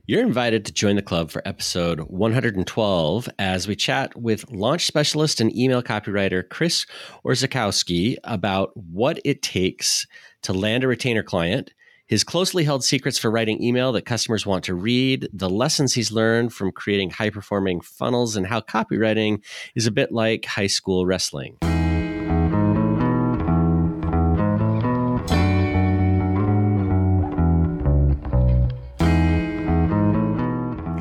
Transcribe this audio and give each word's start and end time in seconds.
You're 0.07 0.23
invited 0.23 0.65
to 0.65 0.73
join 0.73 0.95
the 0.95 1.03
club 1.03 1.29
for 1.29 1.47
episode 1.47 1.99
112 1.99 3.29
as 3.37 3.67
we 3.67 3.75
chat 3.75 4.19
with 4.19 4.49
launch 4.49 4.87
specialist 4.87 5.39
and 5.39 5.55
email 5.55 5.83
copywriter 5.83 6.49
Chris 6.49 6.87
Orzechowski 7.23 8.15
about 8.23 8.75
what 8.75 9.19
it 9.23 9.43
takes 9.43 10.07
to 10.41 10.51
land 10.51 10.83
a 10.83 10.87
retainer 10.87 11.21
client 11.21 11.75
his 12.07 12.23
closely 12.23 12.63
held 12.63 12.83
secrets 12.83 13.17
for 13.17 13.31
writing 13.31 13.61
email 13.63 13.91
that 13.91 14.03
customers 14.03 14.45
want 14.45 14.63
to 14.65 14.75
read, 14.75 15.27
the 15.33 15.49
lessons 15.49 15.93
he's 15.93 16.11
learned 16.11 16.53
from 16.53 16.71
creating 16.71 17.09
high 17.09 17.31
performing 17.31 17.81
funnels, 17.81 18.35
and 18.35 18.45
how 18.45 18.61
copywriting 18.61 19.43
is 19.75 19.87
a 19.87 19.91
bit 19.91 20.11
like 20.11 20.45
high 20.45 20.67
school 20.67 21.07
wrestling. 21.07 21.57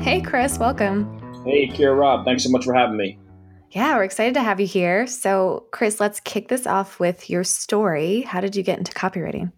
Hey, 0.01 0.21
Chris, 0.21 0.57
welcome. 0.57 1.19
Hey, 1.45 1.67
Kira 1.67 1.97
Rob, 1.97 2.25
thanks 2.25 2.43
so 2.43 2.49
much 2.49 2.65
for 2.65 2.73
having 2.73 2.97
me. 2.97 3.19
Yeah, 3.71 3.95
we're 3.95 4.05
excited 4.05 4.33
to 4.35 4.41
have 4.41 4.59
you 4.59 4.65
here. 4.65 5.05
So, 5.05 5.67
Chris, 5.71 5.99
let's 5.99 6.19
kick 6.21 6.47
this 6.47 6.65
off 6.65 6.99
with 6.99 7.29
your 7.29 7.43
story. 7.43 8.21
How 8.21 8.41
did 8.41 8.55
you 8.55 8.63
get 8.63 8.79
into 8.79 8.93
copywriting? 8.93 9.51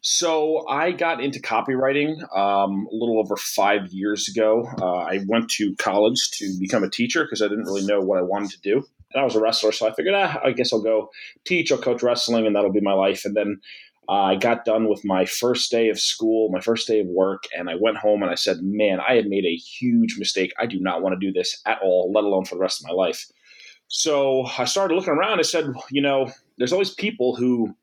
So 0.00 0.66
I 0.68 0.92
got 0.92 1.20
into 1.20 1.40
copywriting 1.40 2.20
um, 2.36 2.86
a 2.90 2.94
little 2.94 3.18
over 3.18 3.36
five 3.36 3.92
years 3.92 4.28
ago. 4.28 4.68
Uh, 4.80 4.98
I 4.98 5.20
went 5.26 5.50
to 5.50 5.74
college 5.76 6.30
to 6.34 6.56
become 6.60 6.84
a 6.84 6.90
teacher 6.90 7.24
because 7.24 7.42
I 7.42 7.48
didn't 7.48 7.64
really 7.64 7.84
know 7.84 8.00
what 8.00 8.18
I 8.18 8.22
wanted 8.22 8.50
to 8.50 8.60
do. 8.60 8.84
And 9.12 9.20
I 9.20 9.24
was 9.24 9.34
a 9.34 9.40
wrestler, 9.40 9.72
so 9.72 9.88
I 9.88 9.94
figured, 9.94 10.14
ah, 10.14 10.38
I 10.44 10.52
guess 10.52 10.72
I'll 10.72 10.82
go 10.82 11.10
teach, 11.46 11.72
I'll 11.72 11.78
coach 11.78 12.02
wrestling, 12.02 12.46
and 12.46 12.54
that'll 12.54 12.72
be 12.72 12.80
my 12.80 12.92
life. 12.92 13.24
And 13.24 13.34
then 13.34 13.60
uh, 14.08 14.12
I 14.12 14.36
got 14.36 14.64
done 14.64 14.88
with 14.88 15.04
my 15.04 15.24
first 15.24 15.70
day 15.70 15.88
of 15.88 15.98
school, 15.98 16.50
my 16.50 16.60
first 16.60 16.86
day 16.86 17.00
of 17.00 17.06
work, 17.06 17.44
and 17.56 17.68
I 17.68 17.74
went 17.80 17.96
home 17.96 18.22
and 18.22 18.30
I 18.30 18.34
said, 18.34 18.58
man, 18.62 19.00
I 19.00 19.14
had 19.14 19.26
made 19.26 19.46
a 19.46 19.56
huge 19.56 20.16
mistake. 20.18 20.52
I 20.58 20.66
do 20.66 20.78
not 20.78 21.02
want 21.02 21.18
to 21.18 21.26
do 21.26 21.32
this 21.32 21.60
at 21.66 21.80
all, 21.82 22.12
let 22.14 22.24
alone 22.24 22.44
for 22.44 22.54
the 22.54 22.60
rest 22.60 22.82
of 22.82 22.86
my 22.86 22.94
life. 22.94 23.26
So 23.88 24.46
I 24.58 24.66
started 24.66 24.94
looking 24.94 25.14
around. 25.14 25.38
I 25.38 25.42
said, 25.42 25.72
you 25.90 26.02
know, 26.02 26.30
there's 26.58 26.72
always 26.72 26.90
people 26.90 27.34
who 27.34 27.74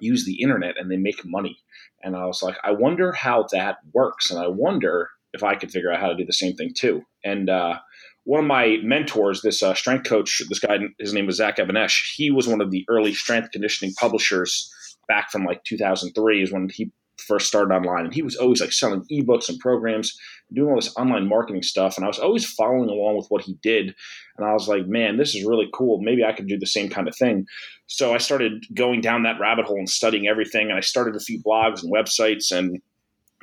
use 0.00 0.24
the 0.24 0.40
internet 0.42 0.76
and 0.78 0.90
they 0.90 0.96
make 0.96 1.24
money. 1.24 1.58
And 2.02 2.16
I 2.16 2.26
was 2.26 2.42
like, 2.42 2.56
I 2.62 2.72
wonder 2.72 3.12
how 3.12 3.46
that 3.52 3.78
works. 3.92 4.30
And 4.30 4.40
I 4.40 4.48
wonder 4.48 5.10
if 5.32 5.42
I 5.42 5.54
could 5.54 5.70
figure 5.70 5.92
out 5.92 6.00
how 6.00 6.08
to 6.08 6.16
do 6.16 6.24
the 6.24 6.32
same 6.32 6.54
thing 6.54 6.72
too. 6.74 7.02
And 7.24 7.50
uh, 7.50 7.78
one 8.24 8.40
of 8.40 8.46
my 8.46 8.78
mentors, 8.82 9.42
this 9.42 9.62
uh, 9.62 9.74
strength 9.74 10.08
coach, 10.08 10.42
this 10.48 10.58
guy, 10.58 10.78
his 10.98 11.12
name 11.12 11.26
was 11.26 11.36
Zach 11.36 11.58
Even-Esh. 11.58 12.14
He 12.16 12.30
was 12.30 12.46
one 12.46 12.60
of 12.60 12.70
the 12.70 12.84
early 12.88 13.14
strength 13.14 13.50
conditioning 13.52 13.94
publishers 13.94 14.72
back 15.08 15.30
from 15.30 15.44
like 15.44 15.64
2003 15.64 16.42
is 16.42 16.52
when 16.52 16.68
he 16.72 16.92
first 17.20 17.46
started 17.46 17.74
online. 17.74 18.06
And 18.06 18.14
he 18.14 18.22
was 18.22 18.36
always 18.36 18.60
like 18.60 18.72
selling 18.72 19.04
ebooks 19.10 19.48
and 19.48 19.58
programs, 19.58 20.18
doing 20.52 20.70
all 20.70 20.76
this 20.76 20.94
online 20.96 21.28
marketing 21.28 21.62
stuff. 21.62 21.96
And 21.96 22.04
I 22.04 22.08
was 22.08 22.18
always 22.18 22.44
following 22.44 22.88
along 22.88 23.16
with 23.16 23.26
what 23.28 23.42
he 23.42 23.54
did. 23.62 23.94
And 24.36 24.46
I 24.46 24.52
was 24.52 24.68
like, 24.68 24.86
man, 24.86 25.16
this 25.16 25.34
is 25.34 25.44
really 25.44 25.68
cool. 25.72 26.00
Maybe 26.00 26.24
I 26.24 26.32
could 26.32 26.48
do 26.48 26.58
the 26.58 26.66
same 26.66 26.88
kind 26.88 27.08
of 27.08 27.16
thing. 27.16 27.46
So 27.86 28.14
I 28.14 28.18
started 28.18 28.64
going 28.74 29.00
down 29.00 29.22
that 29.22 29.40
rabbit 29.40 29.66
hole 29.66 29.78
and 29.78 29.88
studying 29.88 30.28
everything. 30.28 30.68
And 30.68 30.78
I 30.78 30.80
started 30.80 31.16
a 31.16 31.20
few 31.20 31.42
blogs 31.42 31.82
and 31.82 31.92
websites. 31.92 32.52
And 32.52 32.80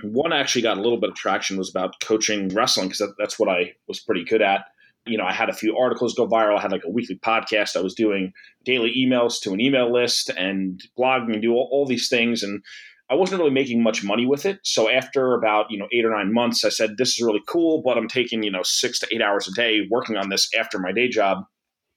one 0.03 0.34
actually 0.34 0.62
got 0.62 0.78
a 0.78 0.81
little 0.81 1.00
bit 1.00 1.09
of 1.09 1.16
traction 1.16 1.58
was 1.58 1.69
about 1.69 2.00
coaching 2.02 2.50
wrestling 2.50 2.88
because 2.88 3.00
that, 3.00 3.16
that's 3.18 3.40
what 3.40 3.50
I 3.50 3.74
was 3.88 4.00
pretty 4.00 4.24
good 4.24 4.41
at 4.41 4.66
you 5.06 5.18
know, 5.18 5.25
I 5.25 5.34
had 5.34 5.50
a 5.50 5.53
few 5.53 5.78
articles 5.78 6.16
go 6.16 6.28
viral. 6.28 6.58
I 6.58 6.62
had 6.62 6.72
like 6.72 6.84
a 6.84 6.90
weekly 6.90 7.18
podcast. 7.18 7.75
I 7.75 7.81
was 7.81 7.94
doing 7.94 8.34
daily 8.64 8.94
emails 8.97 9.40
to 9.41 9.53
an 9.53 9.62
email 9.62 9.91
list 9.91 10.30
and 10.35 10.81
blogging 10.97 11.34
and 11.34 11.41
do 11.41 11.53
all, 11.53 11.69
all, 11.72 11.85
these 11.85 12.09
things. 12.09 12.41
And 12.41 12.64
I 13.07 13.13
wasn't 13.13 13.39
really 13.39 13.53
making 13.53 13.83
much 13.83 14.03
money 14.03 14.25
with 14.25 14.47
it. 14.47 14.59
So 14.63 14.89
after 14.89 15.35
about, 15.35 15.69
you 15.69 15.77
know, 15.77 15.88
eight 15.91 16.05
or 16.05 16.09
nine 16.09 16.33
months, 16.33 16.66
I 16.66 16.69
said, 16.69 16.97
this 16.97 17.09
is 17.09 17.21
really 17.21 17.41
cool, 17.47 17.83
but 17.85 17.97
I'm 17.97 18.07
taking, 18.07 18.41
you 18.41 18.49
know, 18.49 18.63
six 18.63 18.99
to 18.99 19.07
eight 19.13 19.21
hours 19.21 19.47
a 19.47 19.51
day 19.51 19.81
working 19.91 20.17
on 20.17 20.29
this 20.29 20.49
after 20.57 20.79
my 20.79 20.91
day 20.91 21.07
job. 21.07 21.43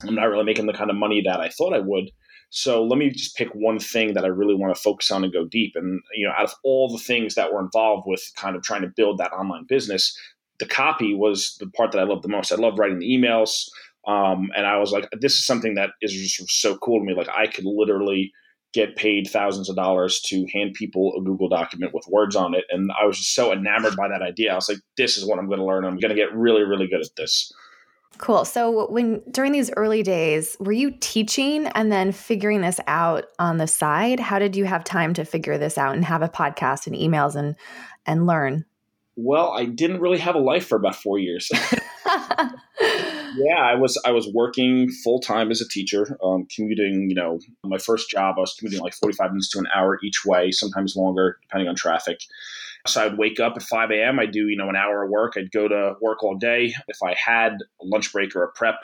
I'm 0.06 0.14
not 0.14 0.24
really 0.24 0.44
making 0.44 0.66
the 0.66 0.74
kind 0.74 0.90
of 0.90 0.96
money 0.96 1.22
that 1.22 1.40
I 1.40 1.48
thought 1.48 1.72
I 1.72 1.78
would. 1.78 2.10
So 2.50 2.84
let 2.84 2.98
me 2.98 3.08
just 3.08 3.36
pick 3.36 3.48
one 3.54 3.78
thing 3.78 4.12
that 4.14 4.24
I 4.24 4.28
really 4.28 4.54
want 4.54 4.74
to 4.74 4.80
focus 4.80 5.10
on 5.10 5.24
and 5.24 5.32
go 5.32 5.46
deep. 5.46 5.72
And, 5.76 6.00
you 6.14 6.26
know, 6.26 6.34
out 6.36 6.44
of 6.44 6.54
all 6.62 6.88
the 6.90 7.02
things 7.02 7.34
that 7.36 7.52
were 7.52 7.60
involved 7.60 8.04
with 8.06 8.22
kind 8.36 8.54
of 8.54 8.62
trying 8.62 8.82
to 8.82 8.92
build 8.94 9.16
that 9.18 9.32
online 9.32 9.64
business, 9.66 10.14
the 10.58 10.66
copy 10.66 11.14
was 11.14 11.56
the 11.58 11.68
part 11.68 11.92
that 11.92 12.00
I 12.00 12.04
loved 12.04 12.22
the 12.22 12.28
most. 12.28 12.52
I 12.52 12.56
loved 12.56 12.78
writing 12.78 12.98
the 12.98 13.10
emails. 13.10 13.66
Um, 14.06 14.50
and 14.54 14.66
I 14.66 14.76
was 14.76 14.92
like, 14.92 15.08
this 15.18 15.34
is 15.34 15.46
something 15.46 15.74
that 15.76 15.90
is 16.02 16.12
just 16.12 16.50
so 16.60 16.76
cool 16.76 17.00
to 17.00 17.04
me. 17.06 17.14
Like 17.14 17.30
I 17.30 17.46
could 17.46 17.64
literally– 17.64 18.30
get 18.74 18.96
paid 18.96 19.28
thousands 19.28 19.68
of 19.68 19.76
dollars 19.76 20.20
to 20.20 20.46
hand 20.52 20.74
people 20.74 21.14
a 21.18 21.22
Google 21.22 21.48
document 21.48 21.94
with 21.94 22.06
words 22.08 22.36
on 22.36 22.54
it. 22.54 22.64
And 22.70 22.90
I 23.00 23.06
was 23.06 23.16
just 23.16 23.34
so 23.34 23.52
enamored 23.52 23.96
by 23.96 24.08
that 24.08 24.22
idea. 24.22 24.52
I 24.52 24.56
was 24.56 24.68
like, 24.68 24.78
this 24.96 25.16
is 25.16 25.24
what 25.24 25.38
I'm 25.38 25.46
going 25.46 25.58
to 25.58 25.64
learn. 25.64 25.84
I'm 25.84 25.98
going 25.98 26.10
to 26.10 26.14
get 26.14 26.34
really, 26.34 26.62
really 26.62 26.86
good 26.86 27.00
at 27.00 27.16
this. 27.16 27.52
Cool. 28.18 28.44
So 28.44 28.90
when 28.90 29.22
during 29.30 29.52
these 29.52 29.70
early 29.76 30.02
days, 30.02 30.56
were 30.60 30.72
you 30.72 30.92
teaching 31.00 31.66
and 31.68 31.92
then 31.92 32.10
figuring 32.12 32.62
this 32.62 32.80
out 32.86 33.26
on 33.38 33.58
the 33.58 33.66
side? 33.66 34.18
How 34.18 34.38
did 34.38 34.56
you 34.56 34.64
have 34.64 34.82
time 34.82 35.14
to 35.14 35.24
figure 35.24 35.56
this 35.56 35.78
out 35.78 35.94
and 35.94 36.04
have 36.04 36.22
a 36.22 36.28
podcast 36.28 36.86
and 36.86 36.96
emails 36.96 37.36
and 37.36 37.54
and 38.06 38.26
learn? 38.26 38.64
Well, 39.16 39.52
I 39.52 39.66
didn't 39.66 40.00
really 40.00 40.18
have 40.18 40.34
a 40.34 40.40
life 40.40 40.66
for 40.66 40.76
about 40.76 40.96
4 40.96 41.18
years. 41.18 41.50
yeah, 43.36 43.60
I 43.60 43.74
was 43.74 44.00
I 44.04 44.12
was 44.12 44.28
working 44.32 44.90
full 44.90 45.20
time 45.20 45.50
as 45.50 45.60
a 45.60 45.68
teacher, 45.68 46.18
um, 46.22 46.46
commuting. 46.54 47.08
You 47.08 47.16
know, 47.16 47.40
my 47.64 47.78
first 47.78 48.10
job 48.10 48.36
I 48.38 48.40
was 48.40 48.54
commuting 48.58 48.80
like 48.80 48.94
forty 48.94 49.16
five 49.16 49.30
minutes 49.30 49.50
to 49.50 49.58
an 49.58 49.66
hour 49.74 49.98
each 50.02 50.24
way, 50.24 50.50
sometimes 50.50 50.96
longer 50.96 51.38
depending 51.42 51.68
on 51.68 51.74
traffic. 51.74 52.20
So 52.86 53.04
I'd 53.04 53.18
wake 53.18 53.40
up 53.40 53.54
at 53.56 53.62
5 53.62 53.90
a.m. 53.90 54.18
I'd 54.18 54.30
do, 54.30 54.48
you 54.48 54.56
know, 54.56 54.68
an 54.68 54.76
hour 54.76 55.02
of 55.02 55.10
work. 55.10 55.34
I'd 55.36 55.50
go 55.50 55.68
to 55.68 55.96
work 56.00 56.22
all 56.22 56.36
day. 56.36 56.72
If 56.86 57.02
I 57.02 57.14
had 57.14 57.54
a 57.82 57.84
lunch 57.84 58.12
break 58.12 58.34
or 58.34 58.44
a 58.44 58.52
prep, 58.52 58.76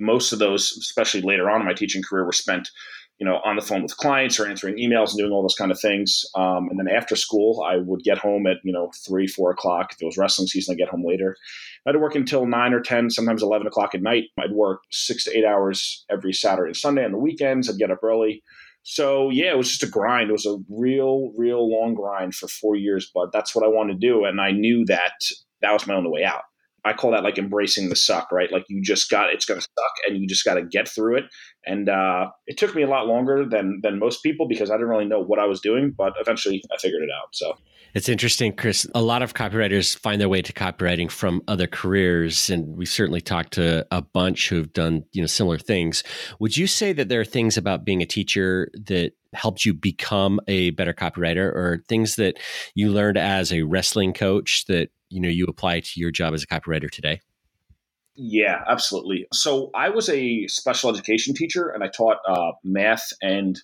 most 0.00 0.32
of 0.32 0.38
those, 0.38 0.72
especially 0.72 1.22
later 1.22 1.48
on 1.48 1.60
in 1.60 1.66
my 1.66 1.72
teaching 1.72 2.02
career, 2.02 2.24
were 2.24 2.32
spent 2.32 2.70
you 3.18 3.26
know, 3.26 3.40
on 3.44 3.56
the 3.56 3.62
phone 3.62 3.82
with 3.82 3.96
clients 3.96 4.38
or 4.38 4.46
answering 4.46 4.76
emails 4.76 5.10
and 5.10 5.18
doing 5.18 5.32
all 5.32 5.42
those 5.42 5.54
kind 5.54 5.70
of 5.70 5.80
things. 5.80 6.24
Um, 6.34 6.68
and 6.68 6.78
then 6.78 6.88
after 6.88 7.16
school, 7.16 7.66
I 7.66 7.76
would 7.76 8.02
get 8.02 8.18
home 8.18 8.46
at, 8.46 8.58
you 8.62 8.72
know, 8.72 8.90
three, 9.06 9.26
four 9.26 9.50
o'clock. 9.50 9.92
If 9.92 10.02
it 10.02 10.04
was 10.04 10.18
wrestling 10.18 10.48
season, 10.48 10.72
I'd 10.72 10.78
get 10.78 10.90
home 10.90 11.04
later. 11.06 11.36
I'd 11.86 11.96
work 11.96 12.14
until 12.14 12.46
nine 12.46 12.74
or 12.74 12.80
10, 12.80 13.10
sometimes 13.10 13.42
11 13.42 13.66
o'clock 13.66 13.94
at 13.94 14.02
night. 14.02 14.24
I'd 14.38 14.52
work 14.52 14.82
six 14.90 15.24
to 15.24 15.36
eight 15.36 15.44
hours 15.44 16.04
every 16.10 16.32
Saturday 16.32 16.68
and 16.68 16.76
Sunday. 16.76 17.04
On 17.04 17.12
the 17.12 17.18
weekends, 17.18 17.70
I'd 17.70 17.78
get 17.78 17.90
up 17.90 18.02
early. 18.02 18.42
So 18.82 19.30
yeah, 19.30 19.50
it 19.50 19.56
was 19.56 19.68
just 19.68 19.82
a 19.82 19.88
grind. 19.88 20.28
It 20.28 20.32
was 20.32 20.46
a 20.46 20.58
real, 20.68 21.32
real 21.36 21.68
long 21.68 21.94
grind 21.94 22.34
for 22.34 22.48
four 22.48 22.76
years, 22.76 23.10
but 23.14 23.32
that's 23.32 23.54
what 23.54 23.64
I 23.64 23.68
wanted 23.68 23.94
to 23.94 24.06
do. 24.06 24.24
And 24.24 24.40
I 24.40 24.52
knew 24.52 24.84
that 24.86 25.14
that 25.62 25.72
was 25.72 25.86
my 25.86 25.94
only 25.94 26.10
way 26.10 26.24
out. 26.24 26.42
I 26.86 26.92
call 26.92 27.10
that 27.10 27.24
like 27.24 27.36
embracing 27.36 27.88
the 27.88 27.96
suck, 27.96 28.30
right? 28.30 28.50
Like 28.52 28.64
you 28.68 28.80
just 28.80 29.10
got 29.10 29.30
it's 29.32 29.44
going 29.44 29.58
to 29.58 29.66
suck, 29.66 29.92
and 30.06 30.18
you 30.18 30.28
just 30.28 30.44
got 30.44 30.54
to 30.54 30.62
get 30.62 30.88
through 30.88 31.18
it. 31.18 31.24
And 31.66 31.88
uh, 31.88 32.28
it 32.46 32.56
took 32.56 32.76
me 32.76 32.82
a 32.82 32.86
lot 32.86 33.08
longer 33.08 33.44
than 33.44 33.80
than 33.82 33.98
most 33.98 34.22
people 34.22 34.46
because 34.46 34.70
I 34.70 34.74
didn't 34.74 34.88
really 34.88 35.04
know 35.04 35.20
what 35.20 35.40
I 35.40 35.46
was 35.46 35.60
doing, 35.60 35.92
but 35.96 36.12
eventually 36.20 36.62
I 36.72 36.76
figured 36.78 37.02
it 37.02 37.10
out. 37.10 37.28
So 37.32 37.54
it's 37.94 38.08
interesting, 38.08 38.54
Chris. 38.54 38.86
A 38.94 39.02
lot 39.02 39.22
of 39.22 39.34
copywriters 39.34 39.98
find 39.98 40.20
their 40.20 40.28
way 40.28 40.42
to 40.42 40.52
copywriting 40.52 41.10
from 41.10 41.42
other 41.48 41.66
careers, 41.66 42.50
and 42.50 42.76
we 42.76 42.86
certainly 42.86 43.20
talked 43.20 43.54
to 43.54 43.86
a 43.90 44.00
bunch 44.00 44.48
who've 44.48 44.72
done 44.72 45.04
you 45.12 45.22
know 45.22 45.26
similar 45.26 45.58
things. 45.58 46.04
Would 46.38 46.56
you 46.56 46.68
say 46.68 46.92
that 46.92 47.08
there 47.08 47.20
are 47.20 47.24
things 47.24 47.56
about 47.56 47.84
being 47.84 48.00
a 48.00 48.06
teacher 48.06 48.70
that 48.84 49.12
helped 49.32 49.64
you 49.64 49.74
become 49.74 50.40
a 50.46 50.70
better 50.70 50.94
copywriter, 50.94 51.52
or 51.52 51.82
things 51.88 52.14
that 52.14 52.38
you 52.74 52.92
learned 52.92 53.18
as 53.18 53.52
a 53.52 53.62
wrestling 53.62 54.12
coach 54.12 54.66
that 54.66 54.90
you 55.08 55.20
know 55.20 55.28
you 55.28 55.46
apply 55.46 55.80
to 55.80 56.00
your 56.00 56.10
job 56.10 56.34
as 56.34 56.42
a 56.42 56.46
copywriter 56.46 56.90
today? 56.90 57.20
Yeah, 58.16 58.62
absolutely. 58.66 59.26
So 59.32 59.70
I 59.74 59.90
was 59.90 60.08
a 60.08 60.46
special 60.46 60.90
education 60.90 61.34
teacher, 61.34 61.68
and 61.68 61.84
I 61.84 61.88
taught 61.88 62.18
uh, 62.26 62.52
math 62.64 63.12
and 63.20 63.60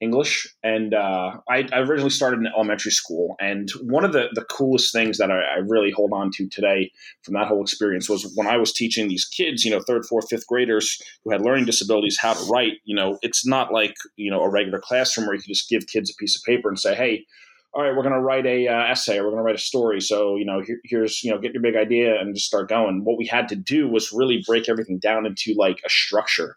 English, 0.00 0.46
and 0.62 0.94
uh, 0.94 1.38
I, 1.48 1.66
I, 1.72 1.80
originally 1.80 2.10
started 2.10 2.38
in 2.38 2.46
elementary 2.46 2.92
school. 2.92 3.34
And 3.40 3.68
one 3.82 4.04
of 4.04 4.12
the, 4.12 4.28
the 4.32 4.44
coolest 4.44 4.92
things 4.92 5.18
that 5.18 5.32
I, 5.32 5.40
I, 5.40 5.56
really 5.66 5.90
hold 5.90 6.12
on 6.12 6.30
to 6.34 6.48
today 6.48 6.92
from 7.22 7.34
that 7.34 7.48
whole 7.48 7.60
experience 7.62 8.08
was 8.08 8.32
when 8.36 8.46
I 8.46 8.58
was 8.58 8.72
teaching 8.72 9.08
these 9.08 9.24
kids, 9.24 9.64
you 9.64 9.72
know, 9.72 9.80
third, 9.80 10.06
fourth, 10.06 10.28
fifth 10.30 10.46
graders 10.46 11.02
who 11.24 11.32
had 11.32 11.42
learning 11.42 11.64
disabilities 11.64 12.16
how 12.20 12.34
to 12.34 12.44
write. 12.44 12.74
You 12.84 12.94
know, 12.94 13.18
it's 13.22 13.44
not 13.44 13.72
like 13.72 13.96
you 14.14 14.30
know 14.30 14.42
a 14.42 14.48
regular 14.48 14.78
classroom 14.78 15.26
where 15.26 15.34
you 15.34 15.42
can 15.42 15.52
just 15.52 15.68
give 15.68 15.88
kids 15.88 16.10
a 16.10 16.14
piece 16.14 16.36
of 16.36 16.44
paper 16.44 16.68
and 16.68 16.78
say, 16.78 16.94
"Hey, 16.94 17.24
all 17.78 17.84
right, 17.84 17.94
we're 17.94 18.02
going 18.02 18.12
to 18.12 18.20
write 18.20 18.44
a 18.44 18.66
uh, 18.66 18.90
essay 18.90 19.18
or 19.18 19.22
we're 19.22 19.30
going 19.30 19.38
to 19.38 19.44
write 19.44 19.54
a 19.54 19.58
story. 19.58 20.00
So, 20.00 20.34
you 20.34 20.44
know, 20.44 20.60
here, 20.60 20.80
here's, 20.82 21.22
you 21.22 21.30
know, 21.30 21.38
get 21.38 21.52
your 21.52 21.62
big 21.62 21.76
idea 21.76 22.20
and 22.20 22.34
just 22.34 22.48
start 22.48 22.68
going. 22.68 23.04
What 23.04 23.16
we 23.16 23.24
had 23.24 23.46
to 23.50 23.54
do 23.54 23.88
was 23.88 24.10
really 24.12 24.42
break 24.44 24.68
everything 24.68 24.98
down 24.98 25.26
into 25.26 25.54
like 25.56 25.78
a 25.86 25.88
structure. 25.88 26.56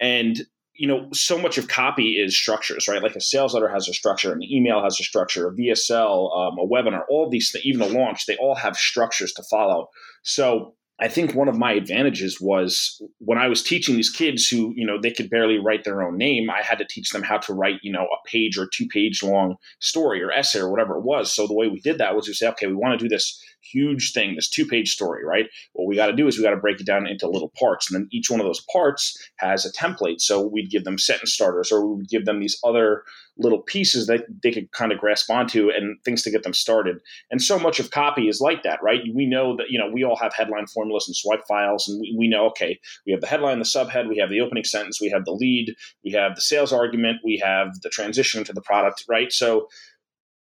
And 0.00 0.40
you 0.74 0.88
know, 0.88 1.08
so 1.12 1.38
much 1.38 1.56
of 1.56 1.68
copy 1.68 2.20
is 2.20 2.36
structures, 2.36 2.88
right? 2.88 3.02
Like 3.02 3.14
a 3.14 3.20
sales 3.20 3.54
letter 3.54 3.68
has 3.68 3.88
a 3.88 3.94
structure, 3.94 4.32
an 4.32 4.42
email 4.42 4.82
has 4.82 4.98
a 5.00 5.04
structure, 5.04 5.48
a 5.48 5.52
VSL, 5.52 6.36
um, 6.36 6.58
a 6.58 6.66
webinar, 6.66 7.02
all 7.08 7.30
these, 7.30 7.50
things, 7.50 7.64
even 7.64 7.80
a 7.80 7.86
launch, 7.86 8.26
they 8.26 8.36
all 8.36 8.56
have 8.56 8.76
structures 8.76 9.32
to 9.34 9.44
follow. 9.44 9.88
So 10.22 10.74
I 10.98 11.08
think 11.08 11.34
one 11.34 11.48
of 11.48 11.58
my 11.58 11.72
advantages 11.72 12.40
was 12.40 13.02
when 13.18 13.36
I 13.36 13.48
was 13.48 13.62
teaching 13.62 13.96
these 13.96 14.08
kids 14.08 14.48
who, 14.48 14.72
you 14.74 14.86
know, 14.86 14.98
they 14.98 15.10
could 15.10 15.28
barely 15.28 15.58
write 15.58 15.84
their 15.84 16.02
own 16.02 16.16
name, 16.16 16.48
I 16.48 16.62
had 16.62 16.78
to 16.78 16.86
teach 16.88 17.10
them 17.10 17.22
how 17.22 17.36
to 17.38 17.52
write, 17.52 17.80
you 17.82 17.92
know, 17.92 18.04
a 18.04 18.28
page 18.28 18.56
or 18.56 18.66
two 18.66 18.86
page 18.86 19.22
long 19.22 19.56
story 19.78 20.22
or 20.22 20.32
essay 20.32 20.58
or 20.58 20.70
whatever 20.70 20.96
it 20.96 21.04
was. 21.04 21.34
So 21.34 21.46
the 21.46 21.54
way 21.54 21.68
we 21.68 21.80
did 21.80 21.98
that 21.98 22.16
was 22.16 22.26
we 22.26 22.32
say, 22.32 22.48
okay, 22.48 22.66
we 22.66 22.74
want 22.74 22.98
to 22.98 23.04
do 23.04 23.10
this 23.10 23.42
huge 23.60 24.12
thing, 24.12 24.36
this 24.36 24.48
two 24.48 24.64
page 24.64 24.90
story, 24.90 25.22
right? 25.24 25.46
What 25.74 25.86
we 25.86 25.96
got 25.96 26.06
to 26.06 26.16
do 26.16 26.26
is 26.28 26.38
we 26.38 26.44
got 26.44 26.50
to 26.50 26.56
break 26.56 26.80
it 26.80 26.86
down 26.86 27.06
into 27.06 27.28
little 27.28 27.52
parts. 27.58 27.90
And 27.90 28.00
then 28.00 28.08
each 28.10 28.30
one 28.30 28.40
of 28.40 28.46
those 28.46 28.64
parts 28.72 29.16
has 29.36 29.66
a 29.66 29.72
template. 29.72 30.20
So 30.20 30.46
we'd 30.46 30.70
give 30.70 30.84
them 30.84 30.98
sentence 30.98 31.34
starters 31.34 31.70
or 31.70 31.86
we 31.86 31.96
would 31.96 32.08
give 32.08 32.24
them 32.24 32.40
these 32.40 32.58
other 32.64 33.02
little 33.38 33.60
pieces 33.60 34.06
that 34.06 34.24
they 34.42 34.50
could 34.50 34.70
kind 34.72 34.92
of 34.92 34.98
grasp 34.98 35.30
onto 35.30 35.70
and 35.70 35.96
things 36.04 36.22
to 36.22 36.30
get 36.30 36.42
them 36.42 36.54
started. 36.54 36.98
And 37.30 37.42
so 37.42 37.58
much 37.58 37.78
of 37.78 37.90
copy 37.90 38.28
is 38.28 38.40
like 38.40 38.62
that, 38.62 38.82
right? 38.82 39.00
We 39.14 39.26
know 39.26 39.56
that, 39.56 39.66
you 39.68 39.78
know, 39.78 39.90
we 39.92 40.04
all 40.04 40.16
have 40.16 40.32
headline 40.34 40.66
formulas 40.66 41.06
and 41.06 41.16
swipe 41.16 41.42
files, 41.46 41.88
and 41.88 42.00
we, 42.00 42.14
we 42.18 42.28
know, 42.28 42.46
okay, 42.46 42.78
we 43.04 43.12
have 43.12 43.20
the 43.20 43.26
headline, 43.26 43.58
the 43.58 43.64
subhead, 43.64 44.08
we 44.08 44.18
have 44.18 44.30
the 44.30 44.40
opening 44.40 44.64
sentence, 44.64 45.00
we 45.00 45.10
have 45.10 45.24
the 45.24 45.32
lead, 45.32 45.74
we 46.04 46.12
have 46.12 46.34
the 46.34 46.40
sales 46.40 46.72
argument, 46.72 47.18
we 47.24 47.40
have 47.44 47.68
the 47.82 47.90
transition 47.90 48.44
to 48.44 48.52
the 48.52 48.62
product, 48.62 49.04
right? 49.08 49.32
So 49.32 49.68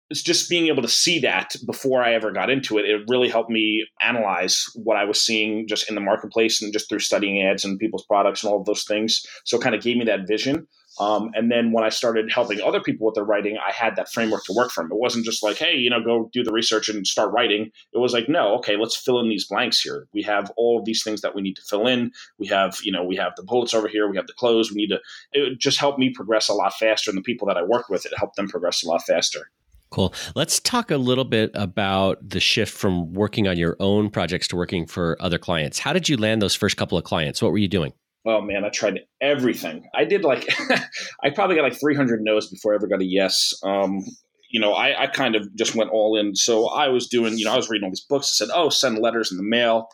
it's 0.10 0.22
just 0.22 0.50
being 0.50 0.68
able 0.68 0.84
to 0.84 0.88
see 0.88 1.20
that 1.20 1.56
before 1.66 2.04
I 2.04 2.14
ever 2.14 2.32
got 2.32 2.52
into 2.52 2.78
it. 2.78 2.86
It 2.86 3.02
really 3.08 3.30
helped 3.30 3.50
me 3.50 3.84
analyze 4.02 4.66
what 4.76 4.96
I 4.96 5.06
was 5.06 5.20
seeing 5.20 5.68
just 5.68 5.90
in 5.90 5.96
the 5.96 6.02
marketplace 6.02 6.62
and 6.62 6.72
just 6.72 6.88
through 6.88 7.00
studying 7.00 7.42
ads 7.42 7.66
and 7.66 7.80
people's 7.80 8.06
products 8.06 8.44
and 8.44 8.52
all 8.52 8.60
of 8.60 8.66
those 8.66 8.84
things. 8.84 9.26
So 9.46 9.58
it 9.58 9.64
kind 9.64 9.74
of 9.74 9.82
gave 9.82 9.98
me 9.98 10.06
that 10.06 10.28
vision. 10.28 10.68
Um, 11.00 11.32
and 11.34 11.52
then 11.52 11.72
when 11.72 11.84
I 11.84 11.90
started 11.90 12.32
helping 12.32 12.62
other 12.62 12.80
people 12.80 13.08
with 13.08 13.16
their 13.16 13.24
writing, 13.24 13.58
I 13.58 13.72
had 13.72 13.96
that 13.96 14.12
framework 14.12 14.44
to 14.46 14.54
work 14.54 14.72
from. 14.72 14.92
It 14.92 14.98
wasn't 14.98 15.26
just 15.26 15.42
like, 15.42 15.58
hey, 15.58 15.76
you 15.76 15.90
know, 15.90 16.04
go 16.04 16.30
do 16.32 16.44
the 16.44 16.52
research 16.52 16.90
and 16.90 17.06
start 17.08 17.32
writing. 17.32 17.72
It 17.94 17.98
was 17.98 18.14
like, 18.14 18.30
no, 18.30 18.56
okay, 18.58 18.78
let's 18.78 18.96
fill 18.96 19.20
in 19.20 19.30
these 19.30 19.48
blanks 19.48 19.82
here. 19.82 20.08
We 20.14 20.22
have 20.24 20.52
all 20.56 20.80
of 20.80 20.86
these 20.86 21.04
things 21.04 21.22
that 21.22 21.34
we 21.34 21.42
need 21.42 21.56
to 21.56 21.64
fill 21.64 21.88
in. 21.88 22.12
We 22.38 22.48
have, 22.48 22.78
you 22.84 22.92
know, 22.92 23.04
we 23.04 23.16
have 23.16 23.34
the 23.36 23.44
bullets 23.44 23.74
over 23.74 23.88
here. 23.88 24.10
We 24.10 24.18
have 24.18 24.28
the 24.28 24.34
close. 24.34 24.72
We 24.72 24.78
need 24.78 24.90
to. 24.90 25.00
It 25.32 25.60
just 25.60 25.80
helped 25.80 26.00
me 26.00 26.12
progress 26.12 26.48
a 26.50 26.54
lot 26.54 26.74
faster, 26.74 27.10
and 27.10 27.18
the 27.18 27.24
people 27.24 27.48
that 27.48 27.58
I 27.58 27.64
worked 27.64 27.90
with, 27.90 28.06
it 28.06 28.14
helped 28.18 28.36
them 28.36 28.48
progress 28.48 28.84
a 28.84 28.88
lot 28.88 29.02
faster. 29.04 29.50
Cool. 29.90 30.14
Let's 30.36 30.60
talk 30.60 30.90
a 30.90 30.98
little 30.98 31.24
bit 31.24 31.52
about 31.54 32.18
the 32.28 32.40
shift 32.40 32.74
from 32.74 33.14
working 33.14 33.48
on 33.48 33.58
your 33.58 33.78
own 33.80 34.10
projects 34.10 34.48
to 34.48 34.56
working 34.56 34.88
for 34.88 35.16
other 35.20 35.38
clients. 35.38 35.78
How 35.78 35.94
did 35.94 36.10
you 36.10 36.18
land 36.18 36.42
those 36.42 36.56
first 36.56 36.78
couple 36.78 36.98
of 36.98 37.04
clients? 37.04 37.44
What 37.44 37.52
were 37.52 37.60
you 37.60 37.68
doing? 37.68 37.94
Oh 38.26 38.42
man, 38.42 38.64
I 38.64 38.70
tried 38.70 39.02
everything. 39.22 39.84
I 39.94 40.06
did 40.06 40.24
like, 40.24 40.48
I 41.24 41.30
probably 41.30 41.56
got 41.56 41.64
like 41.64 41.80
300 41.80 42.22
no's 42.22 42.50
before 42.50 42.74
I 42.74 42.76
ever 42.76 42.88
got 42.88 43.02
a 43.02 43.06
yes. 43.06 43.54
Um, 43.64 44.04
you 44.50 44.60
know, 44.60 44.74
I, 44.74 45.04
I 45.04 45.08
kind 45.08 45.36
of 45.36 45.54
just 45.56 45.76
went 45.76 45.90
all 45.90 46.18
in. 46.18 46.36
So 46.36 46.68
I 46.68 46.88
was 46.90 47.08
doing, 47.08 47.38
you 47.38 47.46
know, 47.46 47.54
I 47.54 47.58
was 47.58 47.70
reading 47.70 47.86
all 47.86 47.92
these 47.92 48.06
books 48.08 48.28
that 48.28 48.46
said, 48.46 48.54
oh, 48.54 48.70
send 48.70 49.00
letters 49.00 49.32
in 49.32 49.38
the 49.38 49.44
mail 49.44 49.90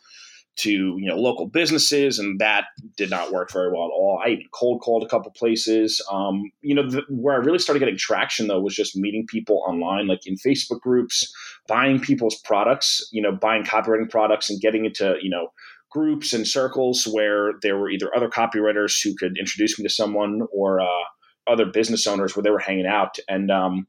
to, 0.58 0.70
you 0.70 1.08
know, 1.08 1.16
local 1.16 1.48
businesses. 1.48 2.20
And 2.20 2.40
that 2.40 2.66
did 2.98 3.10
not 3.10 3.32
work 3.32 3.52
very 3.52 3.72
well 3.72 3.86
at 3.86 3.92
all. 3.92 4.22
I 4.24 4.30
even 4.32 4.46
cold 4.54 4.82
called 4.82 5.04
a 5.04 5.08
couple 5.08 5.32
places. 5.32 6.06
Um, 6.12 6.52
you 6.62 6.76
know, 6.76 6.90
the, 6.90 7.04
where 7.10 7.36
I 7.36 7.38
really 7.38 7.60
started 7.60 7.80
getting 7.80 7.98
traction 7.98 8.48
though 8.48 8.60
was 8.60 8.76
just 8.76 8.98
meeting 8.98 9.26
people 9.26 9.64
online, 9.66 10.08
like 10.08 10.28
in 10.28 10.36
Facebook 10.36 10.82
groups, 10.82 11.34
buying 11.68 12.00
people's 12.00 12.36
products, 12.42 13.08
you 13.14 13.22
know, 13.22 13.32
buying 13.32 13.64
copywriting 13.64 14.10
products 14.10 14.50
and 14.50 14.60
getting 14.60 14.84
into, 14.84 15.16
you 15.22 15.30
know, 15.30 15.48
groups 15.92 16.34
and 16.34 16.48
circles 16.48 17.08
where 17.12 17.54
there 17.62 17.78
were 17.78 17.90
either 17.90 18.16
other 18.16 18.30
copywriters 18.30 18.96
who 19.04 19.16
could 19.16 19.38
introduce 19.40 19.78
me 19.78 19.84
to 19.84 19.90
someone 19.90 20.42
or 20.54 20.80
uh, 20.80 20.86
other 21.48 21.66
business 21.66 22.06
owners 22.08 22.36
where 22.36 22.44
they 22.44 22.52
were 22.52 22.60
hanging 22.60 22.86
out. 22.86 23.18
And 23.28 23.50
um, 23.50 23.88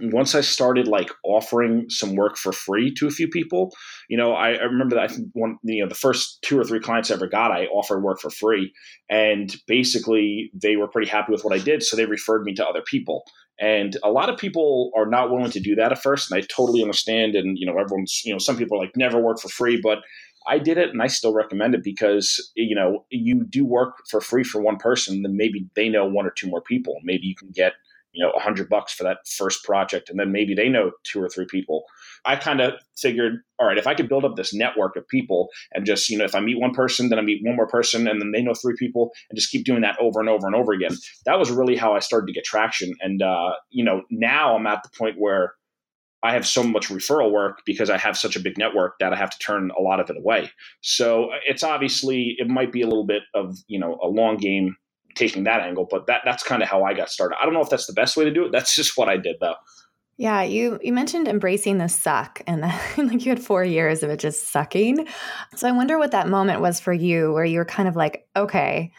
once 0.00 0.34
I 0.34 0.40
started 0.40 0.88
like 0.88 1.10
offering 1.24 1.86
some 1.88 2.16
work 2.16 2.36
for 2.36 2.52
free 2.52 2.92
to 2.94 3.06
a 3.06 3.10
few 3.10 3.28
people, 3.28 3.72
you 4.08 4.16
know, 4.16 4.32
I, 4.32 4.54
I 4.54 4.62
remember 4.64 4.96
that 4.96 5.04
I 5.04 5.08
think 5.08 5.28
one, 5.32 5.56
you 5.62 5.82
know, 5.82 5.88
the 5.88 5.94
first 5.94 6.42
two 6.42 6.58
or 6.58 6.64
three 6.64 6.80
clients 6.80 7.10
I 7.10 7.14
ever 7.14 7.26
got, 7.26 7.50
I 7.50 7.66
offered 7.66 8.02
work 8.02 8.20
for 8.20 8.30
free, 8.30 8.72
and 9.08 9.54
basically 9.66 10.50
they 10.54 10.76
were 10.76 10.88
pretty 10.88 11.10
happy 11.10 11.32
with 11.32 11.44
what 11.44 11.54
I 11.54 11.62
did, 11.62 11.82
so 11.82 11.96
they 11.96 12.06
referred 12.06 12.42
me 12.44 12.54
to 12.54 12.66
other 12.66 12.82
people. 12.82 13.24
And 13.58 13.96
a 14.04 14.10
lot 14.10 14.28
of 14.28 14.38
people 14.38 14.90
are 14.94 15.06
not 15.06 15.30
willing 15.30 15.50
to 15.52 15.60
do 15.60 15.74
that 15.76 15.92
at 15.92 16.02
first, 16.02 16.30
and 16.30 16.38
I 16.38 16.46
totally 16.46 16.82
understand. 16.82 17.34
And 17.34 17.56
you 17.58 17.66
know, 17.66 17.78
everyone's, 17.78 18.20
you 18.24 18.32
know, 18.32 18.38
some 18.38 18.58
people 18.58 18.76
are 18.76 18.82
like 18.82 18.96
never 18.96 19.18
work 19.18 19.40
for 19.40 19.48
free, 19.48 19.80
but 19.82 19.98
I 20.46 20.58
did 20.58 20.78
it 20.78 20.90
and 20.90 21.02
I 21.02 21.08
still 21.08 21.32
recommend 21.32 21.74
it 21.74 21.82
because 21.82 22.52
you 22.54 22.74
know 22.74 23.04
you 23.10 23.44
do 23.44 23.64
work 23.64 24.06
for 24.08 24.20
free 24.20 24.44
for 24.44 24.60
one 24.60 24.76
person, 24.76 25.22
then 25.22 25.36
maybe 25.36 25.68
they 25.74 25.88
know 25.88 26.06
one 26.06 26.26
or 26.26 26.30
two 26.30 26.48
more 26.48 26.62
people. 26.62 26.96
Maybe 27.02 27.26
you 27.26 27.34
can 27.34 27.50
get 27.50 27.74
you 28.12 28.24
know 28.24 28.30
a 28.30 28.40
hundred 28.40 28.68
bucks 28.68 28.92
for 28.92 29.04
that 29.04 29.18
first 29.28 29.64
project, 29.64 30.08
and 30.08 30.18
then 30.18 30.32
maybe 30.32 30.54
they 30.54 30.68
know 30.68 30.92
two 31.04 31.22
or 31.22 31.28
three 31.28 31.46
people. 31.46 31.84
I 32.24 32.36
kind 32.36 32.60
of 32.60 32.74
figured, 32.96 33.34
all 33.58 33.66
right, 33.66 33.78
if 33.78 33.86
I 33.86 33.94
could 33.94 34.08
build 34.08 34.24
up 34.24 34.36
this 34.36 34.54
network 34.54 34.96
of 34.96 35.06
people 35.06 35.48
and 35.72 35.84
just 35.84 36.08
you 36.08 36.18
know 36.18 36.24
if 36.24 36.34
I 36.34 36.40
meet 36.40 36.60
one 36.60 36.72
person, 36.72 37.08
then 37.08 37.18
I 37.18 37.22
meet 37.22 37.44
one 37.44 37.56
more 37.56 37.68
person, 37.68 38.08
and 38.08 38.20
then 38.20 38.32
they 38.32 38.42
know 38.42 38.54
three 38.54 38.74
people, 38.78 39.12
and 39.30 39.38
just 39.38 39.50
keep 39.50 39.64
doing 39.64 39.82
that 39.82 39.98
over 40.00 40.20
and 40.20 40.28
over 40.28 40.46
and 40.46 40.56
over 40.56 40.72
again. 40.72 40.96
That 41.26 41.38
was 41.38 41.50
really 41.50 41.76
how 41.76 41.94
I 41.94 41.98
started 41.98 42.26
to 42.26 42.32
get 42.32 42.44
traction, 42.44 42.94
and 43.00 43.22
uh, 43.22 43.52
you 43.70 43.84
know 43.84 44.02
now 44.10 44.56
I'm 44.56 44.66
at 44.66 44.82
the 44.82 44.90
point 44.96 45.16
where 45.18 45.54
I 46.22 46.32
have 46.32 46.46
so 46.46 46.62
much 46.62 46.88
referral 46.88 47.30
work 47.30 47.62
because 47.64 47.90
I 47.90 47.98
have 47.98 48.16
such 48.16 48.36
a 48.36 48.40
big 48.40 48.58
network 48.58 48.98
that 49.00 49.12
I 49.12 49.16
have 49.16 49.30
to 49.30 49.38
turn 49.38 49.70
a 49.76 49.80
lot 49.80 50.00
of 50.00 50.10
it 50.10 50.16
away. 50.16 50.50
So 50.80 51.26
uh, 51.26 51.36
it's 51.46 51.62
obviously 51.62 52.34
it 52.38 52.48
might 52.48 52.72
be 52.72 52.82
a 52.82 52.86
little 52.86 53.06
bit 53.06 53.22
of 53.34 53.56
you 53.68 53.78
know 53.78 53.98
a 54.02 54.08
long 54.08 54.36
game 54.36 54.76
taking 55.14 55.44
that 55.44 55.60
angle, 55.60 55.86
but 55.90 56.06
that 56.06 56.22
that's 56.24 56.42
kind 56.42 56.62
of 56.62 56.68
how 56.68 56.84
I 56.84 56.94
got 56.94 57.10
started. 57.10 57.36
I 57.40 57.44
don't 57.44 57.54
know 57.54 57.60
if 57.60 57.70
that's 57.70 57.86
the 57.86 57.92
best 57.92 58.16
way 58.16 58.24
to 58.24 58.32
do 58.32 58.46
it. 58.46 58.52
That's 58.52 58.74
just 58.74 58.96
what 58.96 59.08
I 59.08 59.16
did 59.16 59.36
though. 59.40 59.56
Yeah, 60.18 60.42
you 60.42 60.78
you 60.82 60.92
mentioned 60.92 61.28
embracing 61.28 61.78
the 61.78 61.88
suck 61.88 62.40
and 62.46 62.62
like 62.96 63.24
you 63.24 63.30
had 63.30 63.42
4 63.42 63.64
years 63.64 64.02
of 64.02 64.10
it 64.10 64.18
just 64.18 64.48
sucking. 64.48 65.06
So 65.54 65.68
I 65.68 65.72
wonder 65.72 65.98
what 65.98 66.12
that 66.12 66.28
moment 66.28 66.60
was 66.60 66.80
for 66.80 66.92
you 66.92 67.32
where 67.32 67.44
you 67.44 67.58
were 67.58 67.66
kind 67.66 67.88
of 67.88 67.96
like, 67.96 68.26
okay, 68.34 68.92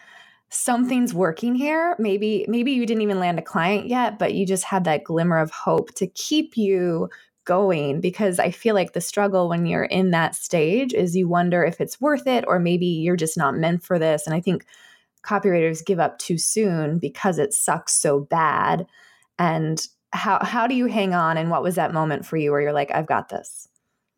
something's 0.50 1.14
working 1.14 1.56
here. 1.56 1.96
Maybe 2.00 2.46
maybe 2.48 2.72
you 2.72 2.86
didn't 2.86 3.04
even 3.04 3.20
land 3.20 3.40
a 3.40 3.42
client 3.42 3.88
yet 3.88 4.18
but 4.18 4.34
you 4.34 4.46
just 4.46 4.64
had 4.64 4.86
that 4.86 5.04
glimmer 5.04 5.38
of 5.38 5.52
hope 5.52 5.94
to 5.96 6.08
keep 6.08 6.58
you 6.58 7.10
going 7.46 8.02
because 8.02 8.40
i 8.40 8.52
feel 8.52 8.76
like 8.76 8.92
the 8.92 9.00
struggle 9.00 9.48
when 9.48 9.66
you're 9.66 9.86
in 9.86 10.12
that 10.12 10.36
stage 10.36 10.94
is 10.94 11.16
you 11.16 11.30
wonder 11.30 11.64
if 11.64 11.80
it's 11.80 12.02
worth 12.02 12.28
it 12.28 12.44
or 12.46 12.60
maybe 12.60 12.86
you're 12.86 13.16
just 13.16 13.38
not 13.38 13.56
meant 13.56 13.82
for 13.84 13.98
this. 13.98 14.28
And 14.28 14.36
i 14.36 14.42
think 14.42 14.66
copywriters 15.26 15.86
give 15.86 16.00
up 16.00 16.20
too 16.20 16.38
soon 16.38 17.00
because 17.00 17.38
it 17.38 17.54
sucks 17.54 17.94
so 17.94 18.20
bad. 18.20 18.86
And 19.40 19.86
how 20.14 20.40
how 20.42 20.68
do 20.68 20.76
you 20.76 20.88
hang 20.88 21.14
on 21.14 21.38
and 21.38 21.50
what 21.50 21.64
was 21.64 21.76
that 21.76 21.94
moment 21.94 22.26
for 22.26 22.38
you 22.38 22.52
where 22.52 22.62
you're 22.62 22.74
like 22.74 22.90
i've 22.96 23.06
got 23.06 23.28
this 23.28 23.68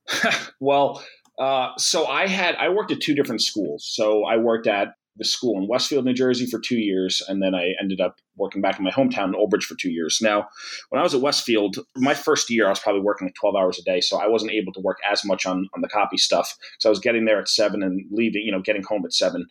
well 0.59 1.03
uh, 1.39 1.71
so 1.77 2.05
I 2.05 2.27
had 2.27 2.55
I 2.55 2.67
worked 2.67 2.91
at 2.91 3.00
two 3.00 3.15
different 3.15 3.41
schools. 3.41 3.89
So 3.89 4.25
I 4.25 4.36
worked 4.36 4.67
at 4.67 4.89
the 5.19 5.25
school 5.25 5.57
in 5.57 5.67
Westfield, 5.67 6.05
New 6.05 6.13
Jersey 6.13 6.45
for 6.45 6.59
two 6.59 6.79
years, 6.79 7.21
and 7.27 7.43
then 7.43 7.53
I 7.53 7.73
ended 7.79 8.01
up 8.01 8.15
working 8.38 8.61
back 8.61 8.79
in 8.79 8.85
my 8.85 8.91
hometown 8.91 9.27
in 9.27 9.35
Old 9.35 9.51
Bridge 9.51 9.65
for 9.65 9.75
two 9.75 9.91
years. 9.91 10.19
Now, 10.21 10.47
when 10.89 10.99
I 10.99 11.03
was 11.03 11.13
at 11.13 11.21
Westfield, 11.21 11.77
my 11.95 12.13
first 12.13 12.49
year 12.49 12.65
I 12.65 12.69
was 12.69 12.79
probably 12.79 13.01
working 13.01 13.27
like 13.27 13.35
12 13.35 13.55
hours 13.55 13.77
a 13.77 13.83
day, 13.83 14.01
so 14.01 14.17
I 14.17 14.27
wasn't 14.27 14.51
able 14.51 14.73
to 14.73 14.81
work 14.81 14.97
as 15.09 15.23
much 15.23 15.45
on, 15.45 15.69
on 15.75 15.81
the 15.81 15.89
copy 15.89 16.17
stuff. 16.17 16.57
So 16.79 16.89
I 16.89 16.91
was 16.91 16.99
getting 16.99 17.25
there 17.25 17.39
at 17.39 17.49
seven 17.49 17.83
and 17.83 18.05
leaving, 18.11 18.41
you 18.43 18.51
know, 18.51 18.61
getting 18.61 18.83
home 18.83 19.03
at 19.05 19.13
seven. 19.13 19.45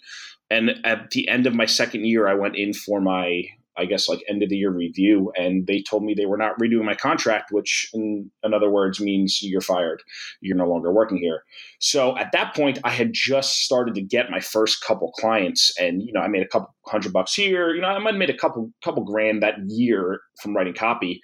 And 0.50 0.76
at 0.84 1.10
the 1.10 1.28
end 1.28 1.46
of 1.46 1.54
my 1.54 1.66
second 1.66 2.06
year, 2.06 2.26
I 2.26 2.34
went 2.34 2.56
in 2.56 2.72
for 2.72 3.00
my 3.00 3.42
I 3.78 3.84
guess 3.84 4.08
like 4.08 4.22
end 4.28 4.42
of 4.42 4.48
the 4.48 4.56
year 4.56 4.70
review, 4.70 5.32
and 5.36 5.66
they 5.66 5.82
told 5.82 6.04
me 6.04 6.14
they 6.14 6.26
were 6.26 6.36
not 6.36 6.58
redoing 6.58 6.84
my 6.84 6.94
contract, 6.94 7.52
which 7.52 7.88
in, 7.94 8.30
in 8.42 8.52
other 8.52 8.70
words 8.70 9.00
means 9.00 9.40
you're 9.42 9.60
fired. 9.60 10.02
You're 10.40 10.56
no 10.56 10.68
longer 10.68 10.92
working 10.92 11.18
here. 11.18 11.44
So 11.78 12.16
at 12.16 12.32
that 12.32 12.54
point, 12.54 12.78
I 12.84 12.90
had 12.90 13.12
just 13.12 13.60
started 13.60 13.94
to 13.94 14.02
get 14.02 14.30
my 14.30 14.40
first 14.40 14.84
couple 14.84 15.12
clients, 15.12 15.72
and 15.78 16.02
you 16.02 16.12
know 16.12 16.20
I 16.20 16.28
made 16.28 16.42
a 16.42 16.48
couple 16.48 16.74
hundred 16.86 17.12
bucks 17.12 17.34
here. 17.34 17.74
You 17.74 17.80
know 17.80 17.88
I 17.88 17.98
might 17.98 18.14
have 18.14 18.18
made 18.18 18.30
a 18.30 18.36
couple 18.36 18.72
couple 18.82 19.04
grand 19.04 19.42
that 19.42 19.56
year 19.66 20.20
from 20.42 20.56
writing 20.56 20.74
copy. 20.74 21.20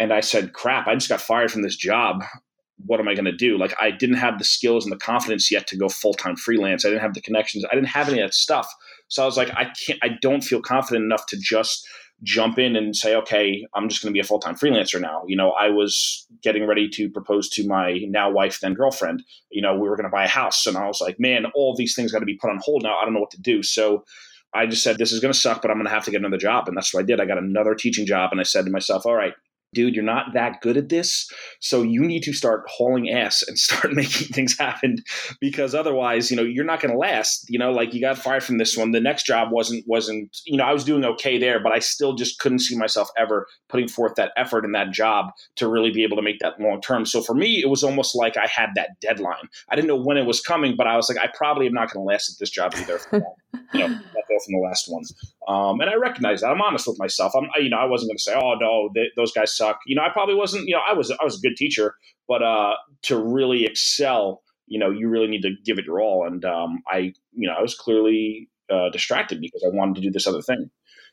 And 0.00 0.12
I 0.12 0.20
said, 0.20 0.52
crap, 0.52 0.86
I 0.86 0.94
just 0.94 1.08
got 1.08 1.20
fired 1.20 1.50
from 1.50 1.62
this 1.62 1.74
job 1.74 2.22
what 2.86 3.00
am 3.00 3.08
I 3.08 3.14
going 3.14 3.24
to 3.24 3.32
do? 3.32 3.58
Like, 3.58 3.74
I 3.80 3.90
didn't 3.90 4.16
have 4.16 4.38
the 4.38 4.44
skills 4.44 4.84
and 4.84 4.92
the 4.92 4.98
confidence 4.98 5.50
yet 5.50 5.66
to 5.68 5.76
go 5.76 5.88
full 5.88 6.14
time 6.14 6.36
freelance. 6.36 6.84
I 6.84 6.88
didn't 6.88 7.02
have 7.02 7.14
the 7.14 7.20
connections. 7.20 7.64
I 7.70 7.74
didn't 7.74 7.88
have 7.88 8.08
any 8.08 8.20
of 8.20 8.28
that 8.28 8.34
stuff. 8.34 8.72
So 9.08 9.22
I 9.22 9.26
was 9.26 9.36
like, 9.36 9.50
I 9.50 9.72
can't, 9.86 9.98
I 10.02 10.10
don't 10.20 10.42
feel 10.42 10.60
confident 10.60 11.04
enough 11.04 11.26
to 11.26 11.38
just 11.38 11.86
jump 12.22 12.58
in 12.58 12.76
and 12.76 12.96
say, 12.96 13.14
okay, 13.14 13.64
I'm 13.74 13.88
just 13.88 14.02
going 14.02 14.12
to 14.12 14.16
be 14.16 14.20
a 14.20 14.24
full 14.24 14.40
time 14.40 14.54
freelancer 14.54 15.00
now. 15.00 15.22
You 15.26 15.36
know, 15.36 15.52
I 15.52 15.70
was 15.70 16.26
getting 16.42 16.66
ready 16.66 16.88
to 16.90 17.08
propose 17.08 17.48
to 17.50 17.66
my 17.66 18.00
now 18.08 18.30
wife, 18.30 18.60
then 18.60 18.74
girlfriend. 18.74 19.22
You 19.50 19.62
know, 19.62 19.74
we 19.74 19.88
were 19.88 19.96
going 19.96 20.08
to 20.08 20.10
buy 20.10 20.24
a 20.24 20.28
house. 20.28 20.66
And 20.66 20.76
I 20.76 20.86
was 20.86 21.00
like, 21.00 21.18
man, 21.18 21.46
all 21.54 21.74
these 21.76 21.94
things 21.94 22.12
got 22.12 22.20
to 22.20 22.26
be 22.26 22.36
put 22.36 22.50
on 22.50 22.60
hold 22.62 22.82
now. 22.82 22.96
I 22.98 23.04
don't 23.04 23.14
know 23.14 23.20
what 23.20 23.30
to 23.32 23.40
do. 23.40 23.62
So 23.62 24.04
I 24.54 24.66
just 24.66 24.82
said, 24.82 24.98
this 24.98 25.12
is 25.12 25.20
going 25.20 25.32
to 25.32 25.38
suck, 25.38 25.62
but 25.62 25.70
I'm 25.70 25.76
going 25.76 25.86
to 25.86 25.92
have 25.92 26.04
to 26.04 26.10
get 26.10 26.20
another 26.20 26.38
job. 26.38 26.68
And 26.68 26.76
that's 26.76 26.92
what 26.92 27.00
I 27.00 27.06
did. 27.06 27.20
I 27.20 27.26
got 27.26 27.38
another 27.38 27.74
teaching 27.74 28.06
job. 28.06 28.30
And 28.32 28.40
I 28.40 28.44
said 28.44 28.64
to 28.64 28.70
myself, 28.70 29.04
all 29.04 29.14
right, 29.14 29.34
dude, 29.74 29.94
you're 29.94 30.04
not 30.04 30.32
that 30.34 30.60
good 30.60 30.76
at 30.76 30.88
this. 30.88 31.30
So 31.60 31.82
you 31.82 32.02
need 32.02 32.22
to 32.24 32.32
start 32.32 32.64
hauling 32.68 33.10
ass 33.10 33.42
and 33.46 33.58
start 33.58 33.92
making 33.92 34.28
things 34.28 34.58
happen 34.58 34.96
because 35.40 35.74
otherwise, 35.74 36.30
you 36.30 36.36
know, 36.36 36.42
you're 36.42 36.64
not 36.64 36.80
going 36.80 36.92
to 36.92 36.98
last. 36.98 37.46
You 37.48 37.58
know, 37.58 37.72
like 37.72 37.94
you 37.94 38.00
got 38.00 38.18
fired 38.18 38.44
from 38.44 38.58
this 38.58 38.76
one. 38.76 38.92
The 38.92 39.00
next 39.00 39.26
job 39.26 39.48
wasn't, 39.52 39.84
wasn't, 39.86 40.36
you 40.46 40.56
know, 40.56 40.64
I 40.64 40.72
was 40.72 40.84
doing 40.84 41.04
okay 41.04 41.38
there, 41.38 41.60
but 41.62 41.72
I 41.72 41.78
still 41.78 42.14
just 42.14 42.38
couldn't 42.38 42.60
see 42.60 42.76
myself 42.76 43.08
ever 43.16 43.46
putting 43.68 43.88
forth 43.88 44.14
that 44.16 44.32
effort 44.36 44.64
in 44.64 44.72
that 44.72 44.90
job 44.90 45.26
to 45.56 45.68
really 45.68 45.90
be 45.90 46.02
able 46.02 46.16
to 46.16 46.22
make 46.22 46.38
that 46.40 46.60
long 46.60 46.80
term. 46.80 47.04
So 47.04 47.22
for 47.22 47.34
me, 47.34 47.60
it 47.60 47.68
was 47.68 47.84
almost 47.84 48.16
like 48.16 48.36
I 48.36 48.46
had 48.46 48.70
that 48.76 49.00
deadline. 49.00 49.48
I 49.68 49.76
didn't 49.76 49.88
know 49.88 49.96
when 49.96 50.16
it 50.16 50.26
was 50.26 50.40
coming, 50.40 50.76
but 50.76 50.86
I 50.86 50.96
was 50.96 51.08
like, 51.08 51.18
I 51.18 51.30
probably 51.36 51.66
am 51.66 51.74
not 51.74 51.92
going 51.92 52.04
to 52.04 52.08
last 52.08 52.30
at 52.30 52.38
this 52.38 52.50
job 52.50 52.74
either. 52.76 53.00
you 53.72 53.80
know, 53.80 53.88
go 53.88 54.38
from 54.44 54.52
the 54.52 54.62
last 54.62 54.86
one. 54.88 55.02
Um, 55.46 55.80
and 55.80 55.90
I 55.90 55.94
recognize 55.94 56.40
that. 56.40 56.48
I'm 56.48 56.60
honest 56.60 56.86
with 56.86 56.98
myself. 56.98 57.32
I'm, 57.36 57.48
you 57.62 57.70
know, 57.70 57.78
I 57.78 57.86
wasn't 57.86 58.10
going 58.10 58.18
to 58.18 58.22
say, 58.22 58.34
oh 58.34 58.54
no, 58.60 58.90
those 59.16 59.32
guys 59.32 59.56
suck. 59.56 59.80
You 59.86 59.96
know, 59.96 60.02
I 60.02 60.10
probably 60.10 60.34
wasn't. 60.34 60.66
You 60.66 60.74
know, 60.74 60.82
I 60.86 60.92
was, 60.92 61.10
I 61.10 61.24
was 61.24 61.38
a 61.38 61.40
good 61.40 61.56
teacher, 61.56 61.94
but 62.26 62.42
uh, 62.42 62.74
to 63.02 63.18
really 63.18 63.64
excel, 63.64 64.42
you 64.66 64.78
know, 64.78 64.90
you 64.90 65.08
really 65.08 65.28
need 65.28 65.42
to 65.42 65.52
give 65.64 65.78
it 65.78 65.86
your 65.86 66.00
all. 66.00 66.26
And 66.26 66.44
um, 66.44 66.82
I, 66.86 67.12
you 67.32 67.48
know, 67.48 67.54
I 67.58 67.62
was 67.62 67.74
clearly 67.74 68.48
uh, 68.70 68.90
distracted 68.90 69.40
because 69.40 69.64
I 69.64 69.74
wanted 69.74 69.96
to 69.96 70.00
do 70.02 70.10
this 70.10 70.26
other 70.26 70.42
thing. 70.42 70.70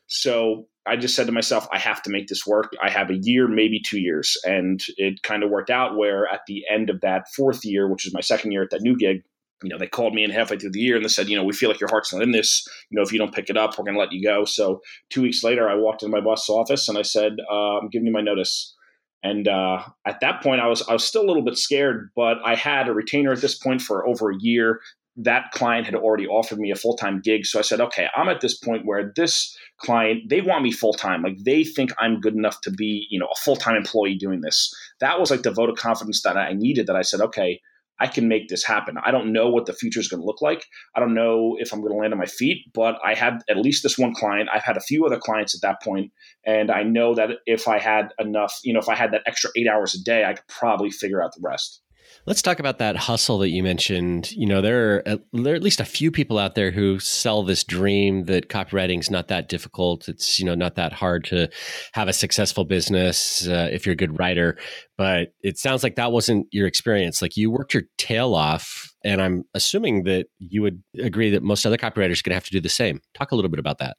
So 0.08 0.68
I 0.86 0.96
just 0.96 1.16
said 1.16 1.26
to 1.26 1.32
myself, 1.32 1.66
I 1.72 1.78
have 1.78 2.00
to 2.02 2.10
make 2.10 2.28
this 2.28 2.46
work. 2.46 2.72
I 2.80 2.90
have 2.90 3.10
a 3.10 3.16
year, 3.20 3.48
maybe 3.48 3.80
two 3.84 3.98
years. 3.98 4.36
And 4.44 4.80
it 4.96 5.22
kind 5.22 5.42
of 5.42 5.50
worked 5.50 5.70
out 5.70 5.96
where 5.96 6.28
at 6.32 6.42
the 6.46 6.64
end 6.70 6.90
of 6.90 7.00
that 7.00 7.24
fourth 7.34 7.64
year, 7.64 7.90
which 7.90 8.06
is 8.06 8.14
my 8.14 8.20
second 8.20 8.52
year 8.52 8.62
at 8.62 8.70
that 8.70 8.82
new 8.82 8.96
gig, 8.96 9.22
you 9.62 9.70
know, 9.70 9.78
they 9.78 9.86
called 9.86 10.14
me 10.14 10.22
in 10.22 10.30
halfway 10.30 10.58
through 10.58 10.72
the 10.72 10.80
year 10.80 10.96
and 10.96 11.04
they 11.04 11.08
said, 11.08 11.28
you 11.28 11.36
know, 11.36 11.44
we 11.44 11.52
feel 11.52 11.70
like 11.70 11.80
your 11.80 11.88
heart's 11.88 12.12
not 12.12 12.22
in 12.22 12.32
this. 12.32 12.66
You 12.90 12.96
know, 12.96 13.02
if 13.02 13.12
you 13.12 13.18
don't 13.18 13.34
pick 13.34 13.48
it 13.48 13.56
up, 13.56 13.78
we're 13.78 13.84
going 13.84 13.94
to 13.94 14.00
let 14.00 14.12
you 14.12 14.22
go. 14.22 14.44
So 14.44 14.80
two 15.10 15.22
weeks 15.22 15.42
later, 15.42 15.68
I 15.68 15.74
walked 15.74 16.02
into 16.02 16.14
my 16.14 16.22
boss's 16.22 16.50
office 16.50 16.88
and 16.88 16.98
I 16.98 17.02
said, 17.02 17.36
uh, 17.50 17.78
I'm 17.78 17.88
giving 17.88 18.06
you 18.06 18.12
my 18.12 18.20
notice. 18.20 18.74
And 19.22 19.48
uh, 19.48 19.82
at 20.06 20.20
that 20.20 20.42
point, 20.42 20.60
I 20.60 20.68
was 20.68 20.82
I 20.88 20.92
was 20.92 21.04
still 21.04 21.22
a 21.22 21.26
little 21.26 21.44
bit 21.44 21.58
scared, 21.58 22.10
but 22.14 22.38
I 22.44 22.54
had 22.54 22.88
a 22.88 22.94
retainer 22.94 23.32
at 23.32 23.40
this 23.40 23.58
point 23.58 23.82
for 23.82 24.06
over 24.06 24.30
a 24.30 24.36
year. 24.38 24.80
That 25.16 25.50
client 25.52 25.86
had 25.86 25.94
already 25.94 26.26
offered 26.26 26.58
me 26.58 26.70
a 26.70 26.76
full 26.76 26.96
time 26.96 27.22
gig, 27.24 27.46
so 27.46 27.58
I 27.58 27.62
said, 27.62 27.80
okay, 27.80 28.08
I'm 28.14 28.28
at 28.28 28.42
this 28.42 28.56
point 28.56 28.84
where 28.84 29.12
this 29.16 29.56
client 29.78 30.28
they 30.28 30.42
want 30.42 30.62
me 30.62 30.70
full 30.70 30.92
time, 30.92 31.22
like 31.22 31.38
they 31.44 31.64
think 31.64 31.90
I'm 31.98 32.20
good 32.20 32.34
enough 32.34 32.60
to 32.62 32.70
be, 32.70 33.06
you 33.10 33.18
know, 33.18 33.26
a 33.26 33.40
full 33.40 33.56
time 33.56 33.76
employee 33.76 34.16
doing 34.16 34.42
this. 34.42 34.72
That 35.00 35.18
was 35.18 35.30
like 35.30 35.42
the 35.42 35.50
vote 35.50 35.70
of 35.70 35.76
confidence 35.76 36.22
that 36.22 36.36
I 36.36 36.52
needed. 36.52 36.86
That 36.86 36.96
I 36.96 37.02
said, 37.02 37.22
okay, 37.22 37.60
I 37.98 38.06
can 38.06 38.28
make 38.28 38.48
this 38.48 38.64
happen. 38.64 38.96
I 39.04 39.10
don't 39.10 39.32
know 39.32 39.48
what 39.48 39.66
the 39.66 39.72
future 39.72 40.00
is 40.00 40.08
going 40.08 40.20
to 40.20 40.26
look 40.26 40.42
like. 40.42 40.64
I 40.94 41.00
don't 41.00 41.14
know 41.14 41.56
if 41.58 41.72
I'm 41.72 41.80
going 41.80 41.92
to 41.92 41.98
land 41.98 42.12
on 42.12 42.18
my 42.18 42.26
feet, 42.26 42.64
but 42.74 42.96
I 43.04 43.14
had 43.14 43.38
at 43.48 43.56
least 43.56 43.82
this 43.82 43.98
one 43.98 44.14
client. 44.14 44.48
I've 44.52 44.64
had 44.64 44.76
a 44.76 44.80
few 44.80 45.06
other 45.06 45.18
clients 45.18 45.54
at 45.54 45.62
that 45.62 45.82
point, 45.82 46.12
and 46.44 46.70
I 46.70 46.82
know 46.82 47.14
that 47.14 47.30
if 47.46 47.68
I 47.68 47.78
had 47.78 48.08
enough, 48.18 48.58
you 48.64 48.72
know, 48.72 48.80
if 48.80 48.88
I 48.88 48.94
had 48.94 49.12
that 49.12 49.22
extra 49.26 49.50
eight 49.56 49.68
hours 49.68 49.94
a 49.94 50.02
day, 50.02 50.24
I 50.24 50.34
could 50.34 50.46
probably 50.48 50.90
figure 50.90 51.22
out 51.22 51.32
the 51.34 51.42
rest. 51.42 51.82
Let's 52.26 52.42
talk 52.42 52.58
about 52.58 52.78
that 52.78 52.96
hustle 52.96 53.38
that 53.38 53.50
you 53.50 53.62
mentioned. 53.62 54.32
You 54.32 54.46
know, 54.46 54.60
there 54.60 54.96
are, 55.06 55.18
there 55.32 55.52
are 55.52 55.56
at 55.56 55.62
least 55.62 55.78
a 55.78 55.84
few 55.84 56.10
people 56.10 56.38
out 56.38 56.56
there 56.56 56.72
who 56.72 56.98
sell 56.98 57.44
this 57.44 57.62
dream 57.62 58.24
that 58.24 58.48
copywriting 58.48 58.98
is 58.98 59.12
not 59.12 59.28
that 59.28 59.48
difficult. 59.48 60.08
It's, 60.08 60.36
you 60.36 60.44
know, 60.44 60.56
not 60.56 60.74
that 60.74 60.92
hard 60.92 61.22
to 61.26 61.48
have 61.92 62.08
a 62.08 62.12
successful 62.12 62.64
business 62.64 63.46
uh, 63.46 63.68
if 63.70 63.86
you're 63.86 63.92
a 63.92 63.96
good 63.96 64.18
writer. 64.18 64.58
But 64.98 65.34
it 65.42 65.56
sounds 65.56 65.84
like 65.84 65.94
that 65.96 66.10
wasn't 66.10 66.48
your 66.50 66.66
experience. 66.66 67.22
Like 67.22 67.36
you 67.36 67.48
worked 67.48 67.74
your 67.74 67.84
tail 67.96 68.34
off. 68.34 68.92
And 69.04 69.22
I'm 69.22 69.44
assuming 69.54 70.02
that 70.04 70.26
you 70.40 70.62
would 70.62 70.82
agree 71.00 71.30
that 71.30 71.44
most 71.44 71.64
other 71.64 71.76
copywriters 71.76 72.18
are 72.18 72.24
going 72.24 72.30
to 72.30 72.34
have 72.34 72.46
to 72.46 72.50
do 72.50 72.60
the 72.60 72.68
same. 72.68 73.00
Talk 73.14 73.30
a 73.30 73.36
little 73.36 73.50
bit 73.50 73.60
about 73.60 73.78
that. 73.78 73.96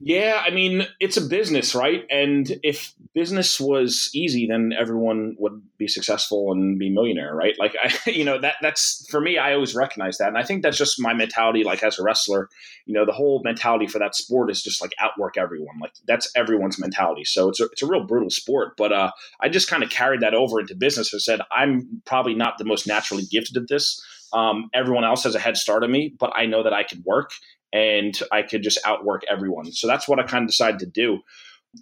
Yeah, 0.00 0.42
I 0.44 0.50
mean, 0.50 0.86
it's 0.98 1.16
a 1.16 1.20
business, 1.20 1.72
right? 1.72 2.04
And 2.10 2.58
if 2.64 2.92
business 3.14 3.60
was 3.60 4.10
easy, 4.12 4.46
then 4.46 4.72
everyone 4.76 5.36
would 5.38 5.62
be 5.78 5.86
successful 5.86 6.50
and 6.50 6.78
be 6.80 6.90
millionaire, 6.90 7.32
right? 7.32 7.54
Like, 7.60 7.76
I, 7.80 7.94
you 8.10 8.24
know, 8.24 8.40
that 8.40 8.56
that's 8.60 9.06
for 9.08 9.20
me. 9.20 9.38
I 9.38 9.54
always 9.54 9.74
recognize 9.74 10.18
that, 10.18 10.28
and 10.28 10.36
I 10.36 10.42
think 10.42 10.62
that's 10.62 10.76
just 10.76 11.00
my 11.00 11.14
mentality. 11.14 11.62
Like 11.62 11.82
as 11.84 11.98
a 11.98 12.02
wrestler, 12.02 12.48
you 12.86 12.94
know, 12.94 13.06
the 13.06 13.12
whole 13.12 13.40
mentality 13.44 13.86
for 13.86 14.00
that 14.00 14.16
sport 14.16 14.50
is 14.50 14.62
just 14.62 14.82
like 14.82 14.92
outwork 14.98 15.38
everyone. 15.38 15.78
Like 15.80 15.92
that's 16.08 16.30
everyone's 16.34 16.78
mentality. 16.78 17.24
So 17.24 17.48
it's 17.48 17.60
a 17.60 17.64
it's 17.66 17.82
a 17.82 17.86
real 17.86 18.04
brutal 18.04 18.30
sport. 18.30 18.76
But 18.76 18.92
uh, 18.92 19.12
I 19.40 19.48
just 19.48 19.70
kind 19.70 19.84
of 19.84 19.90
carried 19.90 20.20
that 20.22 20.34
over 20.34 20.58
into 20.58 20.74
business 20.74 21.12
and 21.12 21.22
said, 21.22 21.40
I'm 21.56 22.02
probably 22.04 22.34
not 22.34 22.58
the 22.58 22.64
most 22.64 22.86
naturally 22.88 23.24
gifted 23.30 23.56
at 23.56 23.68
this. 23.68 24.04
Um, 24.32 24.68
everyone 24.74 25.04
else 25.04 25.22
has 25.22 25.36
a 25.36 25.38
head 25.38 25.56
start 25.56 25.84
on 25.84 25.92
me, 25.92 26.12
but 26.18 26.32
I 26.34 26.46
know 26.46 26.64
that 26.64 26.72
I 26.72 26.82
can 26.82 27.04
work 27.06 27.30
and 27.74 28.18
I 28.32 28.42
could 28.42 28.62
just 28.62 28.78
outwork 28.86 29.22
everyone. 29.28 29.72
So 29.72 29.88
that's 29.88 30.08
what 30.08 30.20
I 30.20 30.22
kind 30.22 30.44
of 30.44 30.48
decided 30.48 30.78
to 30.80 30.86
do. 30.86 31.18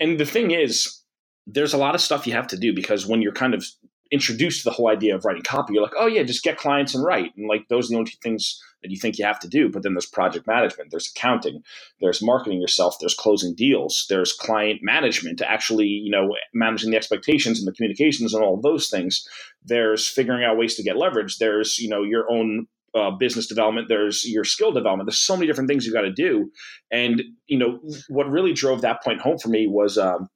And 0.01 0.19
the 0.19 0.25
thing 0.25 0.51
is, 0.51 1.01
there's 1.47 1.75
a 1.75 1.79
lot 1.79 1.95
of 1.95 2.01
stuff 2.01 2.27
you 2.27 2.33
have 2.33 2.47
to 2.49 2.57
do 2.57 2.75
because 2.75 3.07
when 3.07 3.21
you're 3.21 3.33
kind 3.33 3.53
of 3.53 3.65
introduced 4.11 4.63
to 4.63 4.65
the 4.65 4.75
whole 4.75 4.89
idea 4.89 5.15
of 5.15 5.25
writing 5.25 5.43
copy, 5.43 5.75
you're 5.75 5.83
like, 5.83 5.93
oh 5.99 6.07
yeah, 6.07 6.23
just 6.23 6.43
get 6.43 6.57
clients 6.57 6.95
and 6.95 7.05
write. 7.05 7.33
And 7.37 7.47
like 7.47 7.69
those 7.69 7.87
are 7.87 7.91
the 7.91 7.99
only 7.99 8.13
things 8.23 8.61
that 8.83 8.91
you 8.91 8.97
think 8.97 9.19
you 9.19 9.25
have 9.25 9.39
to 9.41 9.49
do. 9.49 9.69
But 9.69 9.83
then 9.83 9.93
there's 9.93 10.07
project 10.07 10.47
management, 10.47 10.91
there's 10.91 11.11
accounting, 11.15 11.63
there's 12.01 12.23
marketing 12.23 12.61
yourself, 12.61 12.97
there's 12.99 13.15
closing 13.15 13.55
deals, 13.55 14.07
there's 14.09 14.33
client 14.33 14.81
management, 14.83 15.43
actually, 15.43 15.87
you 15.87 16.11
know, 16.11 16.35
managing 16.55 16.91
the 16.91 16.97
expectations 16.97 17.59
and 17.59 17.69
the 17.69 17.73
communications 17.73 18.33
and 18.33 18.43
all 18.43 18.61
those 18.61 18.89
things. 18.89 19.27
There's 19.65 20.09
figuring 20.09 20.45
out 20.45 20.57
ways 20.57 20.75
to 20.77 20.83
get 20.83 20.97
leverage. 20.97 21.39
There's, 21.39 21.79
you 21.79 21.89
know, 21.89 22.03
your 22.03 22.31
own 22.31 22.67
uh, 22.95 23.11
business 23.11 23.47
development 23.47 23.89
there's 23.89 24.25
your 24.29 24.45
skill 24.45 24.73
development 24.73 25.07
there's 25.07 25.19
so 25.19 25.37
many 25.37 25.47
different 25.47 25.69
things 25.69 25.87
you 25.87 25.93
got 25.93 26.03
to 26.03 26.13
do 26.13 26.51
and 26.91 27.23
you 27.47 27.59
know 27.59 27.81
what 28.09 28.29
really 28.31 28.53
drove 28.53 28.83
that 28.83 29.03
point 29.03 29.21
home 29.21 29.39
for 29.39 29.49
me 29.49 29.67
was 29.67 29.97
um, 29.97 30.29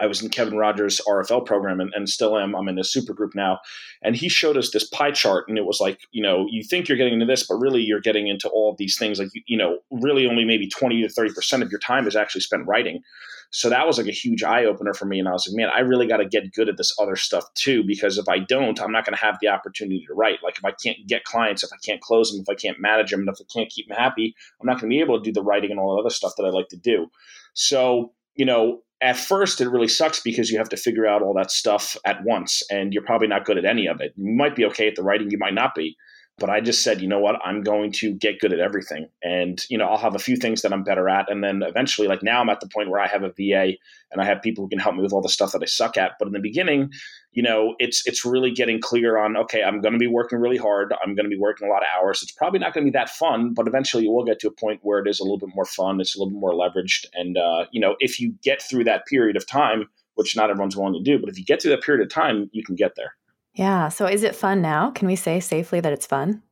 I 0.00 0.06
was 0.06 0.22
in 0.22 0.30
Kevin 0.30 0.56
Rogers' 0.56 1.00
RFL 1.06 1.44
program 1.44 1.80
and, 1.80 1.92
and, 1.94 2.08
still 2.08 2.38
am. 2.38 2.56
I'm 2.56 2.68
in 2.68 2.78
a 2.78 2.84
super 2.84 3.12
group 3.12 3.34
now. 3.34 3.60
And 4.02 4.16
he 4.16 4.28
showed 4.28 4.56
us 4.56 4.70
this 4.70 4.88
pie 4.88 5.10
chart, 5.10 5.44
and 5.48 5.58
it 5.58 5.66
was 5.66 5.80
like, 5.80 6.00
you 6.10 6.22
know, 6.22 6.46
you 6.50 6.62
think 6.62 6.88
you're 6.88 6.96
getting 6.96 7.14
into 7.14 7.26
this, 7.26 7.46
but 7.46 7.56
really 7.56 7.82
you're 7.82 8.00
getting 8.00 8.26
into 8.26 8.48
all 8.48 8.70
of 8.70 8.78
these 8.78 8.96
things. 8.98 9.18
Like, 9.18 9.28
you, 9.34 9.42
you 9.46 9.58
know, 9.58 9.78
really 9.90 10.26
only 10.26 10.44
maybe 10.44 10.68
20 10.68 11.02
to 11.02 11.08
30% 11.08 11.62
of 11.62 11.70
your 11.70 11.80
time 11.80 12.06
is 12.06 12.16
actually 12.16 12.40
spent 12.40 12.66
writing. 12.66 13.02
So 13.50 13.68
that 13.68 13.86
was 13.86 13.98
like 13.98 14.06
a 14.06 14.12
huge 14.12 14.44
eye 14.44 14.64
opener 14.64 14.94
for 14.94 15.06
me. 15.06 15.18
And 15.18 15.28
I 15.28 15.32
was 15.32 15.46
like, 15.46 15.56
man, 15.56 15.70
I 15.74 15.80
really 15.80 16.06
got 16.06 16.18
to 16.18 16.24
get 16.24 16.52
good 16.52 16.68
at 16.68 16.76
this 16.76 16.94
other 17.00 17.16
stuff 17.16 17.44
too, 17.54 17.82
because 17.84 18.16
if 18.16 18.28
I 18.28 18.38
don't, 18.38 18.80
I'm 18.80 18.92
not 18.92 19.04
going 19.04 19.16
to 19.16 19.20
have 19.22 19.38
the 19.40 19.48
opportunity 19.48 20.04
to 20.06 20.14
write. 20.14 20.38
Like 20.42 20.56
if 20.56 20.64
I 20.64 20.70
can't 20.70 20.98
get 21.06 21.24
clients, 21.24 21.64
if 21.64 21.70
I 21.72 21.76
can't 21.84 22.00
close 22.00 22.30
them, 22.30 22.40
if 22.40 22.48
I 22.48 22.54
can't 22.54 22.80
manage 22.80 23.10
them, 23.10 23.20
and 23.20 23.28
if 23.28 23.40
I 23.40 23.44
can't 23.52 23.68
keep 23.68 23.88
them 23.88 23.96
happy, 23.96 24.34
I'm 24.60 24.66
not 24.66 24.80
going 24.80 24.88
to 24.90 24.94
be 24.94 25.00
able 25.00 25.18
to 25.18 25.24
do 25.24 25.32
the 25.32 25.42
writing 25.42 25.72
and 25.72 25.80
all 25.80 25.96
the 25.96 26.00
other 26.00 26.14
stuff 26.14 26.34
that 26.36 26.44
I 26.44 26.50
like 26.50 26.68
to 26.68 26.76
do. 26.76 27.08
So, 27.54 28.12
you 28.36 28.44
know, 28.44 28.82
at 29.00 29.16
first 29.16 29.60
it 29.60 29.68
really 29.68 29.88
sucks 29.88 30.20
because 30.20 30.50
you 30.50 30.58
have 30.58 30.68
to 30.68 30.76
figure 30.76 31.06
out 31.06 31.22
all 31.22 31.34
that 31.34 31.50
stuff 31.50 31.96
at 32.04 32.22
once 32.22 32.62
and 32.70 32.92
you're 32.92 33.02
probably 33.02 33.28
not 33.28 33.44
good 33.44 33.58
at 33.58 33.64
any 33.64 33.86
of 33.86 34.00
it. 34.00 34.12
You 34.16 34.32
might 34.32 34.54
be 34.54 34.64
okay 34.66 34.86
at 34.86 34.94
the 34.94 35.02
writing, 35.02 35.30
you 35.30 35.38
might 35.38 35.54
not 35.54 35.74
be. 35.74 35.96
But 36.40 36.50
I 36.50 36.60
just 36.60 36.82
said, 36.82 37.02
you 37.02 37.06
know 37.06 37.20
what, 37.20 37.38
I'm 37.44 37.62
going 37.62 37.92
to 37.92 38.14
get 38.14 38.40
good 38.40 38.52
at 38.52 38.58
everything. 38.58 39.08
And, 39.22 39.64
you 39.68 39.76
know, 39.76 39.86
I'll 39.86 39.98
have 39.98 40.14
a 40.14 40.18
few 40.18 40.36
things 40.36 40.62
that 40.62 40.72
I'm 40.72 40.82
better 40.82 41.08
at. 41.08 41.30
And 41.30 41.44
then 41.44 41.62
eventually, 41.62 42.08
like 42.08 42.22
now 42.22 42.40
I'm 42.40 42.48
at 42.48 42.60
the 42.60 42.66
point 42.66 42.88
where 42.88 42.98
I 42.98 43.06
have 43.06 43.22
a 43.22 43.28
VA 43.28 43.76
and 44.10 44.20
I 44.20 44.24
have 44.24 44.42
people 44.42 44.64
who 44.64 44.70
can 44.70 44.78
help 44.78 44.96
me 44.96 45.02
with 45.02 45.12
all 45.12 45.20
the 45.20 45.28
stuff 45.28 45.52
that 45.52 45.62
I 45.62 45.66
suck 45.66 45.98
at. 45.98 46.12
But 46.18 46.26
in 46.26 46.32
the 46.32 46.40
beginning, 46.40 46.92
you 47.32 47.42
know, 47.42 47.76
it's 47.78 48.06
it's 48.06 48.24
really 48.24 48.50
getting 48.50 48.80
clear 48.80 49.18
on, 49.18 49.36
okay, 49.36 49.62
I'm 49.62 49.80
gonna 49.80 49.98
be 49.98 50.06
working 50.06 50.38
really 50.38 50.56
hard. 50.56 50.94
I'm 51.04 51.14
gonna 51.14 51.28
be 51.28 51.38
working 51.38 51.68
a 51.68 51.70
lot 51.70 51.82
of 51.82 51.88
hours. 51.94 52.22
It's 52.22 52.32
probably 52.32 52.58
not 52.58 52.72
gonna 52.72 52.86
be 52.86 52.90
that 52.92 53.10
fun, 53.10 53.54
but 53.54 53.68
eventually 53.68 54.04
you 54.04 54.10
will 54.10 54.24
get 54.24 54.40
to 54.40 54.48
a 54.48 54.52
point 54.52 54.80
where 54.82 54.98
it 54.98 55.08
is 55.08 55.20
a 55.20 55.22
little 55.22 55.38
bit 55.38 55.54
more 55.54 55.66
fun, 55.66 56.00
it's 56.00 56.16
a 56.16 56.18
little 56.18 56.32
bit 56.32 56.40
more 56.40 56.52
leveraged. 56.52 57.06
And 57.12 57.36
uh, 57.36 57.66
you 57.70 57.80
know, 57.80 57.96
if 58.00 58.18
you 58.18 58.34
get 58.42 58.62
through 58.62 58.84
that 58.84 59.06
period 59.06 59.36
of 59.36 59.46
time, 59.46 59.88
which 60.14 60.34
not 60.36 60.50
everyone's 60.50 60.76
willing 60.76 60.94
to 60.94 61.02
do, 61.02 61.18
but 61.18 61.28
if 61.28 61.38
you 61.38 61.44
get 61.44 61.62
through 61.62 61.70
that 61.72 61.82
period 61.82 62.02
of 62.02 62.12
time, 62.12 62.50
you 62.52 62.64
can 62.64 62.74
get 62.74 62.94
there. 62.96 63.14
Yeah. 63.60 63.90
So 63.90 64.06
is 64.06 64.22
it 64.22 64.34
fun 64.34 64.62
now? 64.62 64.90
Can 64.90 65.06
we 65.06 65.16
say 65.16 65.38
safely 65.38 65.80
that 65.80 65.92
it's 65.92 66.06
fun? 66.06 66.42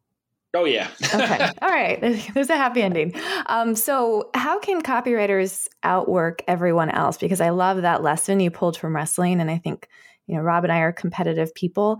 Oh 0.52 0.66
yeah. 0.66 0.88
okay. 1.14 1.50
All 1.62 1.70
right. 1.70 1.98
There's 2.34 2.50
a 2.50 2.56
happy 2.56 2.82
ending. 2.82 3.14
Um, 3.46 3.74
so 3.74 4.28
how 4.34 4.58
can 4.58 4.82
copywriters 4.82 5.68
outwork 5.82 6.42
everyone 6.46 6.90
else? 6.90 7.16
Because 7.16 7.40
I 7.40 7.48
love 7.48 7.80
that 7.80 8.02
lesson 8.02 8.40
you 8.40 8.50
pulled 8.50 8.76
from 8.76 8.94
wrestling, 8.94 9.40
and 9.40 9.50
I 9.50 9.56
think 9.56 9.88
you 10.26 10.36
know 10.36 10.42
Rob 10.42 10.64
and 10.64 10.72
I 10.72 10.80
are 10.80 10.92
competitive 10.92 11.54
people. 11.54 11.98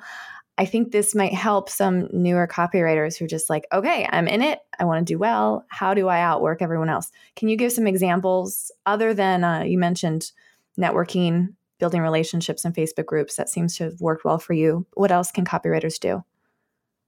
I 0.58 0.66
think 0.66 0.92
this 0.92 1.14
might 1.14 1.32
help 1.32 1.70
some 1.70 2.08
newer 2.12 2.46
copywriters 2.46 3.16
who 3.16 3.24
are 3.24 3.28
just 3.28 3.48
like, 3.48 3.64
okay, 3.72 4.06
I'm 4.10 4.28
in 4.28 4.42
it. 4.42 4.58
I 4.78 4.84
want 4.84 5.06
to 5.06 5.10
do 5.10 5.18
well. 5.18 5.64
How 5.68 5.94
do 5.94 6.08
I 6.08 6.20
outwork 6.20 6.60
everyone 6.60 6.90
else? 6.90 7.10
Can 7.34 7.48
you 7.48 7.56
give 7.56 7.72
some 7.72 7.86
examples 7.86 8.70
other 8.84 9.14
than 9.14 9.42
uh, 9.42 9.62
you 9.62 9.78
mentioned 9.78 10.32
networking, 10.78 11.54
building 11.78 12.02
relationships 12.02 12.64
in 12.64 12.72
Facebook 12.72 13.06
groups? 13.06 13.36
That 13.36 13.48
seems 13.48 13.76
to 13.76 13.84
have 13.84 14.00
worked 14.00 14.24
well 14.24 14.38
for 14.38 14.52
you. 14.52 14.86
What 14.94 15.12
else 15.12 15.30
can 15.30 15.44
copywriters 15.44 15.98
do? 15.98 16.24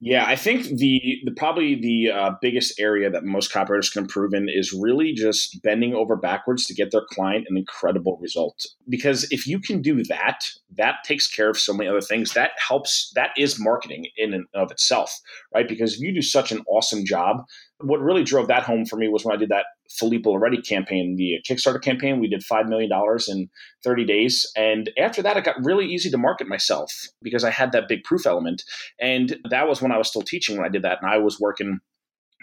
Yeah, 0.03 0.25
I 0.25 0.35
think 0.35 0.65
the, 0.65 1.19
the 1.27 1.33
probably 1.33 1.75
the 1.75 2.11
uh, 2.11 2.31
biggest 2.41 2.81
area 2.81 3.11
that 3.11 3.23
most 3.23 3.53
copywriters 3.53 3.93
can 3.93 4.05
improve 4.05 4.33
in 4.33 4.49
is 4.49 4.73
really 4.73 5.13
just 5.13 5.63
bending 5.63 5.93
over 5.93 6.17
backwards 6.17 6.65
to 6.67 6.75
get 6.75 6.91
their 6.91 7.05
client 7.13 7.45
an 7.51 7.59
incredible 7.59 8.19
result. 8.19 8.67
Because 8.89 9.31
if 9.31 9.47
you 9.47 9.61
can 9.61 9.83
do 9.83 10.03
that, 10.05 10.41
that 10.79 11.05
takes 11.05 11.29
care 11.29 11.51
of 11.51 11.59
so 11.59 11.75
many 11.75 11.87
other 11.87 12.01
things. 12.01 12.33
That 12.33 12.53
helps. 12.67 13.13
That 13.15 13.33
is 13.37 13.61
marketing 13.61 14.07
in 14.17 14.33
and 14.33 14.47
of 14.55 14.71
itself, 14.71 15.15
right? 15.55 15.69
Because 15.69 15.95
if 15.95 16.01
you 16.01 16.15
do 16.15 16.23
such 16.23 16.51
an 16.51 16.65
awesome 16.67 17.05
job, 17.05 17.45
what 17.83 18.01
really 18.01 18.25
drove 18.25 18.49
that 18.49 18.63
home 18.63 18.87
for 18.87 18.97
me 18.97 19.09
was 19.09 19.27
when 19.27 19.37
I 19.37 19.39
did 19.39 19.51
that 19.51 19.67
Filippo 19.91 20.37
Loreti 20.37 20.67
campaign, 20.67 21.17
the 21.17 21.39
Kickstarter 21.49 21.83
campaign. 21.83 22.21
We 22.21 22.29
did 22.29 22.43
$5 22.43 22.69
million 22.69 22.91
in 23.29 23.51
30 23.85 24.05
days. 24.05 24.51
And 24.57 24.91
after 24.99 25.23
that, 25.23 25.37
it 25.37 25.45
got 25.45 25.63
really 25.63 25.87
easy 25.87 26.11
to 26.11 26.19
market 26.19 26.49
myself 26.49 26.93
because 27.23 27.45
I 27.45 27.51
had 27.51 27.73
that 27.73 27.89
big 27.89 28.05
proof 28.05 28.27
element. 28.27 28.63
And 29.01 29.37
that 29.51 29.69
was 29.69 29.83
when 29.83 29.93
I 29.93 29.99
was 29.99 30.09
still 30.09 30.23
teaching 30.23 30.57
when 30.57 30.67
I 30.67 30.71
did 30.71 30.83
that. 30.83 30.99
And 31.03 31.11
I 31.11 31.19
was 31.19 31.41
working 31.41 31.81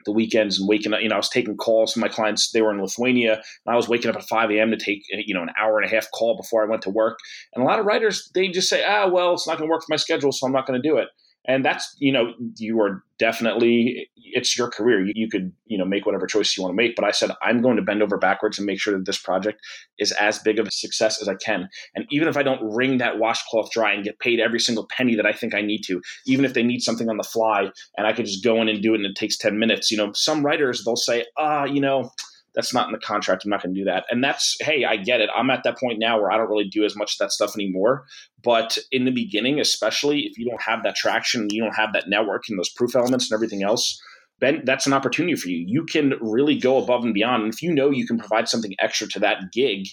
the 0.06 0.12
weekends 0.12 0.60
and 0.60 0.70
waking 0.70 0.94
up, 0.94 1.02
you 1.02 1.10
know, 1.10 1.16
I 1.16 1.20
was 1.20 1.30
taking 1.30 1.58
calls 1.58 1.94
from 1.94 2.02
my 2.02 2.08
clients. 2.08 2.52
They 2.52 2.62
were 2.62 2.72
in 2.72 2.82
Lithuania 2.82 3.34
and 3.34 3.74
I 3.74 3.76
was 3.76 3.90
waking 3.90 4.10
up 4.10 4.16
at 4.16 4.28
5 4.28 4.52
a.m. 4.52 4.72
to 4.72 4.78
take, 4.78 5.04
you 5.10 5.34
know, 5.34 5.42
an 5.42 5.52
hour 5.60 5.78
and 5.78 5.86
a 5.86 5.94
half 5.94 6.10
call 6.12 6.38
before 6.38 6.64
I 6.64 6.70
went 6.70 6.82
to 6.84 6.90
work. 6.90 7.20
And 7.54 7.64
a 7.64 7.68
lot 7.68 7.80
of 7.80 7.86
writers, 7.86 8.30
they 8.34 8.48
just 8.48 8.70
say, 8.70 8.84
ah, 8.86 9.08
well, 9.08 9.34
it's 9.34 9.48
not 9.48 9.58
going 9.58 9.68
to 9.68 9.72
work 9.72 9.82
for 9.82 9.92
my 9.92 9.98
schedule, 9.98 10.32
so 10.32 10.46
I'm 10.46 10.54
not 10.54 10.66
going 10.66 10.82
to 10.82 10.88
do 10.88 10.98
it 10.98 11.10
and 11.48 11.64
that's 11.64 11.96
you 12.00 12.12
know 12.12 12.34
you 12.58 12.80
are 12.82 13.04
definitely 13.20 14.10
it's 14.16 14.58
your 14.58 14.70
career. 14.70 15.04
You, 15.04 15.14
you, 15.16 15.30
could 15.30 15.54
you 15.66 15.78
know 15.78 15.86
make 15.86 16.06
whatever 16.06 16.28
choice 16.28 16.56
you 16.56 16.64
want 16.64 16.74
to 16.74 16.76
make. 16.76 16.96
But 16.96 17.06
i 17.06 17.12
said 17.12 17.32
i'm 17.42 17.62
going 17.62 17.78
to 17.78 17.82
bend 17.82 18.04
over 18.04 18.18
backwards 18.18 18.58
and 18.58 18.66
make 18.66 18.80
sure 18.80 18.94
that 18.98 19.06
this 19.06 19.18
project 19.18 19.60
is 19.98 20.12
as 20.14 20.40
big 20.40 20.60
of 20.60 20.68
a 20.68 20.72
success 20.72 21.22
as 21.22 21.28
i 21.28 21.36
can. 21.36 21.70
And 21.96 22.06
even 22.12 22.28
if 22.28 22.38
i 22.38 22.44
don't 22.44 22.76
wring 22.76 22.98
that 22.98 23.20
washcloth 23.20 23.72
dry 23.72 23.94
and 23.94 24.04
get 24.04 24.20
paid 24.20 24.40
every 24.40 24.60
single 24.60 24.88
penny 24.96 25.16
that 25.16 25.26
i 25.26 25.34
think 25.34 25.56
i 25.56 25.62
need 25.62 25.82
to 25.84 26.02
even 26.26 26.46
if 26.46 26.54
they 26.54 26.64
need 26.64 26.82
something 26.82 27.10
on 27.10 27.18
the 27.18 27.24
fly 27.24 27.70
and 27.98 28.08
i 28.08 28.14
could 28.14 28.26
just 28.26 28.44
go 28.44 28.62
in 28.62 28.68
and 28.68 28.82
do 28.82 28.94
it 28.94 28.98
and 28.98 29.06
it 29.06 29.16
takes 29.16 29.38
10 29.38 29.58
minutes 29.58 29.90
you 29.92 29.98
know 29.98 30.12
some 30.14 30.46
writers 30.46 30.84
they'll 30.84 30.96
say 30.96 31.26
ah 31.38 31.64
you 31.64 31.82
know 31.82 32.12
that's 32.58 32.74
not 32.74 32.88
in 32.88 32.92
the 32.92 32.98
contract. 32.98 33.46
I'm 33.46 33.52
not 33.52 33.62
going 33.62 33.76
to 33.76 33.80
do 33.80 33.86
that. 33.86 34.06
And 34.10 34.24
that's, 34.24 34.58
hey, 34.62 34.84
I 34.84 34.98
get 34.98 35.22
it. 35.22 35.30
I'm 35.38 35.52
at 35.52 35.62
that 35.64 35.78
point 35.78 36.00
now 36.00 36.20
where 36.20 36.32
I 36.32 36.38
don't 36.38 36.50
really 36.50 36.68
do 36.68 36.84
as 36.86 36.96
much 36.96 37.14
of 37.14 37.20
that 37.20 37.32
stuff 37.32 37.56
anymore. 37.56 38.06
But 38.44 38.80
in 38.92 39.06
the 39.06 39.12
beginning, 39.12 39.60
especially 39.60 40.22
if 40.22 40.40
you 40.40 40.50
don't 40.50 40.64
have 40.64 40.82
that 40.82 40.96
traction, 40.96 41.50
you 41.52 41.62
don't 41.62 41.76
have 41.76 41.94
that 41.94 42.10
network 42.10 42.46
and 42.50 42.58
those 42.58 42.72
proof 42.72 42.96
elements 42.96 43.30
and 43.30 43.38
everything 43.38 43.62
else, 43.62 44.02
then 44.40 44.64
that's 44.66 44.88
an 44.88 44.94
opportunity 44.94 45.36
for 45.36 45.50
you. 45.50 45.64
You 45.68 45.86
can 45.86 46.16
really 46.20 46.58
go 46.58 46.82
above 46.82 47.04
and 47.04 47.14
beyond. 47.14 47.44
And 47.44 47.54
if 47.54 47.62
you 47.62 47.72
know 47.72 47.92
you 47.92 48.08
can 48.08 48.18
provide 48.18 48.50
something 48.50 48.74
extra 48.80 49.08
to 49.10 49.20
that 49.20 49.52
gig 49.54 49.90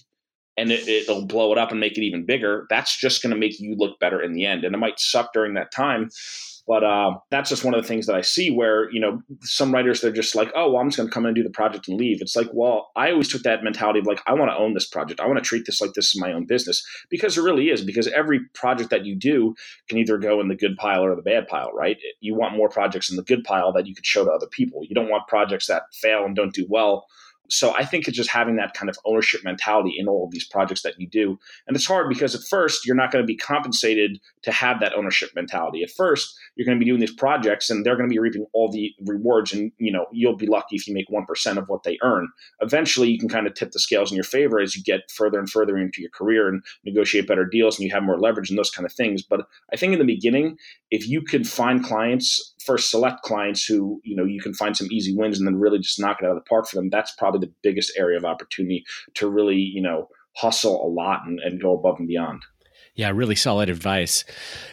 and 0.56 0.71
it, 0.73 1.06
will 1.06 1.26
blow 1.26 1.52
it 1.52 1.59
up 1.59 1.71
and 1.71 1.80
make 1.80 1.99
it 1.99 2.02
even 2.02 2.25
bigger, 2.25 2.64
that's 2.71 2.99
just 2.99 3.23
going 3.23 3.35
to 3.35 3.38
make 3.38 3.61
you 3.61 3.76
look 3.76 4.00
better 4.00 4.23
in 4.23 4.33
the 4.33 4.47
end. 4.47 4.64
And 4.64 4.75
it 4.75 4.78
might 4.78 4.99
suck 4.99 5.35
during 5.35 5.52
that 5.54 5.71
time, 5.71 6.09
but 6.66 6.83
uh, 6.83 7.12
that's 7.30 7.50
just 7.50 7.64
one 7.64 7.75
of 7.75 7.83
the 7.83 7.88
things 7.88 8.06
that 8.06 8.16
I 8.16 8.23
see 8.23 8.50
where, 8.50 8.90
you 8.90 9.00
know, 9.00 9.21
some 9.42 9.73
writers, 9.73 10.00
they're 10.00 10.12
just 10.12 10.35
like, 10.35 10.50
oh, 10.54 10.71
well, 10.71 10.80
I'm 10.80 10.88
just 10.88 10.97
going 10.97 11.09
to 11.09 11.12
come 11.12 11.25
in 11.25 11.28
and 11.28 11.37
do 11.37 11.42
the 11.42 11.50
project 11.50 11.88
and 11.88 11.99
leave. 11.99 12.23
It's 12.23 12.37
like, 12.37 12.49
well, 12.52 12.90
I 12.97 13.11
always 13.11 13.28
took 13.28 13.42
that 13.42 13.62
mentality 13.62 13.99
of 13.99 14.06
like, 14.06 14.21
I 14.26 14.33
want 14.33 14.50
to 14.50 14.56
own 14.56 14.73
this 14.73 14.88
project. 14.88 15.21
I 15.21 15.26
want 15.26 15.38
to 15.38 15.44
treat 15.44 15.66
this 15.66 15.80
like 15.80 15.92
this 15.92 16.14
is 16.14 16.21
my 16.21 16.33
own 16.33 16.47
business 16.47 16.83
because 17.11 17.37
it 17.37 17.42
really 17.42 17.68
is. 17.68 17.85
Because 17.85 18.09
every 18.09 18.40
project 18.54 18.90
that 18.90 19.04
you 19.04 19.14
do 19.14 19.54
can 19.88 19.99
either 19.99 20.16
go 20.16 20.40
in 20.40 20.49
the 20.49 20.56
good 20.56 20.76
pile 20.76 21.04
or 21.04 21.14
the 21.14 21.23
bad 21.23 21.49
pile, 21.49 21.71
right? 21.75 21.99
You 22.21 22.35
want 22.35 22.56
more 22.56 22.71
projects 22.71 23.11
in 23.11 23.16
the 23.16 23.23
good 23.23 23.44
pile 23.44 23.73
that 23.75 23.87
you 23.87 23.94
could 23.94 24.06
show 24.06 24.25
to 24.25 24.30
other 24.30 24.49
people. 24.50 24.80
You 24.88 24.94
don't 24.94 25.11
want 25.11 25.28
projects 25.28 25.66
that 25.66 25.83
fail 25.92 26.25
and 26.25 26.35
don't 26.35 26.54
do 26.54 26.66
well 26.68 27.06
so 27.49 27.75
I 27.75 27.85
think 27.85 28.09
it's 28.09 28.17
just 28.17 28.31
having 28.31 28.57
that 28.57 28.75
kind 28.75 28.89
of 28.89 28.97
ownership 29.05 29.43
mentality 29.45 29.95
in 29.99 30.09
all 30.09 30.25
of 30.25 30.31
these 30.31 30.47
projects 30.47 30.83
that 30.83 30.99
you 30.99 31.07
do. 31.07 31.39
And 31.67 31.77
it's 31.77 31.87
hard 31.87 32.09
because 32.09 32.35
at 32.35 32.43
first 32.43 32.87
you're 32.87 32.97
not 32.97 33.13
going 33.13 33.23
to 33.23 33.27
be 33.27 33.37
compensated 33.37 34.19
to 34.43 34.53
have 34.53 34.81
that 34.81 34.95
ownership 34.95 35.31
mentality. 35.35 35.83
At 35.83 35.91
first, 35.91 36.35
you're 36.57 36.65
going 36.65 36.79
to 36.79 36.85
be 36.85 36.89
doing 36.89 37.01
these 37.01 37.15
projects 37.15 37.69
and 37.69 37.85
they're 37.85 37.97
going 37.97 38.09
to 38.09 38.13
be 38.13 38.19
reaping 38.19 38.47
all 38.55 38.71
the 38.71 38.93
rewards 39.07 39.53
and 39.53 39.73
you 39.79 39.93
know, 39.93 40.07
you'll 40.13 40.37
be 40.37 40.47
lucky 40.47 40.77
if 40.77 40.89
you 40.89 40.95
make 40.95 41.09
1% 41.09 41.57
of 41.57 41.69
what 41.69 41.83
they 41.83 41.99
earn. 42.03 42.29
Eventually, 42.61 43.11
you 43.11 43.19
can 43.19 43.29
kind 43.29 43.47
of 43.47 43.55
tip 43.55 43.73
the 43.73 43.79
scales 43.79 44.11
in 44.11 44.17
your 44.17 44.25
favor 44.25 44.61
as 44.61 44.75
you 44.75 44.83
get 44.83 45.11
further 45.11 45.39
and 45.39 45.51
further 45.51 45.77
into 45.77 46.01
your 46.01 46.11
career 46.11 46.49
and 46.49 46.63
negotiate 46.85 47.27
better 47.27 47.45
deals 47.45 47.79
and 47.79 47.87
you 47.87 47.93
have 47.93 48.03
more 48.03 48.19
leverage 48.19 48.49
and 48.49 48.59
those 48.59 48.71
kind 48.71 48.87
of 48.87 48.93
things. 48.93 49.23
But 49.23 49.47
I 49.73 49.77
think 49.77 49.93
in 49.93 49.99
the 49.99 50.05
beginning, 50.05 50.57
if 50.91 51.09
you 51.09 51.21
can 51.21 51.45
find 51.45 51.85
clients 51.85 52.53
first 52.64 52.90
select 52.90 53.23
clients 53.23 53.64
who 53.64 54.00
you 54.04 54.16
know 54.16 54.25
you 54.25 54.40
can 54.40 54.54
find 54.54 54.76
some 54.76 54.88
easy 54.90 55.14
wins 55.16 55.38
and 55.38 55.47
then 55.47 55.56
really 55.56 55.78
just 55.78 56.00
knock 56.00 56.18
it 56.21 56.25
out 56.25 56.30
of 56.30 56.37
the 56.37 56.49
park 56.49 56.66
for 56.66 56.76
them 56.76 56.90
that's 56.90 57.12
probably 57.12 57.40
the 57.40 57.52
biggest 57.62 57.92
area 57.97 58.16
of 58.16 58.25
opportunity 58.25 58.85
to 59.14 59.28
really 59.28 59.56
you 59.56 59.83
know 59.83 60.09
hustle 60.37 60.85
a 60.85 60.88
lot 60.88 61.21
and, 61.26 61.38
and 61.40 61.62
go 61.62 61.76
above 61.78 61.99
and 61.99 62.09
beyond 62.09 62.42
yeah, 62.97 63.11
really 63.11 63.35
solid 63.35 63.69
advice. 63.69 64.25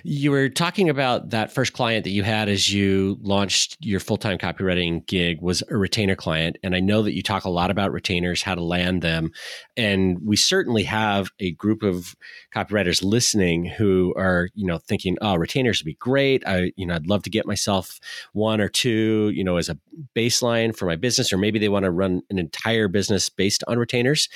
You 0.03 0.29
were 0.29 0.47
talking 0.47 0.89
about 0.89 1.31
that 1.31 1.51
first 1.51 1.73
client 1.73 2.03
that 2.03 2.11
you 2.11 2.21
had 2.21 2.49
as 2.49 2.71
you 2.71 3.17
launched 3.21 3.77
your 3.79 3.99
full 3.99 4.17
time 4.17 4.37
copywriting 4.37 5.03
gig 5.07 5.41
was 5.41 5.63
a 5.69 5.75
retainer 5.75 6.15
client. 6.15 6.57
And 6.61 6.75
I 6.75 6.81
know 6.81 7.01
that 7.01 7.15
you 7.15 7.23
talk 7.23 7.45
a 7.45 7.49
lot 7.49 7.71
about 7.71 7.91
retainers, 7.91 8.43
how 8.43 8.53
to 8.53 8.63
land 8.63 9.01
them. 9.01 9.31
And 9.75 10.19
we 10.23 10.35
certainly 10.35 10.83
have 10.83 11.31
a 11.39 11.53
group 11.53 11.81
of 11.81 12.15
copywriters 12.53 13.03
listening 13.03 13.65
who 13.65 14.13
are, 14.15 14.49
you 14.53 14.67
know, 14.67 14.77
thinking, 14.77 15.17
oh, 15.19 15.35
retainers 15.35 15.81
would 15.81 15.89
be 15.89 15.95
great. 15.95 16.47
I, 16.47 16.73
you 16.75 16.85
know, 16.85 16.93
I'd 16.93 17.07
love 17.07 17.23
to 17.23 17.31
get 17.31 17.47
myself 17.47 17.99
one 18.33 18.61
or 18.61 18.69
two, 18.69 19.31
you 19.33 19.43
know, 19.43 19.57
as 19.57 19.67
a 19.67 19.79
baseline 20.15 20.77
for 20.77 20.85
my 20.85 20.95
business, 20.95 21.33
or 21.33 21.37
maybe 21.37 21.57
they 21.57 21.69
want 21.69 21.85
to 21.85 21.91
run 21.91 22.21
an 22.29 22.37
entire 22.37 22.87
business 22.87 23.29
based 23.29 23.63
on 23.67 23.79
retainers 23.79 24.29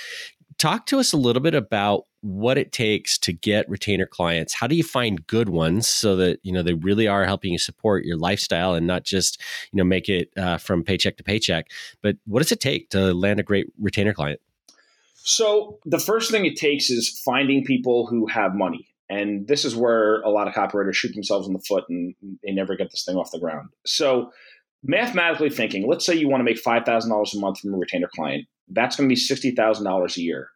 talk 0.57 0.85
to 0.87 0.99
us 0.99 1.13
a 1.13 1.17
little 1.17 1.41
bit 1.41 1.53
about 1.53 2.05
what 2.25 2.57
it 2.57 2.71
takes 2.71 3.19
to 3.19 3.31
get 3.31 3.69
retainer 3.69 4.07
clients. 4.07 4.55
How 4.55 4.65
do 4.65 4.75
you 4.75 4.81
find 4.81 5.27
good 5.27 5.47
ones 5.47 5.87
so 5.87 6.15
that 6.15 6.39
you 6.41 6.51
know 6.51 6.63
they 6.63 6.73
really 6.73 7.07
are 7.07 7.23
helping 7.23 7.51
you 7.51 7.59
support 7.59 8.03
your 8.03 8.17
lifestyle 8.17 8.73
and 8.73 8.87
not 8.87 9.03
just 9.03 9.39
you 9.71 9.77
know 9.77 9.83
make 9.83 10.09
it 10.09 10.31
uh, 10.35 10.57
from 10.57 10.83
paycheck 10.83 11.17
to 11.17 11.23
paycheck? 11.23 11.67
But 12.01 12.17
what 12.25 12.41
does 12.41 12.51
it 12.51 12.59
take 12.59 12.89
to 12.89 13.13
land 13.13 13.39
a 13.39 13.43
great 13.43 13.67
retainer 13.79 14.11
client? 14.11 14.41
So 15.17 15.77
the 15.85 15.99
first 15.99 16.31
thing 16.31 16.45
it 16.45 16.55
takes 16.55 16.89
is 16.89 17.21
finding 17.23 17.63
people 17.63 18.07
who 18.07 18.25
have 18.25 18.55
money. 18.55 18.87
And 19.07 19.47
this 19.47 19.63
is 19.63 19.75
where 19.75 20.21
a 20.21 20.29
lot 20.29 20.47
of 20.47 20.55
copywriters 20.55 20.95
shoot 20.95 21.13
themselves 21.13 21.47
in 21.47 21.53
the 21.53 21.59
foot 21.59 21.83
and 21.89 22.15
they 22.43 22.51
never 22.51 22.75
get 22.75 22.89
this 22.89 23.05
thing 23.05 23.17
off 23.17 23.29
the 23.31 23.39
ground. 23.39 23.69
So 23.85 24.31
mathematically 24.83 25.51
thinking 25.51 25.87
let's 25.87 26.05
say 26.05 26.15
you 26.15 26.27
want 26.27 26.41
to 26.41 26.43
make 26.43 26.63
$5000 26.63 27.35
a 27.35 27.39
month 27.39 27.59
from 27.59 27.73
a 27.73 27.77
retainer 27.77 28.09
client. 28.15 28.47
That's 28.67 28.95
going 28.95 29.07
to 29.07 29.15
be 29.15 29.19
$60,000 29.19 30.17
a 30.17 30.21
year. 30.21 30.49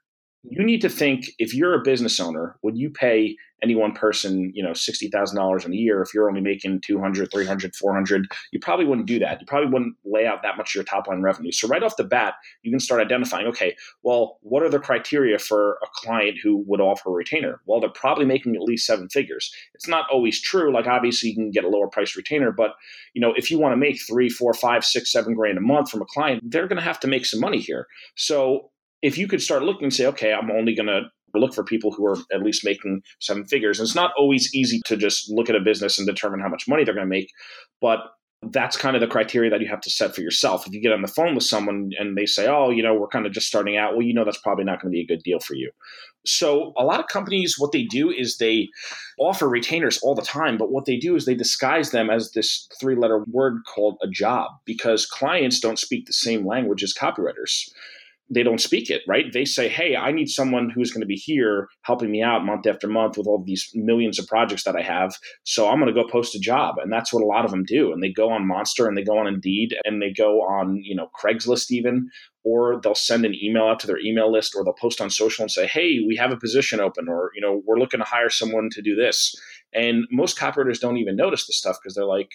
You 0.44 0.64
need 0.64 0.82
to 0.82 0.90
think 0.90 1.32
if 1.38 1.54
you're 1.54 1.74
a 1.74 1.84
business 1.84 2.20
owner, 2.20 2.56
would 2.64 2.78
you 2.78 2.90
pay 2.90 3.36
any 3.62 3.76
one 3.76 3.92
person, 3.92 4.54
you 4.56 4.64
know, 4.64 4.72
$60,000 4.72 5.66
in 5.66 5.74
a 5.74 5.76
year 5.76 6.02
if 6.02 6.14
you're 6.14 6.30
only 6.30 6.40
making 6.40 6.80
200, 6.80 7.30
300, 7.30 7.76
400? 7.76 8.26
You 8.54 8.60
probably 8.62 8.86
wouldn't 8.86 9.08
do 9.08 9.20
that. 9.20 9.42
You 9.42 9.46
probably 9.46 9.70
wouldn't 9.70 9.98
lay 10.06 10.26
out 10.26 10.42
that 10.44 10.56
much 10.56 10.72
of 10.72 10.76
your 10.76 10.86
top 10.86 11.08
line 11.08 11.22
revenue. 11.22 11.52
So 11.52 11.68
right 11.68 11.84
off 11.84 11.98
the 11.98 12.06
bat, 12.06 12.36
you 12.64 12.72
can 12.72 12.80
start 12.80 13.02
identifying, 13.02 13.48
okay, 13.48 13.76
well, 14.02 14.40
what 14.42 14.64
are 14.64 14.70
the 14.70 14.80
criteria 14.80 15.40
for 15.40 15.74
a 15.84 15.88
client 15.94 16.38
who 16.42 16.64
would 16.68 16.80
offer 16.80 17.10
a 17.10 17.14
retainer? 17.14 17.60
Well, 17.66 17.82
they're 17.82 17.90
probably 17.90 18.26
making 18.26 18.56
at 18.56 18.62
least 18.62 18.86
seven 18.86 19.10
figures. 19.10 19.54
It's 19.74 19.90
not 19.90 20.06
always 20.10 20.42
true. 20.42 20.74
Like 20.74 20.88
obviously 20.88 21.32
you 21.32 21.36
can 21.36 21.52
get 21.52 21.66
a 21.66 21.70
lower 21.70 21.90
price 21.90 22.16
retainer, 22.16 22.54
but 22.54 22.76
you 23.14 23.20
know, 23.20 23.34
if 23.36 23.52
you 23.52 23.60
want 23.60 23.74
to 23.74 23.78
make 23.78 24.00
three, 24.02 24.30
four, 24.30 24.54
five, 24.54 24.86
six, 24.86 25.12
seven 25.12 25.34
grand 25.34 25.58
a 25.58 25.62
month 25.62 25.92
from 25.92 26.02
a 26.02 26.06
client, 26.06 26.44
they're 26.46 26.68
going 26.68 26.80
to 26.80 26.84
have 26.84 27.00
to 27.02 27.08
make 27.08 27.26
some 27.26 27.42
money 27.42 27.60
here. 27.60 27.88
So 28.16 28.72
if 29.02 29.18
you 29.18 29.28
could 29.28 29.42
start 29.42 29.64
looking 29.64 29.84
and 29.84 29.94
say, 29.94 30.06
okay, 30.08 30.34
I'm 30.34 30.52
only 30.52 30.76
going 30.76 30.88
to 30.88 31.04
look 31.36 31.54
for 31.54 31.64
people 31.64 31.92
who 31.92 32.06
are 32.06 32.18
at 32.34 32.44
least 32.44 32.66
making 32.66 33.02
seven 33.20 33.46
figures. 33.46 33.80
And 33.80 33.86
it's 33.86 33.96
not 33.96 34.12
always 34.18 34.54
easy 34.54 34.82
to 34.86 34.98
just 34.98 35.30
look 35.30 35.50
at 35.50 35.56
a 35.56 35.60
business 35.60 35.98
and 35.98 36.08
determine 36.08 36.40
how 36.40 36.50
much 36.50 36.68
money 36.68 36.84
they're 36.84 36.94
going 36.94 37.06
to 37.06 37.10
make, 37.10 37.30
but 37.82 38.00
that's 38.52 38.78
kind 38.78 38.96
of 38.96 39.02
the 39.02 39.08
criteria 39.08 39.50
that 39.50 39.60
you 39.60 39.68
have 39.68 39.82
to 39.82 39.90
set 39.90 40.16
for 40.16 40.22
yourself. 40.22 40.66
If 40.66 40.74
you 40.74 40.82
get 40.82 40.94
on 40.94 41.02
the 41.02 41.10
phone 41.10 41.36
with 41.36 41.44
someone 41.44 41.92
and 42.00 42.18
they 42.18 42.26
say, 42.26 42.48
"Oh, 42.48 42.70
you 42.70 42.82
know, 42.82 42.94
we're 42.94 43.08
kind 43.08 43.26
of 43.26 43.34
just 43.34 43.48
starting 43.48 43.76
out," 43.76 43.94
well, 43.94 44.02
you 44.02 44.14
know 44.14 44.24
that's 44.24 44.38
probably 44.38 44.64
not 44.64 44.82
going 44.82 44.92
to 44.92 44.96
be 44.96 45.02
a 45.02 45.06
good 45.06 45.24
deal 45.24 45.40
for 45.40 45.56
you. 45.56 45.72
So, 46.26 46.74
a 46.78 46.86
lot 46.86 47.02
of 47.02 47.08
companies 47.08 47.56
what 47.58 47.74
they 47.74 47.84
do 47.84 48.10
is 48.10 48.38
they 48.38 48.70
offer 49.20 49.50
retainers 49.50 50.00
all 50.02 50.16
the 50.16 50.22
time, 50.22 50.58
but 50.58 50.72
what 50.72 50.86
they 50.86 50.96
do 50.96 51.18
is 51.18 51.26
they 51.26 51.36
disguise 51.36 51.92
them 51.92 52.10
as 52.10 52.32
this 52.32 52.70
three-letter 52.80 53.26
word 53.30 53.58
called 53.68 53.98
a 54.02 54.08
job 54.08 54.52
because 54.64 55.06
clients 55.06 55.60
don't 55.60 55.80
speak 55.80 56.06
the 56.06 56.14
same 56.14 56.48
language 56.48 56.82
as 56.82 56.94
copywriters 56.94 57.70
they 58.30 58.44
don't 58.44 58.62
speak 58.62 58.90
it, 58.90 59.02
right? 59.08 59.32
They 59.34 59.46
say, 59.46 59.68
hey, 59.68 59.96
I 59.96 60.12
need 60.12 60.30
someone 60.30 60.70
who's 60.70 60.92
going 60.92 61.02
to 61.02 61.08
be 61.08 61.16
here 61.16 61.68
helping 61.82 62.12
me 62.12 62.22
out 62.22 62.46
month 62.46 62.68
after 62.68 62.88
month 62.88 63.18
with 63.18 63.26
all 63.26 63.44
these 63.44 63.70
millions 63.74 64.20
of 64.20 64.28
projects 64.28 64.64
that 64.64 64.76
I 64.76 64.82
have. 64.82 65.16
So 65.44 65.68
I'm 65.68 65.80
going 65.80 65.94
to 65.94 66.02
go 66.02 66.08
post 66.08 66.36
a 66.36 66.40
job. 66.40 66.76
And 66.78 66.92
that's 66.94 67.12
what 67.12 67.24
a 67.24 67.26
lot 67.26 67.46
of 67.46 67.52
them 67.52 67.64
do. 67.66 67.92
And 67.92 68.04
they 68.04 68.12
go 68.12 68.30
on 68.30 68.48
Monster 68.48 68.88
and 68.88 68.96
they 68.96 69.04
go 69.04 69.18
on 69.18 69.28
Indeed 69.28 69.76
and 69.84 70.02
they 70.02 70.12
go 70.12 70.42
on, 70.42 70.80
you 70.84 70.96
know, 70.96 71.10
Craigslist 71.20 71.72
even, 71.72 72.10
or 72.44 72.80
they'll 72.84 72.96
send 72.96 73.26
an 73.26 73.36
email 73.42 73.64
out 73.64 73.80
to 73.80 73.88
their 73.88 74.00
email 74.00 74.32
list 74.32 74.54
or 74.56 74.64
they'll 74.64 74.74
post 74.74 75.02
on 75.02 75.10
social 75.10 75.42
and 75.42 75.52
say, 75.52 75.66
hey, 75.66 76.00
we 76.08 76.16
have 76.16 76.32
a 76.32 76.38
position 76.38 76.80
open 76.80 77.08
or, 77.10 77.32
you 77.36 77.42
know, 77.42 77.62
we're 77.66 77.80
looking 77.80 78.00
to 78.00 78.06
hire 78.06 78.30
someone 78.30 78.70
to 78.72 78.82
do 78.82 78.96
this. 78.96 79.36
And 79.74 80.06
most 80.12 80.38
copywriters 80.38 80.80
don't 80.80 80.98
even 80.98 81.16
notice 81.16 81.48
this 81.48 81.58
stuff 81.58 81.78
because 81.82 81.96
they're 81.96 82.06
like, 82.06 82.30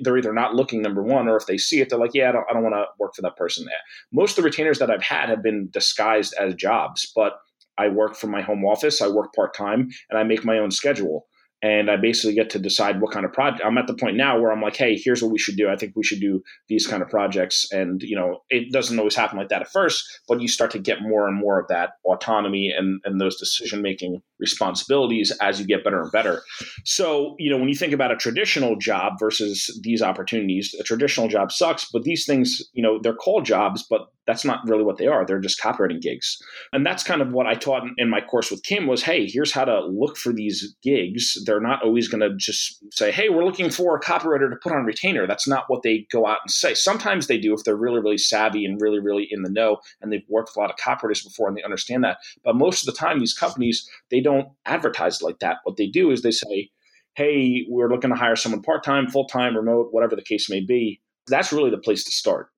they're 0.00 0.18
either 0.18 0.32
not 0.32 0.54
looking 0.54 0.82
number 0.82 1.02
one 1.02 1.28
or 1.28 1.36
if 1.36 1.46
they 1.46 1.58
see 1.58 1.80
it 1.80 1.88
they're 1.88 1.98
like 1.98 2.14
yeah 2.14 2.28
i 2.28 2.32
don't, 2.32 2.46
I 2.48 2.52
don't 2.52 2.62
want 2.62 2.74
to 2.74 2.84
work 2.98 3.14
for 3.14 3.22
that 3.22 3.36
person 3.36 3.66
eh, 3.68 3.76
most 4.12 4.32
of 4.32 4.42
the 4.42 4.48
retainers 4.48 4.78
that 4.78 4.90
i've 4.90 5.02
had 5.02 5.28
have 5.28 5.42
been 5.42 5.68
disguised 5.72 6.34
as 6.38 6.54
jobs 6.54 7.10
but 7.14 7.34
i 7.78 7.88
work 7.88 8.16
from 8.16 8.30
my 8.30 8.42
home 8.42 8.64
office 8.64 9.00
i 9.02 9.08
work 9.08 9.34
part-time 9.34 9.88
and 10.10 10.18
i 10.18 10.22
make 10.22 10.44
my 10.44 10.58
own 10.58 10.70
schedule 10.70 11.26
and 11.62 11.90
I 11.90 11.96
basically 11.96 12.34
get 12.34 12.50
to 12.50 12.58
decide 12.58 13.00
what 13.00 13.12
kind 13.12 13.24
of 13.24 13.32
project. 13.32 13.62
I'm 13.64 13.78
at 13.78 13.86
the 13.86 13.94
point 13.94 14.16
now 14.16 14.38
where 14.38 14.52
I'm 14.52 14.60
like, 14.60 14.76
hey, 14.76 15.00
here's 15.02 15.22
what 15.22 15.32
we 15.32 15.38
should 15.38 15.56
do. 15.56 15.68
I 15.68 15.76
think 15.76 15.94
we 15.96 16.04
should 16.04 16.20
do 16.20 16.42
these 16.68 16.86
kind 16.86 17.02
of 17.02 17.08
projects, 17.08 17.66
and 17.72 18.02
you 18.02 18.16
know, 18.16 18.42
it 18.50 18.72
doesn't 18.72 18.98
always 18.98 19.16
happen 19.16 19.38
like 19.38 19.48
that 19.48 19.62
at 19.62 19.72
first, 19.72 20.04
but 20.28 20.40
you 20.40 20.48
start 20.48 20.70
to 20.72 20.78
get 20.78 21.02
more 21.02 21.26
and 21.26 21.38
more 21.38 21.58
of 21.58 21.68
that 21.68 21.92
autonomy 22.04 22.72
and 22.76 23.00
and 23.04 23.20
those 23.20 23.38
decision 23.38 23.80
making 23.80 24.20
responsibilities 24.38 25.32
as 25.40 25.60
you 25.60 25.66
get 25.66 25.84
better 25.84 26.02
and 26.02 26.12
better. 26.12 26.42
So, 26.84 27.34
you 27.38 27.50
know, 27.50 27.58
when 27.58 27.68
you 27.68 27.74
think 27.74 27.92
about 27.92 28.12
a 28.12 28.16
traditional 28.16 28.76
job 28.76 29.14
versus 29.18 29.80
these 29.82 30.02
opportunities, 30.02 30.74
a 30.78 30.82
traditional 30.82 31.28
job 31.28 31.52
sucks, 31.52 31.90
but 31.90 32.02
these 32.02 32.26
things, 32.26 32.62
you 32.72 32.82
know, 32.82 32.98
they're 33.02 33.14
called 33.14 33.44
jobs, 33.44 33.84
but 33.88 34.08
that's 34.26 34.44
not 34.44 34.60
really 34.66 34.82
what 34.82 34.98
they 34.98 35.06
are. 35.06 35.24
They're 35.24 35.38
just 35.38 35.60
copywriting 35.60 36.00
gigs. 36.00 36.36
And 36.72 36.84
that's 36.84 37.04
kind 37.04 37.22
of 37.22 37.32
what 37.32 37.46
I 37.46 37.54
taught 37.54 37.84
in 37.96 38.10
my 38.10 38.20
course 38.20 38.50
with 38.50 38.64
Kim 38.64 38.86
was, 38.86 39.02
hey, 39.02 39.26
here's 39.26 39.52
how 39.52 39.64
to 39.64 39.86
look 39.86 40.16
for 40.16 40.32
these 40.32 40.74
gigs. 40.82 41.40
They're 41.46 41.60
not 41.60 41.82
always 41.82 42.08
going 42.08 42.22
to 42.22 42.34
just 42.36 42.82
say, 42.92 43.12
hey, 43.12 43.28
we're 43.28 43.44
looking 43.44 43.70
for 43.70 43.96
a 43.96 44.00
copywriter 44.00 44.50
to 44.50 44.56
put 44.62 44.72
on 44.72 44.84
retainer. 44.84 45.26
That's 45.26 45.46
not 45.46 45.64
what 45.68 45.82
they 45.82 46.06
go 46.10 46.26
out 46.26 46.38
and 46.42 46.50
say. 46.50 46.74
Sometimes 46.74 47.26
they 47.28 47.38
do 47.38 47.54
if 47.54 47.62
they're 47.62 47.76
really, 47.76 48.00
really 48.00 48.18
savvy 48.18 48.64
and 48.64 48.80
really, 48.80 48.98
really 48.98 49.28
in 49.30 49.42
the 49.42 49.50
know 49.50 49.78
and 50.00 50.12
they've 50.12 50.26
worked 50.28 50.50
with 50.50 50.56
a 50.56 50.60
lot 50.60 50.70
of 50.70 50.76
copywriters 50.76 51.22
before 51.22 51.48
and 51.48 51.56
they 51.56 51.62
understand 51.62 52.02
that. 52.02 52.18
But 52.44 52.56
most 52.56 52.86
of 52.86 52.92
the 52.92 52.98
time, 52.98 53.20
these 53.20 53.34
companies, 53.34 53.88
they 54.10 54.20
don't 54.26 54.48
advertise 54.66 55.22
like 55.22 55.38
that. 55.38 55.58
What 55.62 55.76
they 55.76 55.86
do 55.86 56.10
is 56.10 56.22
they 56.22 56.32
say, 56.32 56.70
hey, 57.14 57.64
we're 57.68 57.88
looking 57.88 58.10
to 58.10 58.16
hire 58.16 58.36
someone 58.36 58.62
part 58.62 58.84
time, 58.84 59.06
full 59.08 59.26
time, 59.26 59.56
remote, 59.56 59.88
whatever 59.92 60.16
the 60.16 60.22
case 60.22 60.50
may 60.50 60.60
be. 60.60 61.00
That's 61.28 61.52
really 61.52 61.70
the 61.70 61.78
place 61.78 62.02
to 62.04 62.10
start. 62.10 62.48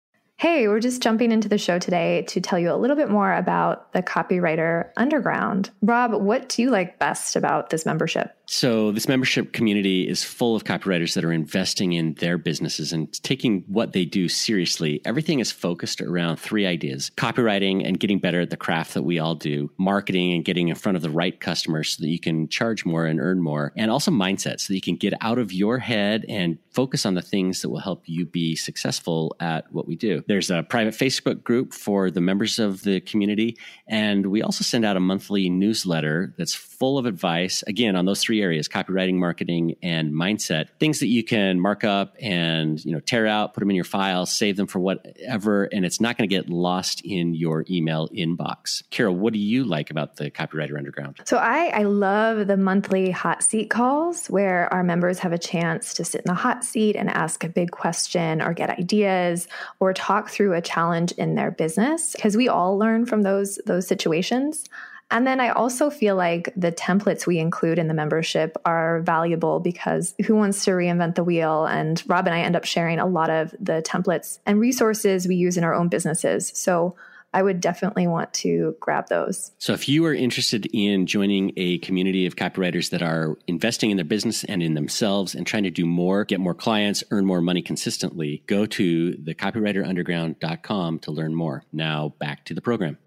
Hey, 0.40 0.68
we're 0.68 0.79
just 0.79 1.03
jumping 1.03 1.33
into 1.33 1.48
the 1.48 1.59
show 1.59 1.81
today 1.81 2.22
to 2.29 2.40
tell 2.40 2.61
you 2.61 2.72
a 2.72 2.79
little 2.79 2.94
bit 2.94 3.11
more 3.11 3.35
about 3.35 3.92
the 3.92 4.05
Copywriter 4.05 4.90
Underground. 4.96 5.70
Rob, 5.83 6.12
what 6.12 6.48
do 6.48 6.62
you 6.62 6.70
like 6.70 7.01
best 7.01 7.35
about 7.35 7.70
this 7.70 7.85
membership? 7.85 8.37
So, 8.51 8.92
this 8.92 9.09
membership 9.09 9.53
community 9.53 10.09
is 10.09 10.24
full 10.24 10.57
of 10.57 10.64
copywriters 10.64 11.14
that 11.14 11.24
are 11.24 11.33
investing 11.33 11.92
in 11.92 12.14
their 12.14 12.38
businesses 12.38 12.94
and 12.94 13.12
taking 13.22 13.64
what 13.66 13.92
they 13.92 14.07
do 14.07 14.27
seriously. 14.27 15.03
Everything 15.05 15.40
is 15.40 15.53
focused 15.53 16.01
around 16.01 16.38
three 16.38 16.64
ideas 16.64 17.11
copywriting 17.16 17.87
and 17.87 18.01
getting 18.01 18.20
better 18.20 18.40
at 18.40 18.51
the 18.51 18.57
craft 18.57 18.94
that 18.94 19.03
we 19.03 19.18
all 19.18 19.35
do, 19.35 19.70
marketing 19.77 20.33
and 20.33 20.46
getting 20.46 20.68
in 20.68 20.77
front 20.77 20.96
of 20.96 21.03
the 21.03 21.11
right 21.11 21.38
customers 21.40 21.96
so 21.96 22.03
that 22.03 22.09
you 22.09 22.18
can 22.18 22.48
charge 22.48 22.87
more 22.87 23.05
and 23.05 23.20
earn 23.20 23.42
more, 23.42 23.72
and 23.77 23.90
also 23.90 24.11
mindset 24.11 24.61
so 24.61 24.68
that 24.68 24.77
you 24.77 24.81
can 24.81 24.96
get 24.96 25.12
out 25.20 25.38
of 25.38 25.53
your 25.53 25.79
head 25.79 26.24
and 26.27 26.59
focus 26.70 27.05
on 27.05 27.14
the 27.14 27.22
things 27.22 27.61
that 27.61 27.68
will 27.68 27.81
help 27.81 28.05
you 28.07 28.24
be 28.24 28.57
successful 28.57 29.37
at 29.40 29.70
what 29.72 29.87
we 29.87 29.96
do. 29.96 30.22
There's 30.28 30.50
a 30.50 30.62
private 30.62 30.94
Facebook 30.94 31.42
group 31.42 31.74
for 31.74 32.10
the 32.10 32.20
members 32.20 32.58
of 32.58 32.82
the 32.82 33.00
community, 33.00 33.56
and 33.86 34.26
we 34.26 34.42
also 34.42 34.62
send 34.62 34.84
out 34.84 34.96
a 34.96 35.00
monthly 35.00 35.48
newsletter 35.48 36.34
that's 36.36 36.54
full 36.54 36.98
of 36.98 37.06
advice, 37.06 37.64
again, 37.66 37.96
on 37.96 38.04
those 38.04 38.22
three 38.22 38.40
areas 38.40 38.68
copywriting 38.68 39.14
marketing 39.14 39.74
and 39.82 40.12
mindset. 40.12 40.68
Things 40.78 41.00
that 41.00 41.08
you 41.08 41.24
can 41.24 41.58
mark 41.58 41.82
up 41.82 42.14
and 42.20 42.84
you 42.84 42.92
know 42.92 43.00
tear 43.00 43.26
out 43.26 43.54
put 43.54 43.60
them 43.60 43.70
in 43.70 43.76
your 43.76 43.84
file 43.84 44.26
save 44.26 44.56
them 44.56 44.66
for 44.66 44.78
whatever 44.78 45.64
and 45.64 45.84
it's 45.84 46.00
not 46.00 46.16
going 46.16 46.28
to 46.28 46.34
get 46.34 46.48
lost 46.48 47.00
in 47.04 47.34
your 47.34 47.64
email 47.70 48.08
inbox. 48.10 48.82
Kira 48.90 49.14
what 49.14 49.32
do 49.32 49.38
you 49.38 49.64
like 49.64 49.90
about 49.90 50.16
the 50.16 50.30
copywriter 50.30 50.76
underground? 50.76 51.16
So 51.24 51.38
i 51.38 51.66
i 51.68 51.82
love 51.82 52.46
the 52.46 52.56
monthly 52.56 53.10
hot 53.10 53.42
seat 53.42 53.70
calls 53.70 54.26
where 54.26 54.72
our 54.72 54.82
members 54.82 55.18
have 55.20 55.32
a 55.32 55.38
chance 55.38 55.94
to 55.94 56.04
sit 56.04 56.22
in 56.22 56.28
the 56.28 56.34
hot 56.34 56.64
seat 56.64 56.96
and 56.96 57.08
ask 57.08 57.44
a 57.44 57.48
big 57.48 57.70
question 57.70 58.42
or 58.42 58.52
get 58.52 58.70
ideas 58.70 59.48
or 59.80 59.94
talk 59.94 60.17
through 60.26 60.54
a 60.54 60.62
challenge 60.62 61.12
in 61.12 61.35
their 61.35 61.50
business 61.50 62.12
because 62.12 62.37
we 62.37 62.48
all 62.48 62.78
learn 62.78 63.04
from 63.04 63.22
those 63.22 63.61
those 63.66 63.87
situations 63.87 64.64
and 65.11 65.26
then 65.26 65.40
I 65.40 65.48
also 65.50 65.88
feel 65.88 66.16
like 66.16 66.52
the 66.54 66.70
templates 66.70 67.26
we 67.26 67.38
include 67.38 67.78
in 67.78 67.88
the 67.88 67.94
membership 67.94 68.57
are 68.66 69.00
valuable 69.00 69.59
because 69.59 70.14
who 70.26 70.37
wants 70.37 70.64
to 70.66 70.72
reinvent 70.72 71.14
the 71.14 71.24
wheel? 71.24 71.64
And 71.64 72.02
Rob 72.07 72.26
and 72.26 72.35
I 72.35 72.40
end 72.40 72.57
up 72.57 72.66
sharing 72.66 72.98
a 72.98 73.07
lot 73.07 73.31
of 73.31 73.54
the 73.59 73.83
templates 73.83 74.38
and 74.44 74.61
resources 74.61 75.26
we 75.26 75.37
use 75.37 75.57
in 75.57 75.64
our 75.64 75.74
own 75.74 75.88
businesses. 75.88 76.52
So 76.54 76.94
I 77.38 77.42
would 77.42 77.61
definitely 77.61 78.09
want 78.09 78.35
to 78.35 78.74
grab 78.81 79.07
those. 79.07 79.53
So, 79.59 79.72
if 79.72 79.88
you 79.88 80.05
are 80.07 80.12
interested 80.12 80.66
in 80.72 81.07
joining 81.07 81.53
a 81.57 81.79
community 81.79 82.27
of 82.27 82.35
copywriters 82.35 82.90
that 82.90 83.01
are 83.01 83.38
investing 83.46 83.92
in 83.92 83.96
their 83.96 84.05
business 84.05 84.42
and 84.42 84.61
in 84.61 84.74
themselves 84.74 85.37
and 85.37 85.46
trying 85.46 85.62
to 85.62 85.70
do 85.70 85.87
more, 85.87 86.24
get 86.24 86.40
more 86.40 86.53
clients, 86.53 87.05
earn 87.12 87.24
more 87.24 87.40
money 87.40 87.62
consistently, 87.62 88.42
go 88.48 88.66
to 88.66 89.12
thecopywriterunderground.com 89.12 90.98
to 90.98 91.12
learn 91.12 91.33
more. 91.33 91.62
Now, 91.72 92.12
back 92.18 92.44
to 92.46 92.55
the 92.55 92.61
program. 92.61 92.98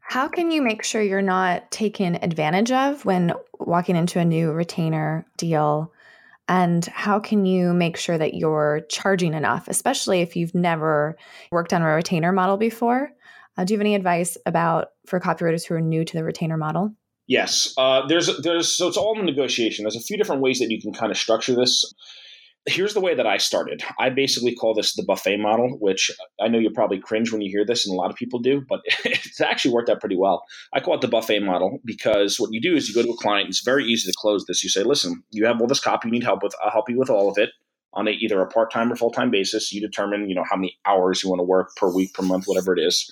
How 0.00 0.28
can 0.28 0.50
you 0.50 0.60
make 0.60 0.84
sure 0.84 1.00
you're 1.00 1.22
not 1.22 1.70
taken 1.70 2.16
advantage 2.16 2.72
of 2.72 3.06
when 3.06 3.32
walking 3.58 3.96
into 3.96 4.18
a 4.18 4.24
new 4.26 4.52
retainer 4.52 5.24
deal? 5.38 5.94
And 6.46 6.84
how 6.84 7.20
can 7.20 7.46
you 7.46 7.72
make 7.72 7.96
sure 7.96 8.18
that 8.18 8.34
you're 8.34 8.82
charging 8.90 9.32
enough, 9.32 9.66
especially 9.68 10.20
if 10.20 10.36
you've 10.36 10.54
never 10.54 11.16
worked 11.50 11.72
on 11.72 11.80
a 11.80 11.86
retainer 11.86 12.32
model 12.32 12.58
before? 12.58 13.14
Uh, 13.56 13.64
do 13.64 13.74
you 13.74 13.78
have 13.78 13.82
any 13.82 13.94
advice 13.94 14.36
about 14.46 14.88
for 15.06 15.20
copywriters 15.20 15.66
who 15.66 15.74
are 15.74 15.80
new 15.80 16.04
to 16.04 16.16
the 16.16 16.24
retainer 16.24 16.56
model? 16.56 16.94
Yes, 17.26 17.72
uh, 17.78 18.06
there's 18.06 18.30
there's 18.42 18.68
so 18.68 18.88
it's 18.88 18.96
all 18.96 19.18
in 19.18 19.24
negotiation. 19.24 19.84
There's 19.84 19.96
a 19.96 20.00
few 20.00 20.16
different 20.16 20.42
ways 20.42 20.58
that 20.58 20.70
you 20.70 20.80
can 20.80 20.92
kind 20.92 21.10
of 21.10 21.18
structure 21.18 21.54
this 21.54 21.94
here's 22.66 22.94
the 22.94 23.00
way 23.00 23.14
that 23.14 23.26
I 23.26 23.38
started. 23.38 23.82
I 23.98 24.10
basically 24.10 24.54
call 24.54 24.74
this 24.74 24.94
the 24.94 25.02
buffet 25.02 25.38
model, 25.38 25.76
which 25.80 26.10
I 26.40 26.48
know 26.48 26.58
you'll 26.58 26.72
probably 26.72 27.00
cringe 27.00 27.32
when 27.32 27.40
you 27.40 27.50
hear 27.50 27.64
this, 27.64 27.86
and 27.86 27.92
a 27.92 27.96
lot 27.96 28.10
of 28.10 28.16
people 28.16 28.38
do, 28.38 28.62
but 28.68 28.80
it's 29.04 29.40
actually 29.40 29.74
worked 29.74 29.88
out 29.88 30.00
pretty 30.00 30.16
well. 30.16 30.44
I 30.72 30.80
call 30.80 30.94
it 30.94 31.00
the 31.00 31.08
buffet 31.08 31.40
model 31.40 31.78
because 31.84 32.38
what 32.38 32.52
you 32.52 32.60
do 32.60 32.74
is 32.74 32.88
you 32.88 32.94
go 32.94 33.02
to 33.02 33.12
a 33.12 33.16
client. 33.16 33.48
It's 33.48 33.64
very 33.64 33.84
easy 33.84 34.10
to 34.10 34.16
close 34.16 34.44
this. 34.46 34.62
You 34.62 34.70
say, 34.70 34.82
"Listen, 34.82 35.22
you 35.30 35.46
have 35.46 35.60
all 35.60 35.66
this 35.66 35.80
copy 35.80 36.08
you 36.08 36.12
need 36.12 36.24
help 36.24 36.42
with. 36.42 36.54
I'll 36.62 36.70
help 36.70 36.88
you 36.88 36.98
with 36.98 37.10
all 37.10 37.30
of 37.30 37.38
it." 37.38 37.50
On 37.94 38.08
a, 38.08 38.10
either 38.10 38.40
a 38.40 38.46
part 38.46 38.72
time 38.72 38.90
or 38.90 38.96
full 38.96 39.10
time 39.10 39.30
basis, 39.30 39.72
you 39.72 39.80
determine 39.80 40.28
you 40.28 40.34
know 40.34 40.44
how 40.48 40.56
many 40.56 40.78
hours 40.86 41.22
you 41.22 41.28
want 41.30 41.40
to 41.40 41.44
work 41.44 41.76
per 41.76 41.92
week, 41.92 42.14
per 42.14 42.22
month, 42.22 42.44
whatever 42.46 42.72
it 42.76 42.80
is 42.80 43.10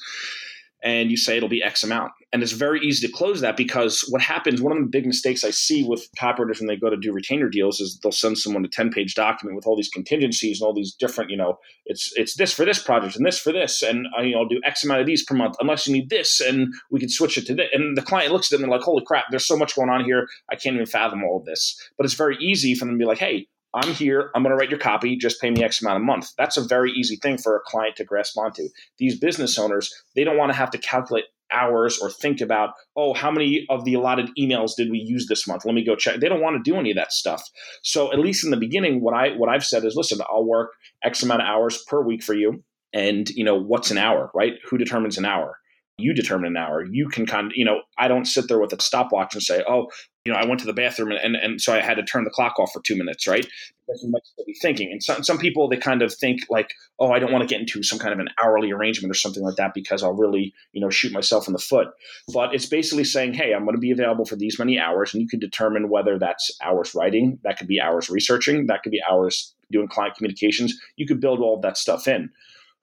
and 0.83 1.11
you 1.11 1.17
say 1.17 1.37
it'll 1.37 1.49
be 1.49 1.63
X 1.63 1.85
amount. 1.85 2.13
And 2.33 2.43
it's 2.43 2.53
very 2.53 2.81
easy 2.81 3.07
to 3.07 3.13
close 3.13 3.41
that 3.41 3.57
because 3.57 4.07
what 4.09 4.23
happens, 4.23 4.63
one 4.63 4.77
of 4.77 4.83
the 4.83 4.89
big 4.89 5.05
mistakes 5.05 5.43
I 5.43 5.51
see 5.51 5.83
with 5.83 6.09
copywriters 6.17 6.61
when 6.61 6.69
they 6.69 6.77
go 6.77 6.89
to 6.89 6.97
do 6.97 7.13
retainer 7.13 7.49
deals 7.49 7.81
is 7.81 7.99
they'll 8.03 8.13
send 8.13 8.39
someone 8.39 8.65
a 8.65 8.69
10 8.69 8.91
page 8.91 9.15
document 9.15 9.57
with 9.57 9.67
all 9.67 9.77
these 9.77 9.89
contingencies 9.89 10.61
and 10.61 10.67
all 10.67 10.73
these 10.73 10.95
different, 10.95 11.31
you 11.31 11.37
know, 11.37 11.59
it's 11.87 12.13
it's 12.17 12.37
this 12.37 12.53
for 12.53 12.65
this 12.65 12.83
project 12.83 13.17
and 13.17 13.27
this 13.27 13.39
for 13.39 13.53
this. 13.53 13.83
And 13.83 14.07
I, 14.17 14.23
you 14.23 14.33
know, 14.33 14.41
I'll 14.41 14.49
do 14.49 14.61
X 14.65 14.85
amount 14.85 15.01
of 15.01 15.07
these 15.07 15.25
per 15.25 15.35
month 15.35 15.57
unless 15.61 15.87
you 15.87 15.93
need 15.93 16.09
this 16.09 16.41
and 16.41 16.73
we 16.91 17.01
can 17.01 17.09
switch 17.09 17.37
it 17.37 17.47
to 17.47 17.55
this. 17.55 17.69
And 17.73 17.97
the 17.97 18.03
client 18.03 18.33
looks 18.33 18.53
at 18.53 18.57
them 18.57 18.65
and 18.65 18.73
they're 18.73 18.79
like, 18.79 18.85
holy 18.85 19.05
crap, 19.05 19.27
there's 19.31 19.47
so 19.47 19.57
much 19.57 19.75
going 19.75 19.91
on 19.91 20.05
here. 20.05 20.29
I 20.51 20.57
can't 20.57 20.75
even 20.75 20.87
fathom 20.87 21.25
all 21.25 21.39
of 21.39 21.45
this. 21.45 21.77
But 21.97 22.05
it's 22.05 22.15
very 22.15 22.37
easy 22.39 22.75
for 22.75 22.85
them 22.85 22.95
to 22.95 22.99
be 22.99 23.09
like, 23.09 23.19
hey, 23.19 23.49
I'm 23.75 23.93
here. 23.93 24.31
I'm 24.35 24.43
going 24.43 24.51
to 24.51 24.57
write 24.57 24.71
your 24.71 24.79
copy. 24.79 25.17
Just 25.17 25.41
pay 25.41 25.51
me 25.51 25.63
X 25.63 25.81
amount 25.81 25.97
a 25.97 26.05
month. 26.05 26.31
That's 26.37 26.57
a 26.57 26.65
very 26.65 26.91
easy 26.93 27.17
thing 27.17 27.39
for 27.39 27.57
a 27.57 27.61
client 27.61 27.97
to 27.97 28.05
grasp 28.05 28.37
onto. 28.37 28.69
These 28.99 29.19
business 29.19 29.59
owners, 29.59 29.93
they 30.17 30.25
don't 30.25 30.37
want 30.37 30.51
to 30.51 30.57
have 30.57 30.71
to 30.73 30.79
calculate 30.79 31.25
hours 31.53 31.99
or 31.99 32.11
think 32.11 32.41
about, 32.41 32.71
oh, 32.97 33.13
how 33.13 33.31
many 33.31 33.67
of 33.71 33.85
the 33.85 33.95
allotted 33.95 34.31
emails 34.39 34.77
did 34.77 34.91
we 34.91 34.99
use 34.99 35.27
this 35.29 35.47
month? 35.47 35.65
Let 35.65 35.75
me 35.75 35.85
go 35.85 35.97
check. 35.97 36.21
They 36.21 36.29
don't 36.29 36.41
want 36.41 36.63
to 36.63 36.71
do 36.71 36.77
any 36.77 36.91
of 36.91 36.97
that 36.97 37.13
stuff. 37.13 37.43
So 37.83 38.13
at 38.13 38.19
least 38.19 38.45
in 38.45 38.51
the 38.51 38.57
beginning, 38.57 39.01
what 39.01 39.15
I 39.15 39.31
what 39.37 39.49
I've 39.49 39.65
said 39.65 39.85
is, 39.85 39.97
listen, 39.97 40.21
I'll 40.31 40.47
work 40.47 40.71
X 41.03 41.23
amount 41.23 41.43
of 41.43 41.49
hours 41.49 41.83
per 41.89 42.03
week 42.03 42.23
for 42.23 42.35
you. 42.35 42.63
And 42.93 43.29
you 43.31 43.45
know, 43.45 43.57
what's 43.57 43.91
an 43.91 43.99
hour, 43.99 44.31
right? 44.35 44.55
Who 44.69 44.79
determines 44.79 45.19
an 45.19 45.25
hour? 45.25 45.57
you 46.01 46.15
determine 46.15 46.49
an 46.49 46.57
hour. 46.57 46.85
You 46.91 47.09
can 47.09 47.27
kind 47.27 47.49
of, 47.49 47.53
you 47.55 47.65
know, 47.65 47.83
I 47.99 48.09
don't 48.09 48.25
sit 48.25 48.49
there 48.49 48.59
with 48.59 48.73
a 48.73 48.81
stopwatch 48.81 49.35
and 49.35 49.43
say, 49.43 49.63
oh, 49.69 49.87
you 50.25 50.33
know, 50.33 50.39
I 50.39 50.45
went 50.45 50.61
to 50.61 50.67
the 50.67 50.75
bathroom 50.75 51.11
and, 51.13 51.19
and, 51.19 51.37
and 51.37 51.61
so 51.61 51.73
I 51.73 51.81
had 51.81 51.95
to 51.95 52.03
turn 52.03 52.25
the 52.25 52.31
clock 52.31 52.59
off 52.59 52.73
for 52.73 52.83
two 52.83 52.97
minutes, 52.97 53.27
right? 53.27 53.47
Because 53.87 54.03
you 54.03 54.11
might 54.11 54.25
still 54.25 54.45
be 54.45 54.55
thinking. 54.61 54.93
And 54.93 55.03
some, 55.03 55.25
some 55.25 55.39
people, 55.39 55.69
they 55.69 55.79
kind 55.79 56.03
of 56.03 56.15
think 56.15 56.43
like, 56.51 56.75
oh, 56.99 57.11
I 57.11 57.19
don't 57.19 57.33
want 57.33 57.41
to 57.43 57.53
get 57.53 57.61
into 57.61 57.83
some 57.83 57.99
kind 57.99 58.13
of 58.13 58.19
an 58.19 58.29
hourly 58.43 58.71
arrangement 58.71 59.11
or 59.11 59.15
something 59.15 59.43
like 59.43 59.57
that 59.57 59.73
because 59.73 60.03
I'll 60.03 60.13
really, 60.13 60.53
you 60.73 60.81
know, 60.81 60.91
shoot 60.91 61.13
myself 61.13 61.47
in 61.47 61.55
the 61.55 61.59
foot. 61.59 61.89
But 62.35 62.55
it's 62.55 62.67
basically 62.67 63.05
saying, 63.05 63.33
hey, 63.33 63.55
I'm 63.55 63.65
going 63.65 63.77
to 63.77 63.81
be 63.81 63.93
available 63.93 64.27
for 64.27 64.37
these 64.37 64.59
many 64.59 64.79
hours. 64.79 65.15
And 65.15 65.23
you 65.23 65.29
can 65.29 65.41
determine 65.41 65.89
whether 65.89 66.19
that's 66.19 66.51
hours 66.63 66.95
writing, 66.95 67.39
that 67.45 67.57
could 67.57 67.69
be 67.69 67.81
hours 67.81 68.11
researching, 68.11 68.67
that 68.67 68.83
could 68.83 68.93
be 68.93 69.03
hours 69.11 69.55
doing 69.73 69.89
client 69.89 70.17
communications. 70.17 70.79
You 70.97 71.07
could 71.07 71.21
build 71.21 71.41
all 71.41 71.57
of 71.57 71.63
that 71.63 71.79
stuff 71.79 72.07
in 72.07 72.31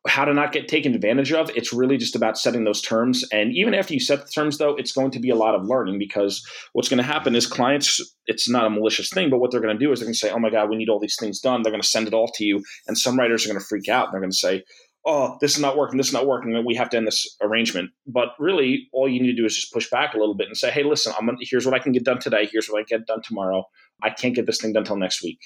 how 0.07 0.25
to 0.25 0.33
not 0.33 0.51
get 0.51 0.67
taken 0.67 0.93
advantage 0.93 1.31
of. 1.31 1.49
It's 1.55 1.73
really 1.73 1.97
just 1.97 2.15
about 2.15 2.37
setting 2.37 2.63
those 2.63 2.81
terms. 2.81 3.25
And 3.31 3.53
even 3.55 3.73
after 3.73 3.93
you 3.93 3.99
set 3.99 4.25
the 4.25 4.31
terms, 4.31 4.57
though, 4.57 4.75
it's 4.75 4.91
going 4.91 5.11
to 5.11 5.19
be 5.19 5.29
a 5.29 5.35
lot 5.35 5.55
of 5.55 5.65
learning 5.65 5.99
because 5.99 6.45
what's 6.73 6.89
going 6.89 6.97
to 6.97 7.03
happen 7.03 7.35
is 7.35 7.45
clients, 7.45 8.01
it's 8.25 8.49
not 8.49 8.65
a 8.65 8.69
malicious 8.69 9.09
thing, 9.09 9.29
but 9.29 9.39
what 9.39 9.51
they're 9.51 9.61
going 9.61 9.77
to 9.77 9.85
do 9.85 9.91
is 9.91 9.99
they're 9.99 10.07
going 10.07 10.13
to 10.13 10.19
say, 10.19 10.31
oh 10.31 10.39
my 10.39 10.49
God, 10.49 10.69
we 10.69 10.75
need 10.75 10.89
all 10.89 10.99
these 10.99 11.17
things 11.19 11.39
done. 11.39 11.61
They're 11.61 11.71
going 11.71 11.81
to 11.81 11.87
send 11.87 12.07
it 12.07 12.13
all 12.13 12.31
to 12.35 12.43
you. 12.45 12.63
And 12.87 12.97
some 12.97 13.17
writers 13.17 13.45
are 13.45 13.49
going 13.49 13.59
to 13.59 13.65
freak 13.65 13.89
out. 13.89 14.11
They're 14.11 14.21
going 14.21 14.31
to 14.31 14.37
say, 14.37 14.63
oh, 15.07 15.37
this 15.39 15.55
is 15.55 15.61
not 15.61 15.77
working, 15.77 15.97
this 15.97 16.07
is 16.07 16.13
not 16.13 16.27
working, 16.27 16.53
And 16.53 16.65
we 16.65 16.75
have 16.75 16.89
to 16.89 16.97
end 16.97 17.07
this 17.07 17.25
arrangement. 17.41 17.91
But 18.05 18.29
really, 18.39 18.89
all 18.91 19.07
you 19.07 19.21
need 19.21 19.31
to 19.31 19.35
do 19.35 19.45
is 19.45 19.55
just 19.55 19.73
push 19.73 19.89
back 19.89 20.13
a 20.13 20.17
little 20.17 20.35
bit 20.35 20.47
and 20.47 20.57
say, 20.57 20.69
hey, 20.69 20.83
listen, 20.83 21.13
I'm 21.17 21.25
gonna, 21.25 21.37
here's 21.41 21.65
what 21.65 21.73
I 21.73 21.79
can 21.79 21.93
get 21.93 22.03
done 22.03 22.19
today, 22.19 22.47
here's 22.51 22.67
what 22.67 22.79
I 22.79 22.83
can 22.83 22.99
get 22.99 23.07
done 23.07 23.21
tomorrow. 23.23 23.63
I 24.03 24.09
can't 24.09 24.35
get 24.35 24.45
this 24.45 24.59
thing 24.59 24.73
done 24.73 24.81
until 24.81 24.97
next 24.97 25.23
week. 25.23 25.39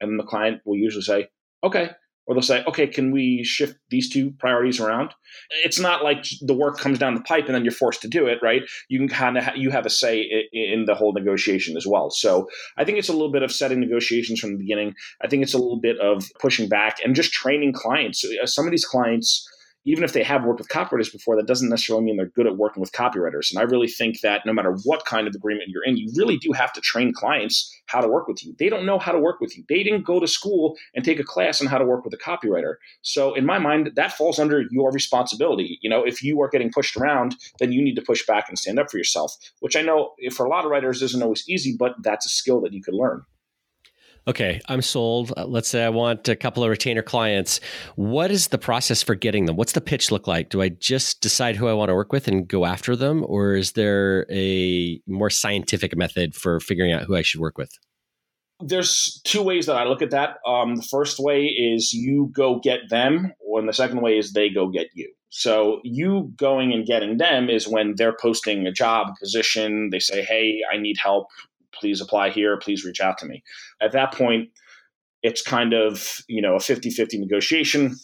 And 0.00 0.18
the 0.18 0.24
client 0.24 0.60
will 0.64 0.76
usually 0.76 1.02
say, 1.02 1.28
okay, 1.64 1.90
or 2.26 2.34
they'll 2.34 2.42
say, 2.42 2.62
okay, 2.64 2.86
can 2.86 3.10
we 3.10 3.42
shift 3.42 3.76
these 3.90 4.08
two 4.08 4.30
priorities 4.38 4.80
around? 4.80 5.10
It's 5.64 5.78
not 5.78 6.04
like 6.04 6.24
the 6.40 6.54
work 6.54 6.78
comes 6.78 6.98
down 6.98 7.14
the 7.14 7.20
pipe 7.20 7.46
and 7.46 7.54
then 7.54 7.64
you're 7.64 7.72
forced 7.72 8.02
to 8.02 8.08
do 8.08 8.26
it, 8.26 8.38
right? 8.42 8.62
You 8.88 8.98
can 8.98 9.08
kind 9.08 9.38
of 9.38 9.44
ha- 9.44 9.54
you 9.56 9.70
have 9.70 9.86
a 9.86 9.90
say 9.90 10.48
in 10.52 10.84
the 10.86 10.94
whole 10.94 11.12
negotiation 11.12 11.76
as 11.76 11.86
well. 11.86 12.10
So 12.10 12.48
I 12.76 12.84
think 12.84 12.98
it's 12.98 13.08
a 13.08 13.12
little 13.12 13.32
bit 13.32 13.42
of 13.42 13.52
setting 13.52 13.80
negotiations 13.80 14.40
from 14.40 14.52
the 14.52 14.58
beginning. 14.58 14.94
I 15.22 15.28
think 15.28 15.42
it's 15.42 15.54
a 15.54 15.58
little 15.58 15.80
bit 15.80 15.98
of 15.98 16.24
pushing 16.40 16.68
back 16.68 16.98
and 17.04 17.16
just 17.16 17.32
training 17.32 17.72
clients. 17.72 18.24
Uh, 18.24 18.46
some 18.46 18.66
of 18.66 18.70
these 18.70 18.84
clients 18.84 19.48
even 19.84 20.04
if 20.04 20.12
they 20.12 20.22
have 20.22 20.44
worked 20.44 20.60
with 20.60 20.68
copywriters 20.68 21.12
before, 21.12 21.36
that 21.36 21.46
doesn't 21.46 21.68
necessarily 21.68 22.04
mean 22.04 22.16
they're 22.16 22.26
good 22.26 22.46
at 22.46 22.56
working 22.56 22.80
with 22.80 22.92
copywriters. 22.92 23.50
And 23.50 23.58
I 23.58 23.62
really 23.62 23.88
think 23.88 24.20
that 24.20 24.46
no 24.46 24.52
matter 24.52 24.76
what 24.84 25.04
kind 25.04 25.26
of 25.26 25.34
agreement 25.34 25.70
you're 25.70 25.84
in, 25.84 25.96
you 25.96 26.10
really 26.16 26.36
do 26.36 26.52
have 26.52 26.72
to 26.74 26.80
train 26.80 27.12
clients 27.12 27.70
how 27.86 28.00
to 28.00 28.08
work 28.08 28.28
with 28.28 28.44
you. 28.44 28.54
They 28.58 28.68
don't 28.68 28.86
know 28.86 28.98
how 28.98 29.12
to 29.12 29.18
work 29.18 29.40
with 29.40 29.56
you. 29.56 29.64
They 29.68 29.82
didn't 29.82 30.06
go 30.06 30.20
to 30.20 30.26
school 30.26 30.76
and 30.94 31.04
take 31.04 31.18
a 31.18 31.24
class 31.24 31.60
on 31.60 31.66
how 31.66 31.78
to 31.78 31.84
work 31.84 32.04
with 32.04 32.14
a 32.14 32.18
copywriter. 32.18 32.74
So 33.02 33.34
in 33.34 33.44
my 33.44 33.58
mind, 33.58 33.90
that 33.96 34.12
falls 34.12 34.38
under 34.38 34.64
your 34.70 34.90
responsibility. 34.92 35.78
You 35.82 35.90
know, 35.90 36.04
if 36.04 36.22
you 36.22 36.40
are 36.42 36.48
getting 36.48 36.70
pushed 36.72 36.96
around, 36.96 37.36
then 37.58 37.72
you 37.72 37.82
need 37.82 37.96
to 37.96 38.02
push 38.02 38.24
back 38.26 38.48
and 38.48 38.58
stand 38.58 38.78
up 38.78 38.90
for 38.90 38.98
yourself, 38.98 39.34
which 39.60 39.76
I 39.76 39.82
know 39.82 40.12
for 40.32 40.46
a 40.46 40.48
lot 40.48 40.64
of 40.64 40.70
writers 40.70 41.02
isn't 41.02 41.22
always 41.22 41.48
easy, 41.48 41.76
but 41.78 41.94
that's 42.02 42.26
a 42.26 42.30
skill 42.30 42.60
that 42.62 42.72
you 42.72 42.82
could 42.82 42.94
learn 42.94 43.24
okay, 44.26 44.60
I'm 44.68 44.82
sold. 44.82 45.32
Uh, 45.36 45.46
let's 45.46 45.68
say 45.68 45.84
I 45.84 45.88
want 45.88 46.28
a 46.28 46.36
couple 46.36 46.62
of 46.62 46.70
retainer 46.70 47.02
clients. 47.02 47.60
What 47.96 48.30
is 48.30 48.48
the 48.48 48.58
process 48.58 49.02
for 49.02 49.14
getting 49.14 49.46
them? 49.46 49.56
What's 49.56 49.72
the 49.72 49.80
pitch 49.80 50.10
look 50.10 50.26
like? 50.26 50.50
Do 50.50 50.62
I 50.62 50.68
just 50.68 51.20
decide 51.20 51.56
who 51.56 51.68
I 51.68 51.72
want 51.72 51.88
to 51.88 51.94
work 51.94 52.12
with 52.12 52.28
and 52.28 52.46
go 52.46 52.64
after 52.64 52.96
them? 52.96 53.24
Or 53.26 53.54
is 53.54 53.72
there 53.72 54.26
a 54.30 55.00
more 55.06 55.30
scientific 55.30 55.96
method 55.96 56.34
for 56.34 56.60
figuring 56.60 56.92
out 56.92 57.04
who 57.04 57.16
I 57.16 57.22
should 57.22 57.40
work 57.40 57.58
with? 57.58 57.70
There's 58.64 59.20
two 59.24 59.42
ways 59.42 59.66
that 59.66 59.76
I 59.76 59.84
look 59.84 60.02
at 60.02 60.10
that. 60.10 60.36
Um, 60.46 60.76
the 60.76 60.86
first 60.88 61.18
way 61.18 61.46
is 61.46 61.92
you 61.92 62.30
go 62.32 62.60
get 62.60 62.90
them, 62.90 63.32
and 63.56 63.68
the 63.68 63.72
second 63.72 64.02
way 64.02 64.18
is 64.18 64.32
they 64.32 64.50
go 64.50 64.68
get 64.68 64.86
you. 64.94 65.12
So 65.30 65.80
you 65.82 66.32
going 66.36 66.72
and 66.72 66.86
getting 66.86 67.16
them 67.16 67.48
is 67.48 67.66
when 67.66 67.94
they're 67.96 68.16
posting 68.20 68.66
a 68.66 68.72
job 68.72 69.08
position. 69.18 69.88
They 69.90 69.98
say, 69.98 70.22
"Hey, 70.22 70.60
I 70.70 70.76
need 70.76 70.96
help 71.02 71.28
please 71.78 72.00
apply 72.00 72.30
here, 72.30 72.58
please 72.58 72.84
reach 72.84 73.00
out 73.00 73.18
to 73.18 73.26
me. 73.26 73.42
At 73.80 73.92
that 73.92 74.14
point, 74.14 74.50
it's 75.22 75.42
kind 75.42 75.72
of, 75.72 76.18
you 76.28 76.42
know, 76.42 76.54
a 76.54 76.58
50-50 76.58 77.18
negotiation. 77.20 77.96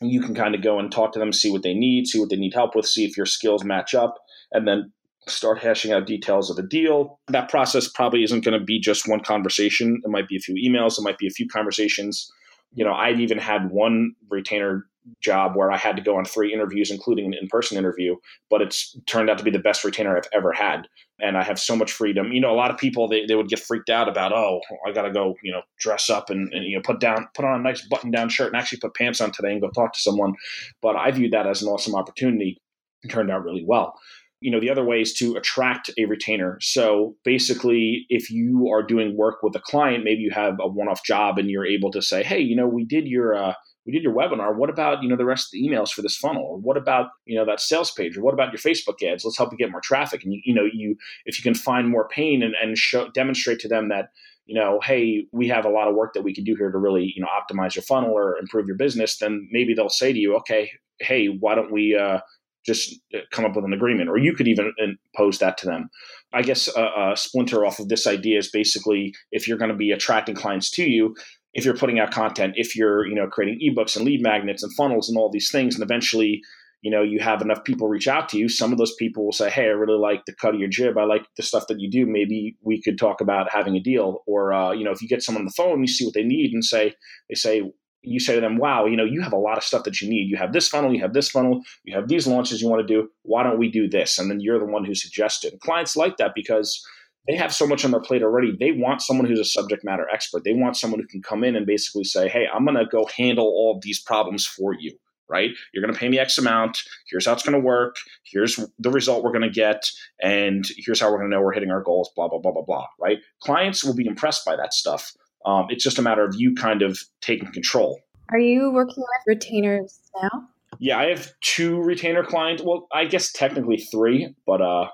You 0.00 0.20
can 0.20 0.34
kind 0.34 0.54
of 0.54 0.62
go 0.62 0.78
and 0.78 0.90
talk 0.90 1.12
to 1.12 1.18
them, 1.18 1.32
see 1.32 1.50
what 1.50 1.62
they 1.62 1.74
need, 1.74 2.06
see 2.06 2.20
what 2.20 2.30
they 2.30 2.36
need 2.36 2.54
help 2.54 2.76
with, 2.76 2.86
see 2.86 3.04
if 3.04 3.16
your 3.16 3.26
skills 3.26 3.64
match 3.64 3.94
up, 3.94 4.16
and 4.52 4.66
then 4.66 4.92
start 5.26 5.58
hashing 5.58 5.92
out 5.92 6.06
details 6.06 6.50
of 6.50 6.58
a 6.58 6.66
deal. 6.66 7.18
That 7.28 7.48
process 7.48 7.88
probably 7.88 8.22
isn't 8.24 8.44
going 8.44 8.58
to 8.58 8.64
be 8.64 8.78
just 8.78 9.08
one 9.08 9.20
conversation. 9.20 10.00
It 10.04 10.10
might 10.10 10.28
be 10.28 10.36
a 10.36 10.40
few 10.40 10.54
emails, 10.54 10.98
it 10.98 11.02
might 11.02 11.18
be 11.18 11.26
a 11.26 11.30
few 11.30 11.48
conversations. 11.48 12.30
You 12.72 12.84
know, 12.84 12.92
I've 12.92 13.20
even 13.20 13.38
had 13.38 13.70
one 13.70 14.14
retainer 14.28 14.86
job 15.20 15.56
where 15.56 15.70
I 15.70 15.76
had 15.76 15.96
to 15.96 16.02
go 16.02 16.16
on 16.16 16.24
three 16.24 16.52
interviews, 16.52 16.90
including 16.90 17.26
an 17.26 17.34
in 17.40 17.48
person 17.48 17.76
interview, 17.76 18.16
but 18.50 18.62
it's 18.62 18.96
turned 19.06 19.30
out 19.30 19.38
to 19.38 19.44
be 19.44 19.50
the 19.50 19.58
best 19.58 19.84
retainer 19.84 20.16
I've 20.16 20.28
ever 20.32 20.52
had. 20.52 20.88
And 21.20 21.36
I 21.36 21.44
have 21.44 21.60
so 21.60 21.76
much 21.76 21.92
freedom. 21.92 22.32
You 22.32 22.40
know, 22.40 22.52
a 22.52 22.56
lot 22.56 22.70
of 22.70 22.78
people, 22.78 23.08
they, 23.08 23.24
they 23.26 23.34
would 23.34 23.48
get 23.48 23.60
freaked 23.60 23.90
out 23.90 24.08
about, 24.08 24.32
oh, 24.32 24.60
I 24.86 24.92
got 24.92 25.02
to 25.02 25.12
go, 25.12 25.36
you 25.42 25.52
know, 25.52 25.62
dress 25.78 26.10
up 26.10 26.30
and, 26.30 26.52
and, 26.52 26.64
you 26.64 26.76
know, 26.76 26.82
put 26.82 27.00
down, 27.00 27.28
put 27.34 27.44
on 27.44 27.60
a 27.60 27.62
nice 27.62 27.86
button 27.86 28.10
down 28.10 28.28
shirt 28.28 28.52
and 28.52 28.56
actually 28.56 28.80
put 28.80 28.94
pants 28.94 29.20
on 29.20 29.30
today 29.30 29.52
and 29.52 29.60
go 29.60 29.70
talk 29.70 29.92
to 29.92 30.00
someone. 30.00 30.34
But 30.82 30.96
I 30.96 31.10
viewed 31.10 31.32
that 31.32 31.46
as 31.46 31.62
an 31.62 31.68
awesome 31.68 31.94
opportunity. 31.94 32.60
It 33.02 33.10
turned 33.10 33.30
out 33.30 33.44
really 33.44 33.64
well 33.66 33.94
you 34.40 34.50
know 34.50 34.60
the 34.60 34.68
other 34.68 34.84
way 34.84 35.00
is 35.00 35.14
to 35.14 35.36
attract 35.36 35.90
a 35.98 36.04
retainer 36.04 36.58
so 36.60 37.16
basically 37.24 38.04
if 38.10 38.30
you 38.30 38.68
are 38.70 38.82
doing 38.82 39.16
work 39.16 39.42
with 39.42 39.56
a 39.56 39.60
client 39.60 40.04
maybe 40.04 40.20
you 40.20 40.30
have 40.30 40.58
a 40.60 40.68
one-off 40.68 41.02
job 41.02 41.38
and 41.38 41.50
you're 41.50 41.64
able 41.64 41.90
to 41.90 42.02
say 42.02 42.22
hey 42.22 42.40
you 42.40 42.54
know 42.54 42.66
we 42.66 42.84
did 42.84 43.06
your 43.06 43.34
uh, 43.34 43.54
we 43.86 43.92
did 43.92 44.02
your 44.02 44.14
webinar. 44.14 44.54
What 44.56 44.70
about, 44.70 45.02
you 45.02 45.08
know, 45.08 45.16
the 45.16 45.24
rest 45.24 45.48
of 45.48 45.52
the 45.52 45.68
emails 45.68 45.90
for 45.90 46.02
this 46.02 46.16
funnel? 46.16 46.44
Or 46.44 46.58
what 46.58 46.76
about, 46.76 47.08
you 47.26 47.36
know, 47.36 47.44
that 47.44 47.60
sales 47.60 47.90
page? 47.90 48.16
Or 48.16 48.22
what 48.22 48.34
about 48.34 48.52
your 48.52 48.58
Facebook 48.58 49.02
ads? 49.02 49.24
Let's 49.24 49.36
help 49.36 49.52
you 49.52 49.58
get 49.58 49.70
more 49.70 49.80
traffic. 49.80 50.24
And 50.24 50.32
you, 50.32 50.40
you 50.44 50.54
know, 50.54 50.66
you 50.72 50.96
if 51.26 51.38
you 51.38 51.42
can 51.42 51.54
find 51.54 51.88
more 51.88 52.08
pain 52.08 52.42
and, 52.42 52.54
and 52.62 52.78
show 52.78 53.08
demonstrate 53.10 53.58
to 53.60 53.68
them 53.68 53.88
that, 53.90 54.10
you 54.46 54.58
know, 54.58 54.80
hey, 54.82 55.26
we 55.32 55.48
have 55.48 55.64
a 55.64 55.70
lot 55.70 55.88
of 55.88 55.94
work 55.94 56.14
that 56.14 56.22
we 56.22 56.34
can 56.34 56.44
do 56.44 56.54
here 56.54 56.70
to 56.70 56.78
really, 56.78 57.12
you 57.14 57.22
know, 57.22 57.28
optimize 57.28 57.74
your 57.74 57.82
funnel 57.82 58.10
or 58.10 58.36
improve 58.38 58.66
your 58.66 58.76
business, 58.76 59.18
then 59.18 59.48
maybe 59.50 59.74
they'll 59.74 59.88
say 59.88 60.12
to 60.12 60.18
you, 60.18 60.36
okay, 60.36 60.70
hey, 61.00 61.26
why 61.26 61.54
don't 61.54 61.72
we 61.72 61.96
uh, 61.96 62.20
just 62.64 63.00
uh, 63.14 63.18
come 63.32 63.44
up 63.44 63.56
with 63.56 63.64
an 63.64 63.72
agreement? 63.72 64.08
Or 64.10 64.18
you 64.18 64.34
could 64.34 64.48
even 64.48 64.72
pose 65.16 65.38
that 65.38 65.56
to 65.58 65.66
them. 65.66 65.88
I 66.32 66.42
guess 66.42 66.68
a, 66.76 66.82
a 66.82 67.16
splinter 67.16 67.64
off 67.64 67.78
of 67.78 67.88
this 67.88 68.06
idea 68.06 68.38
is 68.38 68.50
basically 68.50 69.14
if 69.32 69.48
you're 69.48 69.58
going 69.58 69.70
to 69.70 69.76
be 69.76 69.92
attracting 69.92 70.34
clients 70.34 70.70
to 70.72 70.84
you, 70.84 71.14
if 71.54 71.64
you're 71.64 71.76
putting 71.76 72.00
out 72.00 72.10
content, 72.10 72.54
if 72.56 72.76
you're, 72.76 73.06
you 73.06 73.14
know, 73.14 73.28
creating 73.28 73.60
ebooks 73.60 73.96
and 73.96 74.04
lead 74.04 74.22
magnets 74.22 74.62
and 74.62 74.74
funnels 74.74 75.08
and 75.08 75.16
all 75.16 75.30
these 75.30 75.50
things, 75.50 75.74
and 75.74 75.84
eventually, 75.84 76.42
you 76.82 76.90
know, 76.90 77.02
you 77.02 77.20
have 77.20 77.40
enough 77.40 77.64
people 77.64 77.88
reach 77.88 78.08
out 78.08 78.28
to 78.28 78.38
you, 78.38 78.48
some 78.48 78.72
of 78.72 78.78
those 78.78 78.94
people 78.96 79.24
will 79.24 79.32
say, 79.32 79.48
Hey, 79.48 79.64
I 79.64 79.68
really 79.68 79.98
like 79.98 80.26
the 80.26 80.34
cut 80.34 80.54
of 80.54 80.60
your 80.60 80.68
jib. 80.68 80.98
I 80.98 81.04
like 81.04 81.26
the 81.36 81.42
stuff 81.42 81.66
that 81.68 81.80
you 81.80 81.90
do. 81.90 82.04
Maybe 82.06 82.56
we 82.60 82.82
could 82.82 82.98
talk 82.98 83.20
about 83.20 83.50
having 83.50 83.76
a 83.76 83.80
deal. 83.80 84.22
Or, 84.26 84.52
uh, 84.52 84.72
you 84.72 84.84
know, 84.84 84.90
if 84.90 85.00
you 85.00 85.08
get 85.08 85.22
someone 85.22 85.42
on 85.42 85.46
the 85.46 85.54
phone, 85.56 85.80
you 85.80 85.86
see 85.86 86.04
what 86.04 86.14
they 86.14 86.24
need 86.24 86.52
and 86.52 86.64
say, 86.64 86.92
they 87.28 87.36
say, 87.36 87.62
you 88.02 88.20
say 88.20 88.34
to 88.34 88.40
them, 88.40 88.58
wow, 88.58 88.84
you 88.84 88.96
know, 88.96 89.04
you 89.04 89.22
have 89.22 89.32
a 89.32 89.38
lot 89.38 89.56
of 89.56 89.64
stuff 89.64 89.84
that 89.84 90.00
you 90.00 90.10
need. 90.10 90.28
You 90.28 90.36
have 90.36 90.52
this 90.52 90.68
funnel, 90.68 90.92
you 90.92 91.00
have 91.00 91.14
this 91.14 91.30
funnel, 91.30 91.62
you 91.84 91.96
have 91.96 92.08
these 92.08 92.26
launches 92.26 92.60
you 92.60 92.68
want 92.68 92.86
to 92.86 92.94
do. 92.94 93.08
Why 93.22 93.42
don't 93.42 93.58
we 93.58 93.70
do 93.70 93.88
this? 93.88 94.18
And 94.18 94.30
then 94.30 94.40
you're 94.40 94.58
the 94.58 94.66
one 94.66 94.84
who 94.84 94.94
suggested. 94.94 95.58
Clients 95.60 95.96
like 95.96 96.18
that 96.18 96.32
because 96.34 96.84
they 97.26 97.36
have 97.36 97.54
so 97.54 97.66
much 97.66 97.84
on 97.84 97.90
their 97.90 98.00
plate 98.00 98.22
already. 98.22 98.56
They 98.58 98.72
want 98.72 99.02
someone 99.02 99.26
who's 99.26 99.40
a 99.40 99.44
subject 99.44 99.84
matter 99.84 100.06
expert. 100.12 100.44
They 100.44 100.52
want 100.52 100.76
someone 100.76 101.00
who 101.00 101.06
can 101.06 101.22
come 101.22 101.44
in 101.44 101.56
and 101.56 101.66
basically 101.66 102.04
say, 102.04 102.28
hey, 102.28 102.46
I'm 102.52 102.64
going 102.64 102.76
to 102.76 102.86
go 102.86 103.08
handle 103.16 103.46
all 103.46 103.74
of 103.76 103.82
these 103.82 104.00
problems 104.00 104.46
for 104.46 104.74
you, 104.74 104.92
right? 105.28 105.50
You're 105.72 105.82
going 105.82 105.94
to 105.94 105.98
pay 105.98 106.08
me 106.08 106.18
X 106.18 106.36
amount. 106.36 106.82
Here's 107.08 107.26
how 107.26 107.32
it's 107.32 107.42
going 107.42 107.58
to 107.58 107.64
work. 107.64 107.96
Here's 108.24 108.60
the 108.78 108.90
result 108.90 109.24
we're 109.24 109.32
going 109.32 109.42
to 109.42 109.50
get. 109.50 109.88
And 110.22 110.66
here's 110.76 111.00
how 111.00 111.10
we're 111.10 111.18
going 111.18 111.30
to 111.30 111.36
know 111.36 111.42
we're 111.42 111.52
hitting 111.52 111.70
our 111.70 111.82
goals, 111.82 112.10
blah, 112.14 112.28
blah, 112.28 112.40
blah, 112.40 112.52
blah, 112.52 112.64
blah, 112.64 112.86
right? 113.00 113.18
Clients 113.42 113.82
will 113.82 113.94
be 113.94 114.06
impressed 114.06 114.44
by 114.44 114.56
that 114.56 114.74
stuff. 114.74 115.12
Um, 115.46 115.66
it's 115.70 115.84
just 115.84 115.98
a 115.98 116.02
matter 116.02 116.24
of 116.24 116.34
you 116.36 116.54
kind 116.54 116.82
of 116.82 116.98
taking 117.20 117.50
control. 117.52 118.00
Are 118.30 118.38
you 118.38 118.70
working 118.72 119.02
with 119.02 119.36
retainers 119.36 120.00
now? 120.22 120.48
Yeah, 120.78 120.98
I 120.98 121.06
have 121.10 121.30
two 121.40 121.80
retainer 121.80 122.24
clients. 122.24 122.62
Well, 122.62 122.88
I 122.92 123.04
guess 123.04 123.30
technically 123.32 123.76
three, 123.76 124.34
but 124.46 124.60
uh, 124.60 124.88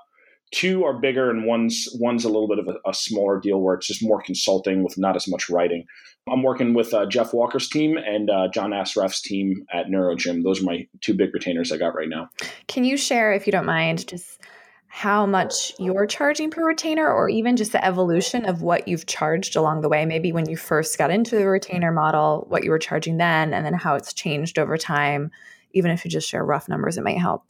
two 0.51 0.83
are 0.83 0.93
bigger 0.93 1.29
and 1.29 1.45
one's 1.45 1.87
one's 1.99 2.25
a 2.25 2.29
little 2.29 2.47
bit 2.47 2.59
of 2.59 2.67
a, 2.67 2.89
a, 2.89 2.93
smaller 2.93 3.39
deal 3.39 3.61
where 3.61 3.75
it's 3.75 3.87
just 3.87 4.03
more 4.03 4.21
consulting 4.21 4.83
with 4.83 4.97
not 4.97 5.15
as 5.15 5.27
much 5.27 5.49
writing. 5.49 5.85
I'm 6.29 6.43
working 6.43 6.73
with 6.73 6.93
uh, 6.93 7.05
Jeff 7.07 7.33
Walker's 7.33 7.67
team 7.67 7.97
and 7.97 8.29
uh, 8.29 8.47
John 8.53 8.71
Assaraf's 8.71 9.21
team 9.21 9.65
at 9.73 9.87
NeuroGym. 9.87 10.43
Those 10.43 10.61
are 10.61 10.65
my 10.65 10.87
two 10.99 11.15
big 11.15 11.33
retainers 11.33 11.71
I 11.71 11.77
got 11.77 11.95
right 11.95 12.09
now. 12.09 12.29
Can 12.67 12.83
you 12.83 12.95
share, 12.95 13.33
if 13.33 13.47
you 13.47 13.51
don't 13.51 13.65
mind, 13.65 14.07
just 14.07 14.39
how 14.87 15.25
much 15.25 15.73
you're 15.79 16.05
charging 16.05 16.51
per 16.51 16.67
retainer, 16.67 17.09
or 17.09 17.29
even 17.29 17.55
just 17.55 17.71
the 17.71 17.83
evolution 17.83 18.45
of 18.45 18.61
what 18.61 18.87
you've 18.87 19.07
charged 19.07 19.55
along 19.55 19.81
the 19.81 19.89
way? 19.89 20.05
Maybe 20.05 20.31
when 20.31 20.47
you 20.47 20.57
first 20.57 20.97
got 20.97 21.09
into 21.09 21.37
the 21.37 21.47
retainer 21.47 21.91
model, 21.91 22.45
what 22.49 22.63
you 22.63 22.69
were 22.69 22.77
charging 22.77 23.17
then, 23.17 23.53
and 23.53 23.65
then 23.65 23.73
how 23.73 23.95
it's 23.95 24.13
changed 24.13 24.59
over 24.59 24.77
time. 24.77 25.31
Even 25.73 25.91
if 25.91 26.03
you 26.03 26.11
just 26.11 26.29
share 26.29 26.43
rough 26.43 26.67
numbers, 26.67 26.97
it 26.97 27.03
might 27.03 27.17
help 27.17 27.45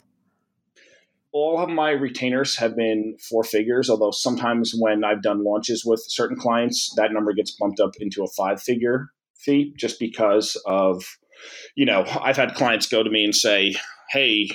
all 1.32 1.58
of 1.62 1.70
my 1.70 1.90
retainers 1.90 2.56
have 2.58 2.76
been 2.76 3.16
four 3.28 3.42
figures, 3.42 3.88
although 3.88 4.10
sometimes 4.10 4.74
when 4.78 5.02
I've 5.02 5.22
done 5.22 5.44
launches 5.44 5.82
with 5.84 6.04
certain 6.06 6.36
clients, 6.36 6.92
that 6.96 7.12
number 7.12 7.32
gets 7.32 7.52
bumped 7.52 7.80
up 7.80 7.92
into 7.98 8.22
a 8.22 8.28
five 8.36 8.62
figure 8.62 9.08
fee 9.34 9.74
just 9.76 9.98
because 9.98 10.60
of, 10.66 11.04
you 11.74 11.86
know, 11.86 12.04
I've 12.20 12.36
had 12.36 12.54
clients 12.54 12.86
go 12.86 13.02
to 13.02 13.10
me 13.10 13.24
and 13.24 13.34
say, 13.34 13.74
hey, 14.10 14.50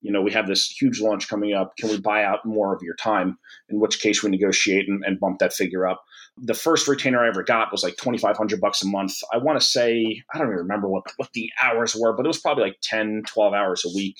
you 0.00 0.12
know, 0.12 0.22
we 0.22 0.30
have 0.32 0.46
this 0.46 0.70
huge 0.70 1.00
launch 1.00 1.28
coming 1.28 1.54
up. 1.54 1.76
Can 1.76 1.88
we 1.88 1.98
buy 1.98 2.22
out 2.22 2.44
more 2.44 2.74
of 2.74 2.82
your 2.82 2.94
time? 2.94 3.36
In 3.68 3.80
which 3.80 4.00
case 4.00 4.22
we 4.22 4.30
negotiate 4.30 4.88
and, 4.88 5.02
and 5.04 5.18
bump 5.18 5.38
that 5.40 5.52
figure 5.52 5.88
up. 5.88 6.04
The 6.36 6.54
first 6.54 6.86
retainer 6.86 7.24
I 7.24 7.28
ever 7.28 7.42
got 7.42 7.72
was 7.72 7.82
like 7.82 7.96
2,500 7.96 8.60
bucks 8.60 8.82
a 8.82 8.86
month. 8.86 9.14
I 9.32 9.38
want 9.38 9.60
to 9.60 9.66
say, 9.66 10.22
I 10.32 10.38
don't 10.38 10.46
even 10.48 10.58
remember 10.58 10.88
what, 10.88 11.04
what 11.16 11.32
the 11.32 11.50
hours 11.60 11.96
were, 11.98 12.14
but 12.14 12.24
it 12.24 12.28
was 12.28 12.38
probably 12.38 12.64
like 12.64 12.78
10, 12.82 13.22
12 13.26 13.54
hours 13.54 13.84
a 13.84 13.96
week 13.96 14.18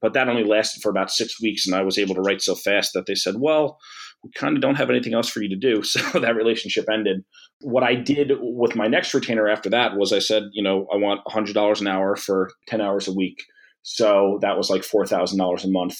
but 0.00 0.12
that 0.14 0.28
only 0.28 0.44
lasted 0.44 0.82
for 0.82 0.90
about 0.90 1.10
six 1.10 1.40
weeks, 1.40 1.66
and 1.66 1.74
I 1.74 1.82
was 1.82 1.98
able 1.98 2.14
to 2.14 2.20
write 2.20 2.42
so 2.42 2.54
fast 2.54 2.92
that 2.94 3.06
they 3.06 3.14
said, 3.14 3.36
"Well, 3.38 3.78
we 4.22 4.30
kind 4.34 4.56
of 4.56 4.62
don't 4.62 4.76
have 4.76 4.90
anything 4.90 5.14
else 5.14 5.28
for 5.28 5.42
you 5.42 5.48
to 5.48 5.56
do." 5.56 5.82
So 5.84 6.20
that 6.20 6.36
relationship 6.36 6.86
ended. 6.92 7.24
What 7.60 7.82
I 7.82 7.94
did 7.94 8.32
with 8.40 8.76
my 8.76 8.86
next 8.86 9.14
retainer 9.14 9.48
after 9.48 9.70
that 9.70 9.96
was 9.96 10.12
I 10.12 10.18
said, 10.18 10.44
you 10.52 10.62
know, 10.62 10.86
I 10.92 10.96
want 10.96 11.20
hundred 11.26 11.54
dollars 11.54 11.80
an 11.80 11.88
hour 11.88 12.16
for 12.16 12.50
ten 12.68 12.80
hours 12.80 13.08
a 13.08 13.12
week. 13.12 13.42
So 13.82 14.38
that 14.42 14.56
was 14.56 14.70
like 14.70 14.84
four 14.84 15.06
thousand 15.06 15.38
dollars 15.38 15.64
a 15.64 15.70
month. 15.70 15.96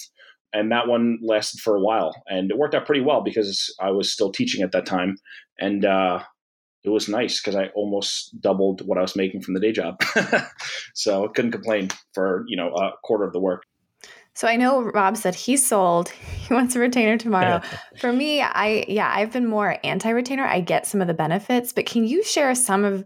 And 0.53 0.71
that 0.71 0.87
one 0.87 1.19
lasted 1.21 1.61
for 1.61 1.75
a 1.75 1.81
while, 1.81 2.15
and 2.29 2.51
it 2.51 2.59
worked 2.59 2.75
out 2.75 2.87
pretty 2.87 3.01
well 3.01 3.23
because 3.25 3.75
I 3.81 3.91
was 3.91 4.13
still 4.13 4.31
teaching 4.31 4.63
at 4.63 4.71
that 4.71 4.87
time, 4.87 5.17
and 5.59 5.85
uh, 5.85 6.21
it 6.85 6.91
was 6.91 7.09
nice 7.09 7.41
because 7.41 7.57
I 7.57 7.69
almost 7.75 8.39
doubled 8.41 8.83
what 8.87 8.99
I 8.99 9.01
was 9.01 9.17
making 9.17 9.41
from 9.41 9.55
the 9.55 9.61
day 9.61 9.73
job. 9.73 10.01
so 10.95 11.25
I 11.25 11.29
couldn't 11.29 11.53
complain 11.53 11.89
for 12.13 12.45
you 12.47 12.57
know 12.57 12.69
a 12.75 12.93
quarter 13.03 13.25
of 13.25 13.33
the 13.33 13.41
work. 13.41 13.65
So 14.35 14.49
I 14.49 14.57
know 14.57 14.83
Rob 14.83 15.17
said 15.17 15.35
he's 15.35 15.65
sold. 15.65 16.09
He 16.09 16.53
wants 16.53 16.77
a 16.77 16.81
retainer 16.81 17.17
tomorrow. 17.17 17.63
For 17.99 18.13
me, 18.13 18.43
I 18.43 18.85
yeah, 18.89 19.11
I've 19.15 19.33
been 19.33 19.47
more 19.47 19.79
anti-retainer. 19.83 20.45
I 20.45 20.61
get 20.61 20.87
some 20.87 21.01
of 21.01 21.07
the 21.07 21.15
benefits, 21.15 21.73
but 21.73 21.87
can 21.87 22.05
you 22.05 22.23
share 22.23 22.55
some 22.55 22.85
of 22.85 23.05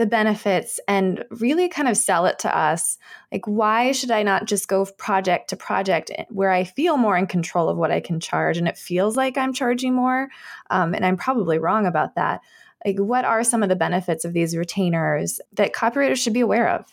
the 0.00 0.06
benefits 0.06 0.80
and 0.88 1.22
really 1.30 1.68
kind 1.68 1.86
of 1.86 1.94
sell 1.94 2.24
it 2.24 2.38
to 2.38 2.56
us. 2.56 2.96
Like, 3.30 3.44
why 3.46 3.92
should 3.92 4.10
I 4.10 4.22
not 4.22 4.46
just 4.46 4.66
go 4.66 4.86
project 4.96 5.50
to 5.50 5.56
project 5.56 6.10
where 6.30 6.50
I 6.50 6.64
feel 6.64 6.96
more 6.96 7.18
in 7.18 7.26
control 7.26 7.68
of 7.68 7.76
what 7.76 7.90
I 7.90 8.00
can 8.00 8.18
charge 8.18 8.56
and 8.56 8.66
it 8.66 8.78
feels 8.78 9.14
like 9.14 9.36
I'm 9.36 9.52
charging 9.52 9.92
more? 9.92 10.30
Um, 10.70 10.94
and 10.94 11.04
I'm 11.04 11.18
probably 11.18 11.58
wrong 11.58 11.84
about 11.84 12.14
that. 12.14 12.40
Like, 12.82 12.98
what 12.98 13.26
are 13.26 13.44
some 13.44 13.62
of 13.62 13.68
the 13.68 13.76
benefits 13.76 14.24
of 14.24 14.32
these 14.32 14.56
retainers 14.56 15.38
that 15.52 15.74
copywriters 15.74 16.16
should 16.16 16.32
be 16.32 16.40
aware 16.40 16.70
of? 16.70 16.86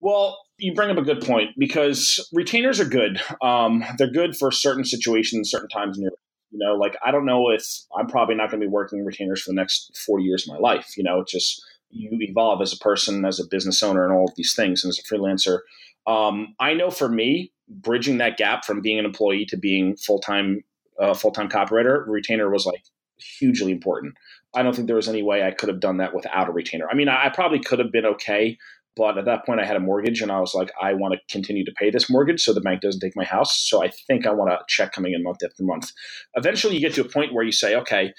Well, 0.00 0.38
you 0.58 0.74
bring 0.74 0.90
up 0.90 0.96
a 0.96 1.02
good 1.02 1.22
point 1.22 1.50
because 1.58 2.28
retainers 2.32 2.80
are 2.80 2.84
good. 2.84 3.20
Um, 3.42 3.84
they're 3.96 4.10
good 4.10 4.36
for 4.36 4.50
certain 4.50 4.84
situations, 4.84 5.50
certain 5.50 5.68
times 5.68 5.96
in 5.96 6.02
your 6.02 6.12
life. 6.12 6.20
you 6.50 6.58
know, 6.58 6.74
like 6.76 6.96
I 7.04 7.10
don't 7.10 7.26
know 7.26 7.50
if 7.50 7.64
I'm 7.96 8.06
probably 8.06 8.34
not 8.34 8.50
going 8.50 8.60
to 8.60 8.66
be 8.66 8.70
working 8.70 9.04
retainers 9.04 9.42
for 9.42 9.50
the 9.50 9.56
next 9.56 9.96
40 10.06 10.24
years 10.24 10.48
of 10.48 10.54
my 10.54 10.60
life. 10.60 10.96
You 10.96 11.04
know, 11.04 11.20
it's 11.20 11.32
just 11.32 11.62
you 11.90 12.10
evolve 12.12 12.60
as 12.60 12.72
a 12.72 12.78
person, 12.78 13.24
as 13.24 13.40
a 13.40 13.46
business 13.48 13.82
owner, 13.82 14.04
and 14.04 14.12
all 14.12 14.26
of 14.28 14.34
these 14.36 14.54
things, 14.54 14.84
and 14.84 14.90
as 14.90 14.98
a 14.98 15.02
freelancer. 15.02 15.60
Um, 16.06 16.54
I 16.58 16.74
know 16.74 16.90
for 16.90 17.08
me, 17.08 17.52
bridging 17.68 18.18
that 18.18 18.36
gap 18.36 18.64
from 18.64 18.80
being 18.80 18.98
an 18.98 19.04
employee 19.04 19.46
to 19.46 19.56
being 19.56 19.96
full 19.96 20.20
time 20.20 20.62
uh, 21.00 21.14
full 21.14 21.30
time 21.30 21.48
copywriter, 21.48 22.04
retainer 22.06 22.50
was 22.50 22.66
like 22.66 22.82
hugely 23.18 23.72
important. 23.72 24.14
I 24.54 24.62
don't 24.62 24.74
think 24.74 24.86
there 24.86 24.96
was 24.96 25.08
any 25.08 25.22
way 25.22 25.42
I 25.42 25.50
could 25.50 25.68
have 25.68 25.80
done 25.80 25.98
that 25.98 26.14
without 26.14 26.48
a 26.48 26.52
retainer. 26.52 26.88
I 26.90 26.94
mean, 26.94 27.08
I, 27.08 27.26
I 27.26 27.28
probably 27.28 27.60
could 27.60 27.78
have 27.78 27.92
been 27.92 28.06
okay, 28.06 28.56
but 28.98 29.16
at 29.16 29.24
that 29.24 29.46
point 29.46 29.60
I 29.60 29.64
had 29.64 29.76
a 29.76 29.80
mortgage 29.80 30.20
and 30.20 30.30
I 30.30 30.40
was 30.40 30.54
like, 30.54 30.70
I 30.80 30.92
want 30.92 31.14
to 31.14 31.20
continue 31.32 31.64
to 31.64 31.72
pay 31.72 31.90
this 31.90 32.10
mortgage 32.10 32.42
so 32.42 32.52
the 32.52 32.60
bank 32.60 32.82
doesn't 32.82 33.00
take 33.00 33.16
my 33.16 33.24
house. 33.24 33.56
So 33.56 33.82
I 33.82 33.90
think 34.06 34.26
I 34.26 34.32
want 34.32 34.52
a 34.52 34.58
check 34.68 34.92
coming 34.92 35.14
in 35.14 35.22
month 35.22 35.38
after 35.42 35.62
month. 35.62 35.92
Eventually, 36.34 36.74
you 36.74 36.80
get 36.80 36.94
to 36.94 37.00
a 37.00 37.08
point 37.08 37.32
where 37.32 37.44
you 37.44 37.52
say, 37.52 37.74
okay 37.76 38.12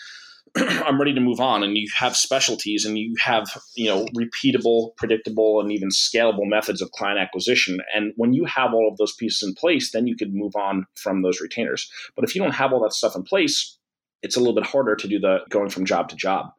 I'm 0.58 1.00
ready 1.00 1.14
to 1.14 1.22
move 1.22 1.40
on. 1.40 1.64
And 1.64 1.78
you 1.78 1.88
have 1.96 2.16
specialties 2.16 2.86
and 2.86 2.98
you 2.98 3.16
have, 3.20 3.46
you 3.76 3.88
know, 3.88 4.06
repeatable, 4.16 4.96
predictable, 4.98 5.62
and 5.62 5.72
even 5.72 5.90
scalable 5.90 6.48
methods 6.48 6.82
of 6.82 6.92
client 6.92 7.20
acquisition. 7.20 7.80
And 7.94 8.14
when 8.16 8.34
you 8.34 8.46
have 8.46 8.74
all 8.74 8.90
of 8.90 8.98
those 8.98 9.14
pieces 9.14 9.48
in 9.48 9.54
place, 9.54 9.92
then 9.92 10.08
you 10.08 10.16
could 10.16 10.34
move 10.34 10.56
on 10.56 10.86
from 10.96 11.22
those 11.22 11.40
retainers. 11.40 11.92
But 12.16 12.26
if 12.26 12.36
you 12.36 12.42
don't 12.42 12.56
have 12.56 12.74
all 12.74 12.82
that 12.82 12.94
stuff 12.94 13.16
in 13.16 13.24
place, 13.24 13.78
it's 14.22 14.36
a 14.36 14.40
little 14.40 14.56
bit 14.56 14.66
harder 14.66 14.96
to 14.96 15.08
do 15.08 15.20
the 15.20 15.40
going 15.50 15.70
from 15.70 15.86
job 15.86 16.10
to 16.10 16.16
job. 16.16 16.52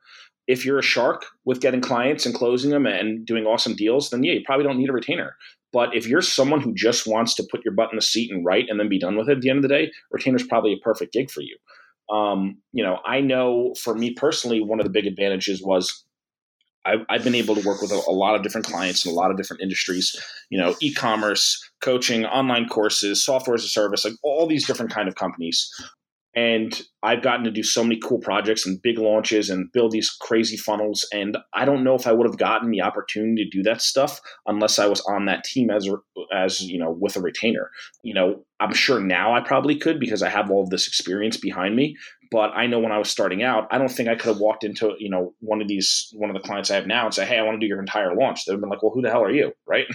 If 0.51 0.65
you're 0.65 0.79
a 0.79 0.83
shark 0.83 1.25
with 1.45 1.61
getting 1.61 1.81
clients 1.81 2.27
and 2.27 2.35
closing 2.35 2.71
them 2.71 2.85
and 2.85 3.25
doing 3.25 3.45
awesome 3.45 3.77
deals, 3.77 4.11
then 4.11 4.25
yeah, 4.25 4.33
you 4.33 4.43
probably 4.45 4.65
don't 4.65 4.79
need 4.79 4.91
a 4.91 4.93
retainer. 4.93 5.37
But 5.73 5.95
if 5.95 6.07
you're 6.07 6.23
someone 6.23 6.61
who 6.61 6.75
just 6.75 7.07
wants 7.07 7.35
to 7.37 7.47
put 7.51 7.65
your 7.65 7.75
butt 7.75 7.91
in 7.93 7.97
the 7.97 8.03
seat 8.03 8.33
and 8.33 8.45
write 8.45 8.67
and 8.69 8.81
then 8.81 8.89
be 8.89 8.99
done 8.99 9.17
with 9.17 9.29
it 9.29 9.37
at 9.37 9.41
the 9.43 9.51
end 9.51 9.59
of 9.59 9.63
the 9.63 9.69
day, 9.69 9.93
retainer's 10.11 10.47
probably 10.47 10.73
a 10.73 10.85
perfect 10.85 11.13
gig 11.13 11.31
for 11.31 11.43
you. 11.43 11.57
Um, 12.13 12.59
you 12.73 12.83
know, 12.83 12.99
I 13.07 13.21
know 13.21 13.75
for 13.81 13.95
me 13.95 14.13
personally, 14.13 14.61
one 14.61 14.81
of 14.81 14.85
the 14.85 14.91
big 14.91 15.07
advantages 15.07 15.63
was 15.63 16.05
I've, 16.85 17.01
I've 17.09 17.23
been 17.23 17.37
able 17.37 17.55
to 17.55 17.67
work 17.67 17.81
with 17.81 17.93
a, 17.93 18.03
a, 18.09 18.11
lot 18.11 18.35
of 18.35 18.43
different 18.43 18.67
clients 18.67 19.05
in 19.05 19.13
a 19.13 19.15
lot 19.15 19.31
of 19.31 19.37
different 19.37 19.63
industries. 19.63 20.17
You 20.49 20.59
know, 20.59 20.75
e-commerce, 20.81 21.63
coaching, 21.81 22.25
online 22.25 22.69
courses, 22.69 23.25
software 23.25 23.55
as 23.55 23.65
a 23.65 23.69
service, 23.69 24.05
like 24.05 24.15
all 24.25 24.47
these 24.49 24.67
different 24.67 24.91
kind 24.91 25.07
of 25.07 25.15
companies 25.15 25.71
and 26.35 26.81
I've 27.03 27.23
gotten 27.23 27.45
to 27.45 27.51
do 27.51 27.63
so 27.63 27.83
many 27.83 27.99
cool 27.99 28.19
projects 28.19 28.65
and 28.65 28.81
big 28.81 28.99
launches 28.99 29.51
and 29.51 29.71
build 29.73 29.91
these 29.91 30.11
crazy 30.11 30.57
funnels. 30.57 31.07
And 31.13 31.37
I 31.55 31.65
don't 31.65 31.83
know 31.83 31.95
if 31.95 32.07
I 32.07 32.13
would 32.13 32.27
have 32.27 32.39
gotten 32.39 32.71
the 32.71 32.83
opportunity 32.83 33.45
to 33.45 33.51
do 33.51 33.63
that 33.65 33.83
stuff 33.83 34.21
unless 34.47 34.79
I 34.79 34.87
was 34.87 35.01
on 35.03 35.25
that 35.27 35.43
team 35.45 35.71
as 35.71 35.89
as 36.33 36.61
you 36.61 36.79
know 36.79 36.91
with 36.91 37.17
a 37.17 37.21
retainer. 37.21 37.71
You 38.05 38.15
know, 38.15 38.45
I'm 38.61 38.75
sure 38.75 39.01
now 39.01 39.35
I 39.35 39.41
probably 39.41 39.77
could 39.77 39.99
because 39.99 40.23
I 40.23 40.29
have 40.29 40.51
all 40.51 40.63
of 40.63 40.71
this 40.71 40.87
experience 40.87 41.37
behind 41.37 41.75
me. 41.75 41.97
But 42.31 42.53
I 42.55 42.69
know 42.69 42.79
when 42.79 42.93
I 42.93 42.99
was 42.99 43.11
starting 43.11 43.43
out, 43.43 43.67
I 43.73 43.79
don't 43.79 43.91
think 43.91 44.09
I 44.09 44.15
could 44.15 44.29
have 44.29 44.39
walked 44.39 44.63
into 44.63 44.95
you 45.01 45.11
know 45.11 45.35
one 45.41 45.61
of 45.61 45.67
these 45.67 46.13
one 46.13 46.31
of 46.31 46.35
the 46.35 46.47
clients 46.47 46.71
I 46.71 46.77
have 46.77 46.87
now 46.87 47.07
and 47.07 47.15
say, 47.15 47.27
"Hey, 47.27 47.39
I 47.39 47.43
want 47.43 47.57
to 47.57 47.65
do 47.65 47.69
your 47.69 47.81
entire 47.81 48.15
launch." 48.15 48.45
They'd 48.45 48.53
have 48.53 48.61
been 48.61 48.71
like, 48.71 48.85
"Well, 48.85 48.93
who 48.95 49.03
the 49.03 49.11
hell 49.11 49.25
are 49.25 49.33
you?" 49.33 49.53
Right? 49.67 49.87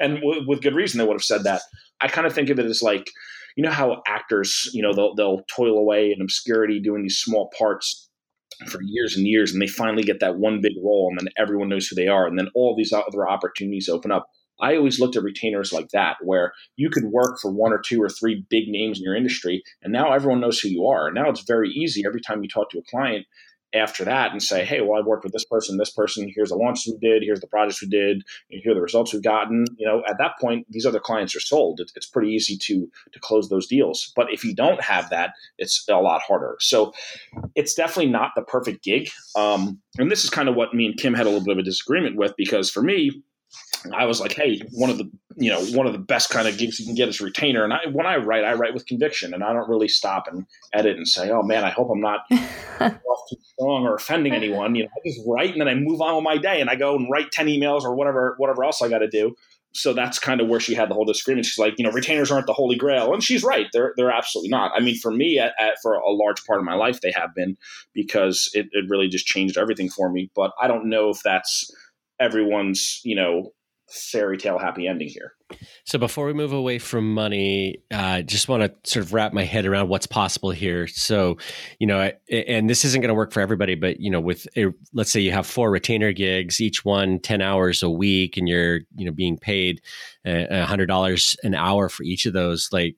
and 0.00 0.16
w- 0.16 0.46
with 0.46 0.62
good 0.62 0.74
reason, 0.74 0.98
they 0.98 1.04
would 1.04 1.14
have 1.14 1.22
said 1.22 1.44
that. 1.44 1.60
I 2.00 2.08
kind 2.08 2.26
of 2.26 2.32
think 2.32 2.48
of 2.48 2.58
it 2.58 2.66
as 2.66 2.82
like 2.82 3.10
you 3.56 3.62
know 3.62 3.70
how 3.70 4.02
actors, 4.06 4.70
you 4.72 4.82
know, 4.82 4.92
they'll 4.94 5.14
they'll 5.14 5.42
toil 5.54 5.78
away 5.78 6.12
in 6.12 6.22
obscurity 6.22 6.80
doing 6.80 7.02
these 7.02 7.18
small 7.18 7.50
parts 7.58 8.08
for 8.68 8.80
years 8.82 9.16
and 9.16 9.26
years, 9.26 9.52
and 9.52 9.60
they 9.60 9.66
finally 9.66 10.02
get 10.02 10.20
that 10.20 10.38
one 10.38 10.60
big 10.60 10.74
role, 10.82 11.08
and 11.10 11.18
then 11.18 11.32
everyone 11.38 11.68
knows 11.68 11.86
who 11.86 11.96
they 11.96 12.08
are, 12.08 12.26
and 12.26 12.38
then 12.38 12.48
all 12.54 12.76
these 12.76 12.92
other 12.92 13.28
opportunities 13.28 13.88
open 13.88 14.10
up. 14.10 14.28
I 14.60 14.76
always 14.76 15.00
looked 15.00 15.16
at 15.16 15.24
retainers 15.24 15.72
like 15.72 15.88
that, 15.92 16.18
where 16.22 16.52
you 16.76 16.88
could 16.88 17.04
work 17.04 17.40
for 17.40 17.50
one 17.50 17.72
or 17.72 17.80
two 17.80 18.00
or 18.00 18.08
three 18.08 18.44
big 18.48 18.68
names 18.68 18.98
in 18.98 19.04
your 19.04 19.16
industry, 19.16 19.62
and 19.82 19.92
now 19.92 20.12
everyone 20.12 20.40
knows 20.40 20.60
who 20.60 20.68
you 20.68 20.86
are. 20.86 21.08
And 21.08 21.14
now 21.16 21.28
it's 21.28 21.42
very 21.42 21.70
easy 21.70 22.04
every 22.06 22.20
time 22.20 22.42
you 22.42 22.48
talk 22.48 22.70
to 22.70 22.78
a 22.78 22.90
client 22.90 23.26
after 23.74 24.04
that 24.04 24.32
and 24.32 24.42
say, 24.42 24.64
hey, 24.64 24.80
well, 24.80 24.98
I've 24.98 25.06
worked 25.06 25.24
with 25.24 25.32
this 25.32 25.44
person, 25.44 25.76
this 25.76 25.90
person. 25.90 26.30
Here's 26.34 26.50
the 26.50 26.56
launches 26.56 26.92
we 26.92 26.98
did. 26.98 27.22
Here's 27.22 27.40
the 27.40 27.46
projects 27.46 27.82
we 27.82 27.88
did. 27.88 28.22
Here 28.48 28.72
are 28.72 28.74
the 28.74 28.80
results 28.80 29.12
we've 29.12 29.22
gotten. 29.22 29.64
You 29.76 29.86
know, 29.86 30.02
at 30.08 30.18
that 30.18 30.32
point, 30.40 30.66
these 30.70 30.86
other 30.86 31.00
clients 31.00 31.34
are 31.34 31.40
sold. 31.40 31.80
It's, 31.80 31.92
it's 31.96 32.06
pretty 32.06 32.30
easy 32.30 32.56
to 32.56 32.90
to 33.12 33.20
close 33.20 33.48
those 33.48 33.66
deals. 33.66 34.12
But 34.14 34.32
if 34.32 34.44
you 34.44 34.54
don't 34.54 34.82
have 34.82 35.10
that, 35.10 35.34
it's 35.58 35.84
a 35.88 35.96
lot 35.96 36.22
harder. 36.22 36.56
So 36.60 36.92
it's 37.54 37.74
definitely 37.74 38.10
not 38.10 38.32
the 38.36 38.42
perfect 38.42 38.84
gig. 38.84 39.08
Um, 39.36 39.80
and 39.98 40.10
this 40.10 40.24
is 40.24 40.30
kind 40.30 40.48
of 40.48 40.54
what 40.54 40.74
me 40.74 40.86
and 40.86 40.96
Kim 40.96 41.14
had 41.14 41.26
a 41.26 41.30
little 41.30 41.44
bit 41.44 41.52
of 41.52 41.58
a 41.58 41.62
disagreement 41.62 42.16
with 42.16 42.34
because 42.36 42.70
for 42.70 42.82
me, 42.82 43.22
I 43.92 44.04
was 44.06 44.20
like, 44.20 44.32
hey, 44.32 44.60
one 44.72 44.90
of 44.90 44.98
the 44.98 45.10
you 45.36 45.50
know 45.50 45.64
one 45.76 45.86
of 45.86 45.92
the 45.92 45.98
best 45.98 46.30
kind 46.30 46.46
of 46.46 46.58
gigs 46.58 46.78
you 46.78 46.86
can 46.86 46.94
get 46.94 47.08
is 47.08 47.20
retainer. 47.20 47.64
And 47.64 47.72
I 47.72 47.86
when 47.90 48.06
I 48.06 48.16
write, 48.16 48.44
I 48.44 48.54
write 48.54 48.74
with 48.74 48.86
conviction, 48.86 49.34
and 49.34 49.42
I 49.42 49.52
don't 49.52 49.68
really 49.68 49.88
stop 49.88 50.26
and 50.28 50.46
edit 50.72 50.96
and 50.96 51.08
say, 51.08 51.30
oh 51.30 51.42
man, 51.42 51.64
I 51.64 51.70
hope 51.70 51.88
I'm 51.90 52.00
not 52.00 52.20
off 52.80 53.20
too 53.30 53.36
strong 53.54 53.84
or 53.84 53.94
offending 53.94 54.34
anyone. 54.34 54.74
You 54.74 54.84
know, 54.84 54.90
I 54.96 55.08
just 55.08 55.20
write 55.26 55.52
and 55.52 55.60
then 55.60 55.68
I 55.68 55.74
move 55.74 56.00
on 56.00 56.16
with 56.16 56.24
my 56.24 56.38
day, 56.38 56.60
and 56.60 56.70
I 56.70 56.76
go 56.76 56.96
and 56.96 57.10
write 57.10 57.32
ten 57.32 57.46
emails 57.46 57.82
or 57.82 57.94
whatever 57.94 58.34
whatever 58.38 58.64
else 58.64 58.82
I 58.82 58.88
got 58.88 58.98
to 58.98 59.08
do. 59.08 59.34
So 59.74 59.94
that's 59.94 60.18
kind 60.18 60.40
of 60.40 60.48
where 60.48 60.60
she 60.60 60.74
had 60.74 60.90
the 60.90 60.94
whole 60.94 61.06
disagreement. 61.06 61.46
She's 61.46 61.58
like, 61.58 61.74
you 61.78 61.84
know, 61.84 61.90
retainers 61.90 62.30
aren't 62.30 62.46
the 62.46 62.52
holy 62.52 62.76
grail, 62.76 63.12
and 63.14 63.22
she's 63.22 63.42
right. 63.42 63.66
They're 63.72 63.94
they're 63.96 64.10
absolutely 64.10 64.50
not. 64.50 64.72
I 64.74 64.80
mean, 64.80 64.98
for 64.98 65.10
me, 65.10 65.38
at, 65.38 65.54
at, 65.58 65.76
for 65.82 65.94
a 65.94 66.10
large 66.10 66.44
part 66.44 66.58
of 66.58 66.66
my 66.66 66.74
life, 66.74 67.00
they 67.00 67.12
have 67.12 67.34
been 67.34 67.56
because 67.94 68.50
it, 68.52 68.66
it 68.72 68.84
really 68.88 69.08
just 69.08 69.26
changed 69.26 69.56
everything 69.56 69.88
for 69.88 70.10
me. 70.10 70.30
But 70.36 70.52
I 70.60 70.68
don't 70.68 70.90
know 70.90 71.08
if 71.08 71.22
that's 71.22 71.70
everyone's 72.20 73.00
you 73.04 73.16
know 73.16 73.52
fairy 73.88 74.38
tale 74.38 74.58
happy 74.58 74.86
ending 74.86 75.08
here. 75.08 75.34
So 75.84 75.98
before 75.98 76.26
we 76.26 76.32
move 76.32 76.52
away 76.52 76.78
from 76.78 77.12
money, 77.12 77.82
uh, 77.90 78.22
just 78.22 78.48
want 78.48 78.62
to 78.62 78.90
sort 78.90 79.04
of 79.04 79.12
wrap 79.12 79.32
my 79.32 79.44
head 79.44 79.66
around 79.66 79.88
what's 79.88 80.06
possible 80.06 80.50
here. 80.50 80.86
So, 80.86 81.36
you 81.78 81.86
know, 81.86 82.10
and 82.30 82.70
this 82.70 82.84
isn't 82.84 83.00
going 83.00 83.08
to 83.08 83.14
work 83.14 83.32
for 83.32 83.40
everybody, 83.40 83.74
but 83.74 84.00
you 84.00 84.10
know, 84.10 84.20
with 84.20 84.46
a, 84.56 84.66
let's 84.94 85.12
say 85.12 85.20
you 85.20 85.32
have 85.32 85.46
four 85.46 85.70
retainer 85.70 86.12
gigs, 86.12 86.60
each 86.60 86.84
one 86.84 87.18
10 87.18 87.42
hours 87.42 87.82
a 87.82 87.90
week, 87.90 88.36
and 88.36 88.48
you're 88.48 88.80
you 88.96 89.04
know 89.04 89.12
being 89.12 89.36
paid 89.36 89.82
uh, 90.26 90.46
a 90.50 90.64
hundred 90.64 90.86
dollars 90.86 91.36
an 91.42 91.54
hour 91.54 91.88
for 91.88 92.02
each 92.02 92.24
of 92.24 92.32
those. 92.32 92.68
Like, 92.72 92.96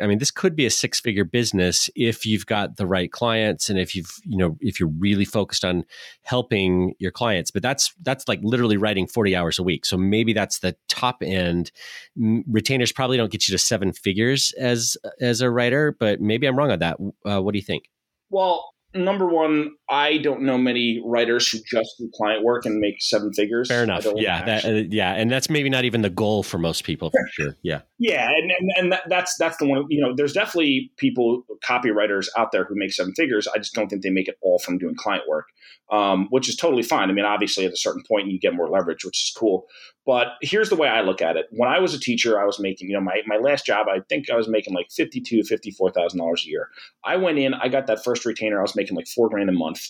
I 0.00 0.06
mean, 0.06 0.18
this 0.18 0.30
could 0.30 0.56
be 0.56 0.66
a 0.66 0.70
six 0.70 0.98
figure 0.98 1.24
business 1.24 1.88
if 1.94 2.26
you've 2.26 2.46
got 2.46 2.76
the 2.76 2.86
right 2.86 3.10
clients 3.10 3.70
and 3.70 3.78
if 3.78 3.94
you've, 3.94 4.10
you 4.24 4.36
know, 4.36 4.56
if 4.60 4.80
you're 4.80 4.92
really 4.98 5.24
focused 5.24 5.64
on 5.64 5.84
helping 6.22 6.94
your 6.98 7.12
clients. 7.12 7.50
But 7.50 7.62
that's, 7.62 7.94
that's 8.02 8.26
like 8.26 8.40
literally 8.42 8.76
writing 8.76 9.06
40 9.06 9.36
hours 9.36 9.58
a 9.58 9.62
week. 9.62 9.86
So 9.86 9.96
maybe 9.96 10.32
that's 10.32 10.58
the 10.58 10.76
top 10.88 11.22
end. 11.22 11.70
Retainers 12.16 12.92
probably 12.92 13.16
don't 13.16 13.30
get 13.30 13.46
you 13.46 13.52
to 13.52 13.58
seven 13.58 13.92
figures 13.92 14.52
as, 14.58 14.96
as 15.20 15.40
a 15.40 15.50
writer, 15.50 15.96
but 15.98 16.20
maybe 16.20 16.46
I'm 16.46 16.56
wrong 16.56 16.72
on 16.72 16.80
that. 16.80 16.98
Uh, 17.24 17.40
what 17.40 17.52
do 17.52 17.58
you 17.58 17.64
think? 17.64 17.88
Well, 18.30 18.73
number 18.94 19.26
one, 19.26 19.72
I 19.90 20.18
don't 20.18 20.42
know 20.42 20.56
many 20.56 21.02
writers 21.04 21.48
who 21.48 21.58
just 21.66 21.94
do 21.98 22.10
client 22.14 22.44
work 22.44 22.64
and 22.64 22.78
make 22.78 23.00
seven 23.00 23.32
figures. 23.32 23.68
Fair 23.68 23.82
enough. 23.82 24.06
Yeah, 24.16 24.44
that, 24.44 24.64
uh, 24.64 24.84
yeah, 24.88 25.12
and 25.14 25.30
that's 25.30 25.50
maybe 25.50 25.68
not 25.68 25.84
even 25.84 26.02
the 26.02 26.10
goal 26.10 26.42
for 26.42 26.58
most 26.58 26.84
people. 26.84 27.10
For 27.10 27.28
sure. 27.32 27.56
Yeah. 27.62 27.82
Yeah, 27.98 28.28
and 28.28 28.50
and, 28.50 28.70
and 28.76 28.92
that, 28.92 29.02
that's 29.08 29.36
that's 29.38 29.56
the 29.58 29.66
one. 29.66 29.84
You 29.88 30.00
know, 30.00 30.14
there's 30.14 30.32
definitely 30.32 30.90
people, 30.96 31.44
copywriters 31.64 32.28
out 32.36 32.52
there 32.52 32.64
who 32.64 32.74
make 32.76 32.92
seven 32.92 33.14
figures. 33.14 33.48
I 33.48 33.58
just 33.58 33.74
don't 33.74 33.88
think 33.88 34.02
they 34.02 34.10
make 34.10 34.28
it 34.28 34.36
all 34.42 34.58
from 34.58 34.78
doing 34.78 34.94
client 34.94 35.24
work, 35.28 35.46
um, 35.90 36.26
which 36.30 36.48
is 36.48 36.56
totally 36.56 36.82
fine. 36.82 37.08
I 37.08 37.12
mean, 37.12 37.24
obviously, 37.24 37.64
at 37.64 37.72
a 37.72 37.76
certain 37.76 38.02
point, 38.06 38.28
you 38.28 38.38
get 38.38 38.54
more 38.54 38.68
leverage, 38.68 39.04
which 39.04 39.16
is 39.16 39.34
cool. 39.36 39.66
But 40.06 40.26
here's 40.42 40.68
the 40.68 40.76
way 40.76 40.88
I 40.88 41.00
look 41.00 41.22
at 41.22 41.38
it. 41.38 41.46
When 41.50 41.70
I 41.70 41.78
was 41.78 41.94
a 41.94 41.98
teacher, 41.98 42.38
I 42.38 42.44
was 42.44 42.60
making, 42.60 42.90
you 42.90 42.94
know, 42.94 43.00
my, 43.00 43.22
my 43.26 43.38
last 43.38 43.64
job, 43.64 43.86
I 43.88 44.00
think 44.10 44.28
I 44.28 44.36
was 44.36 44.48
making 44.48 44.74
like 44.74 44.88
fifty-two, 44.94 45.44
fifty-four 45.44 45.92
thousand 45.92 46.18
dollars 46.18 46.44
a 46.46 46.50
year. 46.50 46.68
I 47.04 47.16
went 47.16 47.38
in, 47.38 47.54
I 47.54 47.68
got 47.68 47.86
that 47.86 48.04
first 48.04 48.26
retainer, 48.26 48.58
I 48.58 48.62
was 48.62 48.76
making 48.76 48.83
like 48.92 49.08
four 49.08 49.28
grand 49.28 49.48
a 49.48 49.52
month. 49.52 49.88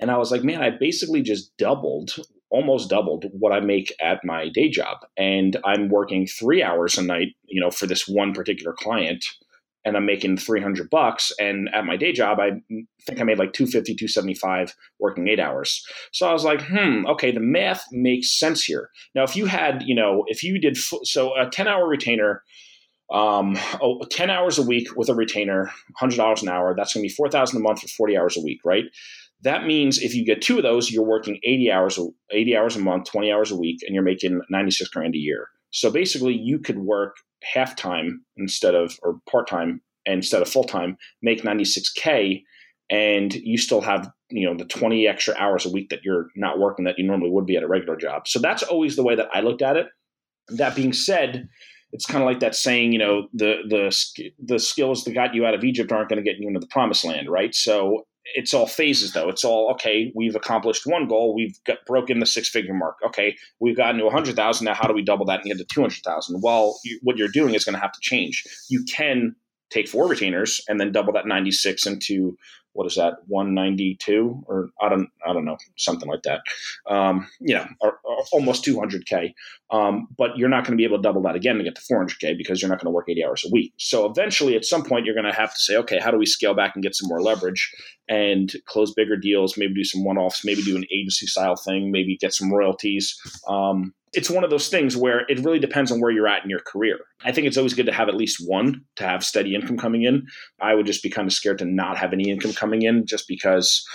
And 0.00 0.10
I 0.10 0.16
was 0.16 0.30
like, 0.30 0.42
man, 0.42 0.62
I 0.62 0.70
basically 0.70 1.22
just 1.22 1.56
doubled, 1.58 2.16
almost 2.50 2.88
doubled 2.88 3.26
what 3.32 3.52
I 3.52 3.60
make 3.60 3.92
at 4.00 4.24
my 4.24 4.48
day 4.48 4.70
job. 4.70 4.98
And 5.16 5.58
I'm 5.64 5.88
working 5.88 6.26
three 6.26 6.62
hours 6.62 6.96
a 6.96 7.02
night, 7.02 7.28
you 7.44 7.60
know, 7.60 7.70
for 7.70 7.86
this 7.86 8.08
one 8.08 8.32
particular 8.32 8.72
client 8.72 9.24
and 9.84 9.96
I'm 9.96 10.06
making 10.06 10.36
300 10.36 10.90
bucks. 10.90 11.32
And 11.38 11.68
at 11.74 11.84
my 11.84 11.96
day 11.96 12.12
job, 12.12 12.38
I 12.38 12.50
think 13.06 13.20
I 13.20 13.24
made 13.24 13.38
like 13.38 13.52
250, 13.52 13.94
275 13.94 14.74
working 14.98 15.28
eight 15.28 15.40
hours. 15.40 15.84
So 16.12 16.28
I 16.28 16.32
was 16.32 16.44
like, 16.44 16.62
hmm, 16.62 17.06
okay, 17.06 17.32
the 17.32 17.40
math 17.40 17.84
makes 17.90 18.38
sense 18.38 18.64
here. 18.64 18.90
Now, 19.14 19.22
if 19.22 19.36
you 19.36 19.46
had, 19.46 19.82
you 19.84 19.94
know, 19.94 20.24
if 20.28 20.42
you 20.42 20.60
did, 20.60 20.76
so 20.76 21.34
a 21.36 21.48
10 21.48 21.66
hour 21.66 21.88
retainer, 21.88 22.42
um, 23.10 23.56
oh, 23.80 24.02
10 24.10 24.30
hours 24.30 24.58
a 24.58 24.62
week 24.62 24.88
with 24.96 25.08
a 25.08 25.14
retainer, 25.14 25.70
$100 26.00 26.42
an 26.42 26.48
hour, 26.48 26.74
that's 26.76 26.94
going 26.94 27.02
to 27.02 27.08
be 27.08 27.14
4000 27.14 27.56
a 27.56 27.60
month 27.60 27.80
for 27.80 27.88
40 27.88 28.16
hours 28.16 28.36
a 28.36 28.40
week, 28.40 28.60
right? 28.64 28.84
That 29.42 29.66
means 29.66 29.98
if 29.98 30.14
you 30.14 30.24
get 30.24 30.42
two 30.42 30.58
of 30.58 30.62
those, 30.62 30.90
you're 30.90 31.04
working 31.04 31.40
80 31.42 31.72
hours, 31.72 31.98
80 32.30 32.56
hours 32.56 32.76
a 32.76 32.80
month, 32.80 33.10
20 33.10 33.32
hours 33.32 33.50
a 33.50 33.56
week, 33.56 33.80
and 33.82 33.94
you're 33.94 34.04
making 34.04 34.40
96 34.50 34.90
grand 34.90 35.14
a 35.14 35.18
year. 35.18 35.48
So 35.70 35.90
basically, 35.90 36.34
you 36.34 36.58
could 36.58 36.78
work 36.78 37.16
half 37.42 37.74
time 37.74 38.24
instead 38.36 38.74
of, 38.74 38.98
or 39.02 39.18
part 39.30 39.48
time 39.48 39.80
instead 40.04 40.42
of 40.42 40.48
full 40.48 40.64
time, 40.64 40.96
make 41.22 41.42
96K, 41.42 42.42
and 42.90 43.32
you 43.34 43.56
still 43.56 43.80
have, 43.80 44.10
you 44.30 44.48
know, 44.48 44.56
the 44.56 44.64
20 44.64 45.06
extra 45.06 45.34
hours 45.36 45.64
a 45.64 45.70
week 45.70 45.90
that 45.90 46.04
you're 46.04 46.26
not 46.36 46.58
working 46.58 46.84
that 46.84 46.98
you 46.98 47.06
normally 47.06 47.30
would 47.30 47.46
be 47.46 47.56
at 47.56 47.62
a 47.62 47.68
regular 47.68 47.96
job. 47.96 48.26
So 48.26 48.40
that's 48.40 48.62
always 48.62 48.96
the 48.96 49.02
way 49.02 49.14
that 49.14 49.28
I 49.32 49.40
looked 49.40 49.62
at 49.62 49.76
it. 49.76 49.86
That 50.48 50.74
being 50.74 50.92
said, 50.92 51.48
it's 51.92 52.06
kind 52.06 52.22
of 52.22 52.26
like 52.26 52.40
that 52.40 52.54
saying, 52.54 52.92
you 52.92 52.98
know, 52.98 53.28
the 53.32 53.56
the 53.68 54.32
the 54.38 54.58
skills 54.58 55.04
that 55.04 55.14
got 55.14 55.34
you 55.34 55.44
out 55.46 55.54
of 55.54 55.64
Egypt 55.64 55.92
aren't 55.92 56.08
going 56.08 56.22
to 56.22 56.28
get 56.28 56.38
you 56.38 56.46
into 56.46 56.60
the 56.60 56.66
promised 56.66 57.04
land, 57.04 57.28
right? 57.28 57.54
So 57.54 58.06
it's 58.34 58.54
all 58.54 58.66
phases 58.66 59.12
though. 59.12 59.28
It's 59.28 59.44
all 59.44 59.70
okay. 59.72 60.12
We've 60.14 60.36
accomplished 60.36 60.86
one 60.86 61.08
goal. 61.08 61.34
We've 61.34 61.58
got 61.64 61.78
broken 61.86 62.20
the 62.20 62.26
six 62.26 62.48
figure 62.48 62.74
mark. 62.74 62.96
Okay, 63.04 63.36
we've 63.60 63.76
gotten 63.76 64.00
to 64.00 64.06
a 64.06 64.10
hundred 64.10 64.36
thousand. 64.36 64.66
Now, 64.66 64.74
how 64.74 64.86
do 64.86 64.94
we 64.94 65.02
double 65.02 65.26
that 65.26 65.40
and 65.40 65.48
get 65.48 65.58
to 65.58 65.64
two 65.64 65.80
hundred 65.80 66.02
thousand? 66.04 66.40
Well, 66.42 66.78
you, 66.84 67.00
what 67.02 67.16
you're 67.16 67.28
doing 67.28 67.54
is 67.54 67.64
going 67.64 67.74
to 67.74 67.80
have 67.80 67.92
to 67.92 68.00
change. 68.00 68.44
You 68.68 68.84
can 68.84 69.34
take 69.70 69.88
four 69.88 70.08
retainers 70.08 70.60
and 70.68 70.80
then 70.80 70.92
double 70.92 71.12
that 71.14 71.26
ninety 71.26 71.50
six 71.50 71.86
into 71.86 72.36
what 72.72 72.86
is 72.86 72.94
that 72.96 73.14
192 73.26 74.44
or 74.46 74.70
I 74.80 74.88
don't 74.88 75.08
I 75.26 75.32
don't 75.32 75.44
know 75.44 75.56
something 75.76 76.08
like 76.08 76.22
that. 76.22 76.40
Um, 76.88 77.26
you 77.40 77.54
know, 77.54 77.66
or, 77.80 77.98
or 78.04 78.24
almost 78.32 78.64
200k. 78.64 79.32
Um, 79.70 80.08
but 80.16 80.36
you're 80.36 80.48
not 80.48 80.64
going 80.64 80.72
to 80.72 80.76
be 80.76 80.84
able 80.84 80.98
to 80.98 81.02
double 81.02 81.22
that 81.22 81.36
again 81.36 81.56
to 81.58 81.64
get 81.64 81.74
to 81.76 81.82
400k 81.82 82.36
because 82.36 82.60
you're 82.60 82.68
not 82.68 82.78
going 82.78 82.86
to 82.86 82.94
work 82.94 83.06
80 83.08 83.24
hours 83.24 83.44
a 83.46 83.50
week. 83.52 83.72
So 83.78 84.08
eventually, 84.08 84.56
at 84.56 84.64
some 84.64 84.84
point, 84.84 85.04
you're 85.04 85.14
going 85.14 85.30
to 85.30 85.38
have 85.38 85.52
to 85.52 85.58
say, 85.58 85.76
okay, 85.76 85.98
how 85.98 86.10
do 86.10 86.18
we 86.18 86.26
scale 86.26 86.54
back 86.54 86.72
and 86.74 86.82
get 86.82 86.94
some 86.94 87.08
more 87.08 87.22
leverage 87.22 87.72
and 88.08 88.52
close 88.66 88.92
bigger 88.92 89.16
deals? 89.16 89.56
Maybe 89.56 89.74
do 89.74 89.84
some 89.84 90.04
one 90.04 90.18
offs. 90.18 90.44
Maybe 90.44 90.62
do 90.62 90.76
an 90.76 90.86
agency 90.92 91.26
style 91.26 91.56
thing. 91.56 91.90
Maybe 91.90 92.16
get 92.16 92.32
some 92.32 92.52
royalties. 92.52 93.18
Um, 93.48 93.94
it's 94.12 94.30
one 94.30 94.44
of 94.44 94.50
those 94.50 94.68
things 94.68 94.96
where 94.96 95.20
it 95.28 95.38
really 95.44 95.58
depends 95.58 95.92
on 95.92 96.00
where 96.00 96.10
you're 96.10 96.26
at 96.26 96.42
in 96.42 96.50
your 96.50 96.60
career. 96.60 96.98
I 97.24 97.32
think 97.32 97.46
it's 97.46 97.56
always 97.56 97.74
good 97.74 97.86
to 97.86 97.92
have 97.92 98.08
at 98.08 98.16
least 98.16 98.42
one 98.44 98.84
to 98.96 99.04
have 99.04 99.24
steady 99.24 99.54
income 99.54 99.78
coming 99.78 100.02
in. 100.02 100.26
I 100.60 100.74
would 100.74 100.86
just 100.86 101.02
be 101.02 101.10
kind 101.10 101.28
of 101.28 101.32
scared 101.32 101.58
to 101.58 101.64
not 101.64 101.96
have 101.96 102.12
any 102.12 102.28
income 102.30 102.52
coming 102.52 102.82
in 102.82 103.06
just 103.06 103.28
because 103.28 103.86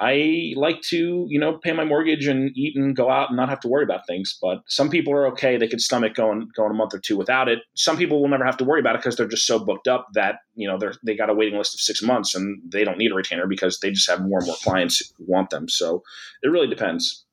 I 0.00 0.52
like 0.54 0.80
to, 0.82 1.26
you 1.28 1.40
know, 1.40 1.58
pay 1.58 1.72
my 1.72 1.84
mortgage 1.84 2.26
and 2.28 2.56
eat 2.56 2.76
and 2.76 2.94
go 2.94 3.10
out 3.10 3.30
and 3.30 3.36
not 3.36 3.48
have 3.48 3.58
to 3.60 3.68
worry 3.68 3.82
about 3.82 4.06
things. 4.06 4.38
But 4.40 4.60
some 4.68 4.90
people 4.90 5.12
are 5.12 5.26
okay; 5.28 5.56
they 5.56 5.66
could 5.66 5.80
stomach 5.80 6.14
going 6.14 6.48
going 6.54 6.70
a 6.70 6.74
month 6.74 6.94
or 6.94 7.00
two 7.00 7.16
without 7.16 7.48
it. 7.48 7.60
Some 7.74 7.96
people 7.96 8.20
will 8.20 8.28
never 8.28 8.44
have 8.44 8.56
to 8.58 8.64
worry 8.64 8.78
about 8.78 8.94
it 8.94 8.98
because 8.98 9.16
they're 9.16 9.26
just 9.26 9.46
so 9.46 9.58
booked 9.58 9.88
up 9.88 10.06
that 10.14 10.36
you 10.54 10.68
know 10.68 10.78
they're 10.78 10.94
they 11.04 11.16
got 11.16 11.30
a 11.30 11.34
waiting 11.34 11.58
list 11.58 11.74
of 11.74 11.80
six 11.80 12.00
months 12.00 12.36
and 12.36 12.62
they 12.70 12.84
don't 12.84 12.98
need 12.98 13.10
a 13.10 13.14
retainer 13.14 13.48
because 13.48 13.80
they 13.80 13.90
just 13.90 14.08
have 14.08 14.20
more 14.20 14.38
and 14.38 14.46
more 14.46 14.56
clients 14.62 15.02
who 15.16 15.24
want 15.26 15.50
them. 15.50 15.68
So 15.68 16.04
it 16.44 16.48
really 16.48 16.68
depends. 16.68 17.24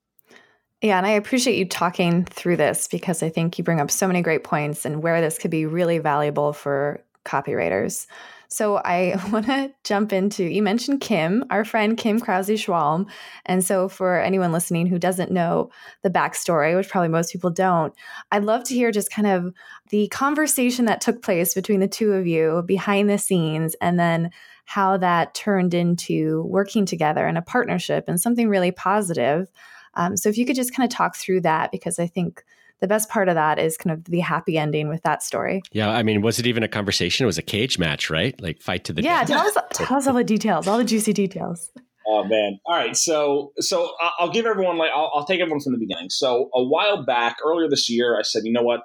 Yeah, 0.82 0.98
and 0.98 1.06
I 1.06 1.12
appreciate 1.12 1.58
you 1.58 1.66
talking 1.66 2.26
through 2.26 2.58
this 2.58 2.88
because 2.88 3.24
I 3.24 3.30
think 3.30 3.58
you 3.58 3.64
bring 3.64 3.80
up 3.80 3.90
so 3.90 4.08
many 4.08 4.22
great 4.22 4.44
points 4.44 4.86
and 4.86 5.02
where 5.02 5.22
this 5.22 5.38
could 5.38 5.52
be 5.52 5.66
really 5.66 6.00
valuable 6.00 6.54
for 6.54 7.04
copywriters. 7.26 8.08
So 8.48 8.78
I 8.78 9.20
want 9.32 9.48
to 9.48 9.74
jump 9.84 10.14
into 10.14 10.44
you 10.44 10.62
mentioned 10.62 11.02
Kim, 11.02 11.44
our 11.50 11.66
friend 11.66 11.98
Kim 11.98 12.20
Krause 12.20 12.50
Schwalm. 12.50 13.10
And 13.46 13.64
so 13.64 13.90
for 13.90 14.20
anyone 14.20 14.52
listening 14.52 14.88
who 14.88 15.00
doesn't 15.00 15.32
know 15.32 15.72
the 16.04 16.10
backstory, 16.10 16.76
which 16.76 16.90
probably 16.90 17.10
most 17.10 17.32
people 17.32 17.50
don't, 17.50 17.94
I'd 18.32 18.44
love 18.44 18.64
to 18.66 18.76
hear 18.76 18.92
just 18.92 19.12
kind 19.12 19.28
of 19.28 19.54
the 19.90 20.08
conversation 20.10 20.86
that 20.86 21.02
took 21.02 21.22
place 21.22 21.54
between 21.54 21.80
the 21.80 21.88
two 21.88 22.14
of 22.14 22.28
you 22.28 22.64
behind 22.66 23.10
the 23.10 23.18
scenes 23.18 23.76
and 23.82 24.00
then 24.00 24.30
how 24.66 24.98
that 24.98 25.34
turned 25.36 25.74
into 25.74 26.44
working 26.44 26.86
together 26.86 27.28
in 27.28 27.38
a 27.38 27.42
partnership 27.42 28.06
and 28.08 28.20
something 28.20 28.50
really 28.50 28.72
positive. 28.72 29.48
Um, 29.96 30.18
so 30.18 30.30
if 30.30 30.38
you 30.38 30.46
could 30.46 30.56
just 30.56 30.74
kind 30.74 30.90
of 30.90 30.96
talk 30.96 31.16
through 31.16 31.42
that, 31.42 31.72
because 31.72 32.00
I 32.00 32.08
think 32.08 32.44
the 32.82 32.88
best 32.88 33.10
part 33.10 33.30
of 33.30 33.36
that 33.36 33.58
is 33.58 33.78
kind 33.78 33.94
of 33.94 34.04
the 34.06 34.20
happy 34.20 34.58
ending 34.58 34.90
with 34.90 35.04
that 35.04 35.24
story. 35.24 35.62
Yeah, 35.72 35.90
I 35.90 36.04
mean, 36.04 36.22
was 36.22 36.40
it 36.40 36.48
even 36.48 36.64
a 36.64 36.68
conversation? 36.68 37.24
It 37.24 37.28
was 37.28 37.38
a 37.38 37.44
cage 37.44 37.80
match, 37.80 38.10
right? 38.10 38.40
Like 38.42 38.62
fight 38.62 38.84
to 38.86 38.94
the 38.94 39.02
yeah. 39.02 39.24
Death. 39.24 39.28
Tell 39.28 39.48
us, 39.48 39.58
tell 39.88 39.98
us 39.98 40.08
all 40.08 40.14
the 40.14 40.24
details, 40.24 40.68
all 40.68 40.78
the 40.78 40.84
juicy 40.84 41.14
details. 41.14 41.72
Oh 42.08 42.24
man! 42.24 42.60
All 42.66 42.76
right, 42.76 42.96
so 42.96 43.52
so 43.60 43.92
I'll 44.20 44.30
give 44.30 44.46
everyone 44.46 44.78
like 44.78 44.92
I'll, 44.94 45.12
I'll 45.16 45.26
take 45.26 45.42
everyone 45.42 45.62
from 45.62 45.74
the 45.74 45.80
beginning. 45.80 46.10
So 46.10 46.52
a 46.54 46.64
while 46.64 47.04
back, 47.04 47.38
earlier 47.44 47.68
this 47.68 47.90
year, 47.90 48.18
I 48.20 48.22
said, 48.22 48.44
you 48.46 48.52
know 48.52 48.62
what? 48.62 48.82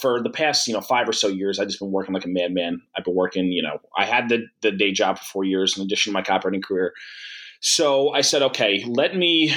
For 0.00 0.22
the 0.22 0.30
past 0.30 0.66
you 0.66 0.74
know 0.74 0.80
five 0.80 1.08
or 1.08 1.12
so 1.12 1.28
years, 1.28 1.60
I've 1.60 1.68
just 1.68 1.78
been 1.78 1.92
working 1.92 2.14
like 2.14 2.24
a 2.24 2.28
madman. 2.28 2.80
I've 2.96 3.04
been 3.04 3.14
working. 3.14 3.52
You 3.52 3.62
know, 3.62 3.78
I 3.96 4.06
had 4.06 4.28
the 4.28 4.46
the 4.62 4.72
day 4.72 4.90
job 4.90 5.18
for 5.18 5.24
four 5.24 5.44
years 5.44 5.76
in 5.78 5.84
addition 5.84 6.12
to 6.12 6.14
my 6.14 6.22
copywriting 6.22 6.64
career. 6.64 6.94
So 7.60 8.10
I 8.10 8.22
said, 8.22 8.42
okay, 8.42 8.82
let 8.88 9.14
me 9.14 9.54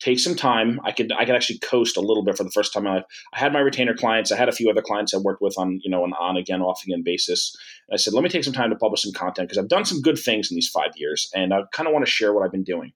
take 0.00 0.18
some 0.18 0.34
time. 0.34 0.80
I 0.84 0.92
could 0.92 1.12
I 1.12 1.24
could 1.24 1.34
actually 1.34 1.58
coast 1.58 1.96
a 1.96 2.00
little 2.00 2.24
bit 2.24 2.36
for 2.36 2.44
the 2.44 2.50
first 2.50 2.72
time 2.72 2.86
in 2.86 2.90
my 2.90 2.96
life. 2.96 3.06
I 3.32 3.38
had 3.38 3.52
my 3.52 3.60
retainer 3.60 3.94
clients. 3.94 4.32
I 4.32 4.36
had 4.36 4.48
a 4.48 4.52
few 4.52 4.68
other 4.70 4.82
clients 4.82 5.14
I 5.14 5.18
worked 5.18 5.42
with 5.42 5.56
on 5.58 5.80
you 5.82 5.90
know 5.90 6.04
an 6.04 6.12
on 6.18 6.36
again 6.36 6.62
off 6.62 6.82
again 6.84 7.02
basis. 7.04 7.56
I 7.92 7.96
said, 7.96 8.12
let 8.12 8.22
me 8.22 8.28
take 8.28 8.44
some 8.44 8.52
time 8.52 8.70
to 8.70 8.76
publish 8.76 9.02
some 9.02 9.12
content 9.12 9.48
because 9.48 9.58
I've 9.58 9.68
done 9.68 9.84
some 9.84 10.00
good 10.00 10.18
things 10.18 10.50
in 10.50 10.54
these 10.54 10.68
five 10.68 10.92
years, 10.96 11.30
and 11.34 11.52
I 11.52 11.62
kind 11.72 11.86
of 11.86 11.92
want 11.92 12.04
to 12.04 12.10
share 12.10 12.32
what 12.32 12.44
I've 12.44 12.52
been 12.52 12.64
doing. 12.64 12.92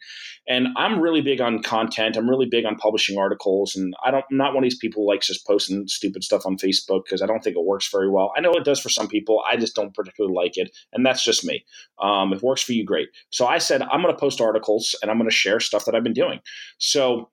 And 0.47 0.69
I'm 0.77 1.01
really 1.01 1.21
big 1.21 1.41
on 1.41 1.63
content. 1.63 2.17
I'm 2.17 2.29
really 2.29 2.47
big 2.47 2.65
on 2.65 2.77
publishing 2.77 3.19
articles, 3.19 3.75
and 3.75 3.95
I 4.05 4.11
don't 4.11 4.25
I'm 4.31 4.37
not 4.37 4.55
one 4.55 4.63
of 4.63 4.67
these 4.67 4.79
people 4.79 5.03
who 5.03 5.09
likes 5.09 5.27
just 5.27 5.47
posting 5.47 5.87
stupid 5.89 6.25
stuff 6.25 6.47
on 6.47 6.57
Facebook 6.57 7.05
because 7.05 7.23
I 7.23 7.27
don't 7.27 7.43
think 7.43 7.57
it 7.57 7.65
works 7.65 7.89
very 7.91 8.11
well. 8.11 8.33
I 8.37 8.41
know 8.41 8.53
it 8.53 8.65
does 8.65 8.81
for 8.81 8.89
some 8.89 9.09
people. 9.09 9.43
I 9.51 9.57
just 9.57 9.75
don't 9.75 9.95
particularly 9.95 10.35
like 10.35 10.57
it, 10.57 10.77
and 10.93 11.05
that's 11.05 11.25
just 11.25 11.45
me. 11.45 11.65
Um, 12.01 12.33
if 12.33 12.39
it 12.39 12.45
works 12.45 12.63
for 12.63 12.73
you, 12.73 12.85
great. 12.85 13.09
So 13.31 13.47
I 13.47 13.59
said 13.59 13.83
I'm 13.83 14.03
going 14.03 14.15
to 14.15 14.21
post 14.21 14.41
articles 14.41 14.95
and 15.03 15.11
I'm 15.11 15.19
going 15.19 15.29
to 15.29 15.35
share 15.35 15.61
stuff 15.61 15.85
that 15.85 15.95
I've 15.95 16.05
been 16.05 16.13
doing. 16.13 16.41
So 16.79 17.31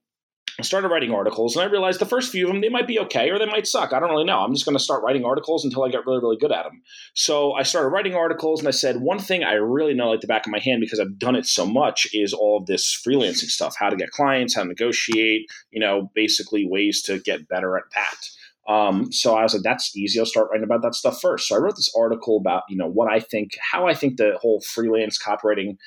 I 0.61 0.63
started 0.63 0.89
writing 0.89 1.11
articles 1.11 1.55
and 1.55 1.63
I 1.63 1.71
realized 1.71 1.99
the 1.99 2.05
first 2.05 2.31
few 2.31 2.45
of 2.45 2.53
them, 2.53 2.61
they 2.61 2.69
might 2.69 2.87
be 2.87 2.99
okay 2.99 3.31
or 3.31 3.39
they 3.39 3.47
might 3.47 3.65
suck. 3.65 3.93
I 3.93 3.99
don't 3.99 4.11
really 4.11 4.25
know. 4.25 4.39
I'm 4.39 4.53
just 4.53 4.63
going 4.63 4.77
to 4.77 4.83
start 4.83 5.03
writing 5.03 5.25
articles 5.25 5.65
until 5.65 5.83
I 5.83 5.89
get 5.89 6.05
really, 6.05 6.19
really 6.19 6.37
good 6.37 6.51
at 6.51 6.63
them. 6.63 6.83
So 7.15 7.53
I 7.53 7.63
started 7.63 7.89
writing 7.89 8.13
articles 8.13 8.59
and 8.59 8.67
I 8.67 8.71
said, 8.71 9.01
one 9.01 9.17
thing 9.17 9.43
I 9.43 9.53
really 9.53 9.95
know 9.95 10.11
like 10.11 10.21
the 10.21 10.27
back 10.27 10.45
of 10.45 10.51
my 10.51 10.59
hand 10.59 10.81
because 10.81 10.99
I've 10.99 11.17
done 11.17 11.35
it 11.35 11.47
so 11.47 11.65
much 11.65 12.07
is 12.13 12.31
all 12.31 12.59
of 12.59 12.67
this 12.67 13.01
freelancing 13.05 13.49
stuff, 13.49 13.75
how 13.75 13.89
to 13.89 13.95
get 13.95 14.11
clients, 14.11 14.53
how 14.53 14.61
to 14.61 14.67
negotiate, 14.67 15.49
you 15.71 15.79
know, 15.79 16.11
basically 16.13 16.67
ways 16.69 17.01
to 17.03 17.17
get 17.17 17.47
better 17.47 17.75
at 17.75 17.85
that. 17.95 18.71
Um, 18.71 19.11
so 19.11 19.35
I 19.35 19.41
was 19.41 19.55
like, 19.55 19.63
that's 19.63 19.97
easy. 19.97 20.19
I'll 20.19 20.27
start 20.27 20.49
writing 20.51 20.63
about 20.63 20.83
that 20.83 20.93
stuff 20.93 21.19
first. 21.19 21.47
So 21.47 21.55
I 21.55 21.59
wrote 21.59 21.75
this 21.75 21.91
article 21.97 22.37
about, 22.37 22.63
you 22.69 22.77
know, 22.77 22.87
what 22.87 23.11
I 23.11 23.19
think, 23.19 23.57
how 23.59 23.87
I 23.87 23.95
think 23.95 24.17
the 24.17 24.37
whole 24.39 24.61
freelance 24.61 25.19
copywriting 25.19 25.77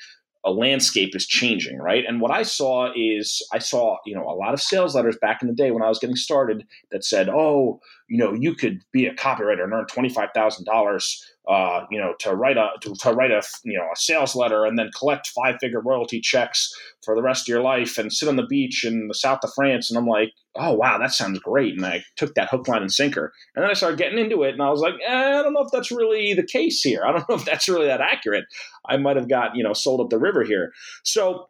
a 0.45 0.51
landscape 0.51 1.15
is 1.15 1.25
changing, 1.25 1.79
right? 1.79 2.03
And 2.07 2.21
what 2.21 2.31
I 2.31 2.43
saw 2.43 2.91
is 2.95 3.45
I 3.51 3.57
saw, 3.59 3.97
you 4.05 4.15
know, 4.15 4.23
a 4.23 4.35
lot 4.35 4.53
of 4.53 4.61
sales 4.61 4.95
letters 4.95 5.17
back 5.19 5.41
in 5.41 5.47
the 5.47 5.55
day 5.55 5.71
when 5.71 5.81
I 5.81 5.89
was 5.89 5.99
getting 5.99 6.15
started 6.15 6.65
that 6.91 7.03
said, 7.03 7.29
"Oh, 7.29 7.79
you 8.07 8.17
know, 8.17 8.33
you 8.33 8.55
could 8.55 8.81
be 8.91 9.05
a 9.05 9.13
copywriter 9.13 9.63
and 9.63 9.73
earn 9.73 9.85
twenty 9.87 10.09
five 10.09 10.29
thousand 10.33 10.65
dollars 10.65 11.23
uh, 11.47 11.85
you 11.91 11.99
know, 11.99 12.13
to 12.19 12.33
write 12.33 12.57
a 12.57 12.69
to, 12.81 12.93
to, 12.95 13.11
write 13.11 13.31
a 13.31 13.41
you 13.63 13.77
know 13.77 13.85
a 13.93 13.95
sales 13.95 14.35
letter 14.35 14.65
and 14.65 14.79
then 14.79 14.89
collect 14.97 15.27
five 15.27 15.55
figure 15.61 15.79
royalty 15.79 16.19
checks 16.19 16.73
for 17.03 17.15
the 17.15 17.21
rest 17.21 17.43
of 17.43 17.47
your 17.47 17.61
life 17.61 17.97
and 17.97 18.11
sit 18.11 18.27
on 18.27 18.35
the 18.35 18.47
beach 18.47 18.83
in 18.83 19.07
the 19.07 19.13
south 19.13 19.39
of 19.43 19.53
France. 19.53 19.89
And 19.89 19.97
I'm 19.97 20.07
like, 20.07 20.31
oh 20.55 20.73
wow, 20.73 20.97
that 20.97 21.11
sounds 21.11 21.39
great. 21.39 21.75
And 21.75 21.85
I 21.85 22.03
took 22.15 22.33
that 22.33 22.49
hook, 22.49 22.67
line, 22.67 22.81
and 22.81 22.91
sinker. 22.91 23.31
And 23.55 23.63
then 23.63 23.69
I 23.69 23.73
started 23.73 23.99
getting 23.99 24.17
into 24.17 24.43
it, 24.43 24.53
and 24.53 24.61
I 24.61 24.69
was 24.69 24.81
like, 24.81 24.95
eh, 25.05 25.39
I 25.39 25.43
don't 25.43 25.53
know 25.53 25.61
if 25.61 25.71
that's 25.71 25.91
really 25.91 26.33
the 26.33 26.45
case 26.45 26.81
here. 26.81 27.03
I 27.05 27.11
don't 27.11 27.27
know 27.29 27.35
if 27.35 27.45
that's 27.45 27.69
really 27.69 27.87
that 27.87 28.01
accurate. 28.01 28.45
I 28.87 28.97
might 28.97 29.17
have 29.17 29.29
got 29.29 29.55
you 29.55 29.63
know 29.63 29.73
sold 29.73 30.01
up 30.01 30.09
the 30.09 30.19
river 30.19 30.43
here. 30.43 30.73
So 31.03 31.47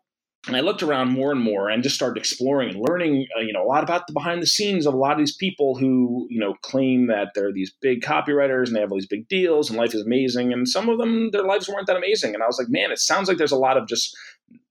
and 0.47 0.55
I 0.55 0.59
looked 0.59 0.83
around 0.83 1.11
more 1.11 1.31
and 1.31 1.41
more 1.41 1.69
and 1.69 1.81
just 1.81 1.95
started 1.95 2.19
exploring 2.19 2.69
and 2.69 2.85
learning, 2.87 3.25
uh, 3.35 3.41
you 3.41 3.51
know, 3.51 3.63
a 3.63 3.67
lot 3.67 3.83
about 3.83 4.05
the 4.05 4.13
behind 4.13 4.41
the 4.41 4.47
scenes 4.47 4.85
of 4.85 4.93
a 4.93 4.97
lot 4.97 5.13
of 5.13 5.17
these 5.17 5.35
people 5.35 5.75
who, 5.75 6.27
you 6.29 6.39
know, 6.39 6.53
claim 6.61 7.07
that 7.07 7.29
they're 7.33 7.51
these 7.51 7.73
big 7.81 8.01
copywriters 8.01 8.67
and 8.67 8.75
they 8.75 8.79
have 8.79 8.91
all 8.91 8.97
these 8.97 9.07
big 9.07 9.27
deals 9.27 9.69
and 9.69 9.79
life 9.79 9.95
is 9.95 10.01
amazing. 10.01 10.53
And 10.53 10.67
some 10.67 10.87
of 10.87 10.99
them, 10.99 11.31
their 11.31 11.43
lives 11.43 11.67
weren't 11.67 11.87
that 11.87 11.97
amazing. 11.97 12.35
And 12.35 12.43
I 12.43 12.47
was 12.47 12.59
like, 12.59 12.69
man, 12.69 12.91
it 12.91 12.99
sounds 12.99 13.27
like 13.27 13.37
there's 13.37 13.51
a 13.51 13.57
lot 13.57 13.77
of 13.77 13.87
just 13.87 14.15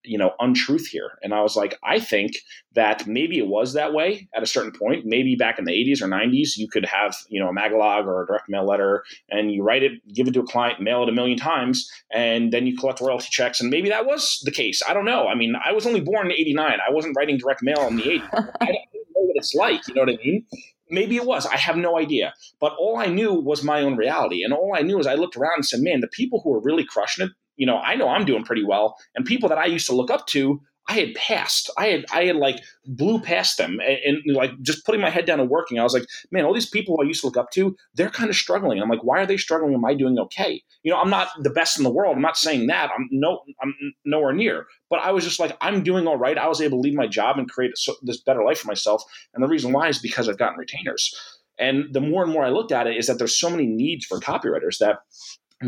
you 0.05 0.19
know 0.19 0.33
untruth 0.41 0.87
here. 0.87 1.19
And 1.23 1.35
i 1.35 1.41
was 1.41 1.57
like 1.57 1.79
i 1.83 1.99
think 1.99 2.33
that 2.75 3.07
maybe 3.07 3.39
it 3.39 3.47
was 3.47 3.75
that 3.75 3.93
way 3.93 4.29
at 4.35 4.43
a 4.43 4.47
certain 4.47 4.73
point. 4.73 5.05
Maybe 5.07 5.37
back 5.37 5.59
in 5.59 5.65
the 5.65 5.73
80s 5.73 6.03
or 6.03 6.09
90s 6.09 6.57
you 6.57 6.69
could 6.69 6.85
have 6.85 7.17
you 7.29 7.41
know 7.41 7.49
a 7.49 7.55
magalog 7.55 8.07
or 8.07 8.23
a 8.23 8.27
direct 8.27 8.49
mail 8.49 8.67
letter 8.67 9.05
and 9.31 9.53
you 9.53 9.63
write 9.63 9.83
it 9.83 9.93
give 10.13 10.29
it 10.29 10.35
to 10.35 10.41
a 10.41 10.47
client 10.47 10.81
mail 10.81 11.03
it 11.03 11.09
a 11.09 11.13
million 11.13 11.39
times 11.39 11.91
and 12.13 12.53
then 12.53 12.67
you 12.67 12.77
collect 12.77 13.01
royalty 13.01 13.29
checks. 13.31 13.61
And 13.61 13.71
maybe 13.71 13.89
that 13.89 14.07
was 14.07 14.41
the 14.45 14.51
case. 14.51 14.83
I 14.89 14.95
don't 14.95 15.05
know. 15.05 15.29
I 15.29 15.35
mean 15.35 15.55
i 15.65 15.73
was 15.73 15.87
only 15.87 16.01
born 16.01 16.27
in 16.27 16.33
89 16.33 16.79
i 16.87 16.93
wasn't 16.93 17.17
writing 17.17 17.39
direct 17.39 17.63
mail 17.63 17.87
in 17.89 17.97
the 17.97 18.03
80s 18.03 18.29
i 18.61 18.67
don't 18.67 18.75
know 18.75 19.23
what 19.29 19.37
it's 19.37 19.55
like 19.55 19.87
you 19.89 19.95
know 19.95 20.03
what 20.03 20.11
i 20.11 20.17
mean? 20.25 20.47
Maybe 20.91 21.17
it 21.17 21.25
was. 21.25 21.47
I 21.47 21.57
have 21.57 21.77
no 21.77 21.99
idea. 21.99 22.35
But 22.61 22.75
all 22.79 22.99
I 22.99 23.07
knew 23.07 23.33
was 23.33 23.65
my 23.65 23.81
own 23.81 23.97
reality. 23.97 24.43
And 24.43 24.53
all 24.53 24.75
I 24.77 24.83
knew 24.83 24.99
is 24.99 25.07
I 25.07 25.15
looked 25.15 25.37
around 25.37 25.57
and 25.57 25.67
said, 25.67 25.81
man, 25.81 26.01
the 26.01 26.09
people 26.09 26.41
who 26.43 26.55
are 26.55 26.61
really 26.61 26.85
crushing 26.85 27.27
it, 27.27 27.33
you 27.57 27.67
know, 27.67 27.79
I 27.79 27.95
know 27.95 28.09
I'm 28.09 28.25
doing 28.25 28.45
pretty 28.45 28.65
well. 28.65 28.97
And 29.15 29.25
people 29.25 29.49
that 29.49 29.59
I 29.59 29.67
used 29.67 29.87
to 29.87 29.95
look 29.95 30.11
up 30.11 30.27
to, 30.29 30.61
I 30.87 30.95
had 30.95 31.15
passed. 31.15 31.71
I 31.79 31.87
had 31.87 32.05
I 32.13 32.25
had 32.27 32.37
like 32.37 32.63
blew 32.85 33.19
past 33.19 33.57
them 33.57 33.81
and, 33.81 33.99
and, 34.05 34.37
like 34.37 34.61
just 34.61 34.85
putting 34.85 35.01
my 35.01 35.09
head 35.09 35.25
down 35.25 35.41
and 35.41 35.49
working. 35.49 35.79
I 35.79 35.83
was 35.83 35.95
like, 35.95 36.05
man, 36.31 36.45
all 36.45 36.53
these 36.53 36.69
people 36.69 36.99
I 37.01 37.07
used 37.07 37.23
to 37.23 37.27
look 37.27 37.39
up 37.39 37.51
to, 37.53 37.75
they're 37.95 38.11
kind 38.11 38.29
of 38.29 38.37
struggling. 38.37 38.81
I'm 38.81 38.91
like, 38.91 39.03
why 39.03 39.21
are 39.21 39.27
they 39.27 39.39
struggling? 39.39 39.73
Am 39.73 39.85
I 39.85 39.95
doing 39.95 40.19
okay? 40.19 40.63
You 40.83 40.93
know, 40.93 40.99
I'm 40.99 41.09
not 41.09 41.29
the 41.43 41.51
best 41.51 41.79
in 41.79 41.85
the 41.85 41.91
world. 41.91 42.15
I'm 42.15 42.23
not 42.23 42.37
saying 42.37 42.67
that. 42.67 42.91
I'm 42.95 43.09
no, 43.11 43.41
I'm 43.63 43.75
nowhere 44.05 44.35
near. 44.35 44.67
But 44.91 45.01
I 45.01 45.13
was 45.13 45.25
just 45.25 45.41
like, 45.41 45.57
I'm 45.63 45.83
doing 45.83 46.07
all 46.07 46.19
right. 46.19 46.37
I 46.37 46.49
was 46.49 46.61
able 46.61 46.79
to 46.79 46.83
leave 46.83 46.95
my 46.95 47.07
job 47.07 47.39
and 47.39 47.51
create 47.51 47.73
a, 47.89 47.93
this 48.03 48.21
better 48.21 48.45
life 48.45 48.59
for 48.59 48.69
myself. 48.69 49.03
And 49.33 49.43
the 49.43 49.49
reason 49.49 49.73
why 49.73 49.89
is 49.89 49.99
because 49.99 50.29
I've 50.29 50.39
gotten 50.39 50.59
retainers. 50.59 51.15
And 51.59 51.95
the 51.95 52.01
more 52.01 52.25
and 52.25 52.33
more 52.33 52.45
I 52.45 52.51
looked 52.51 52.73
at 52.73 52.87
it, 52.87 52.97
is 52.97 53.07
that 53.07 53.19
there's 53.19 53.39
so 53.39 53.49
many 53.49 53.67
needs 53.67 54.05
for 54.05 54.19
copywriters 54.19 54.79
that 54.79 54.99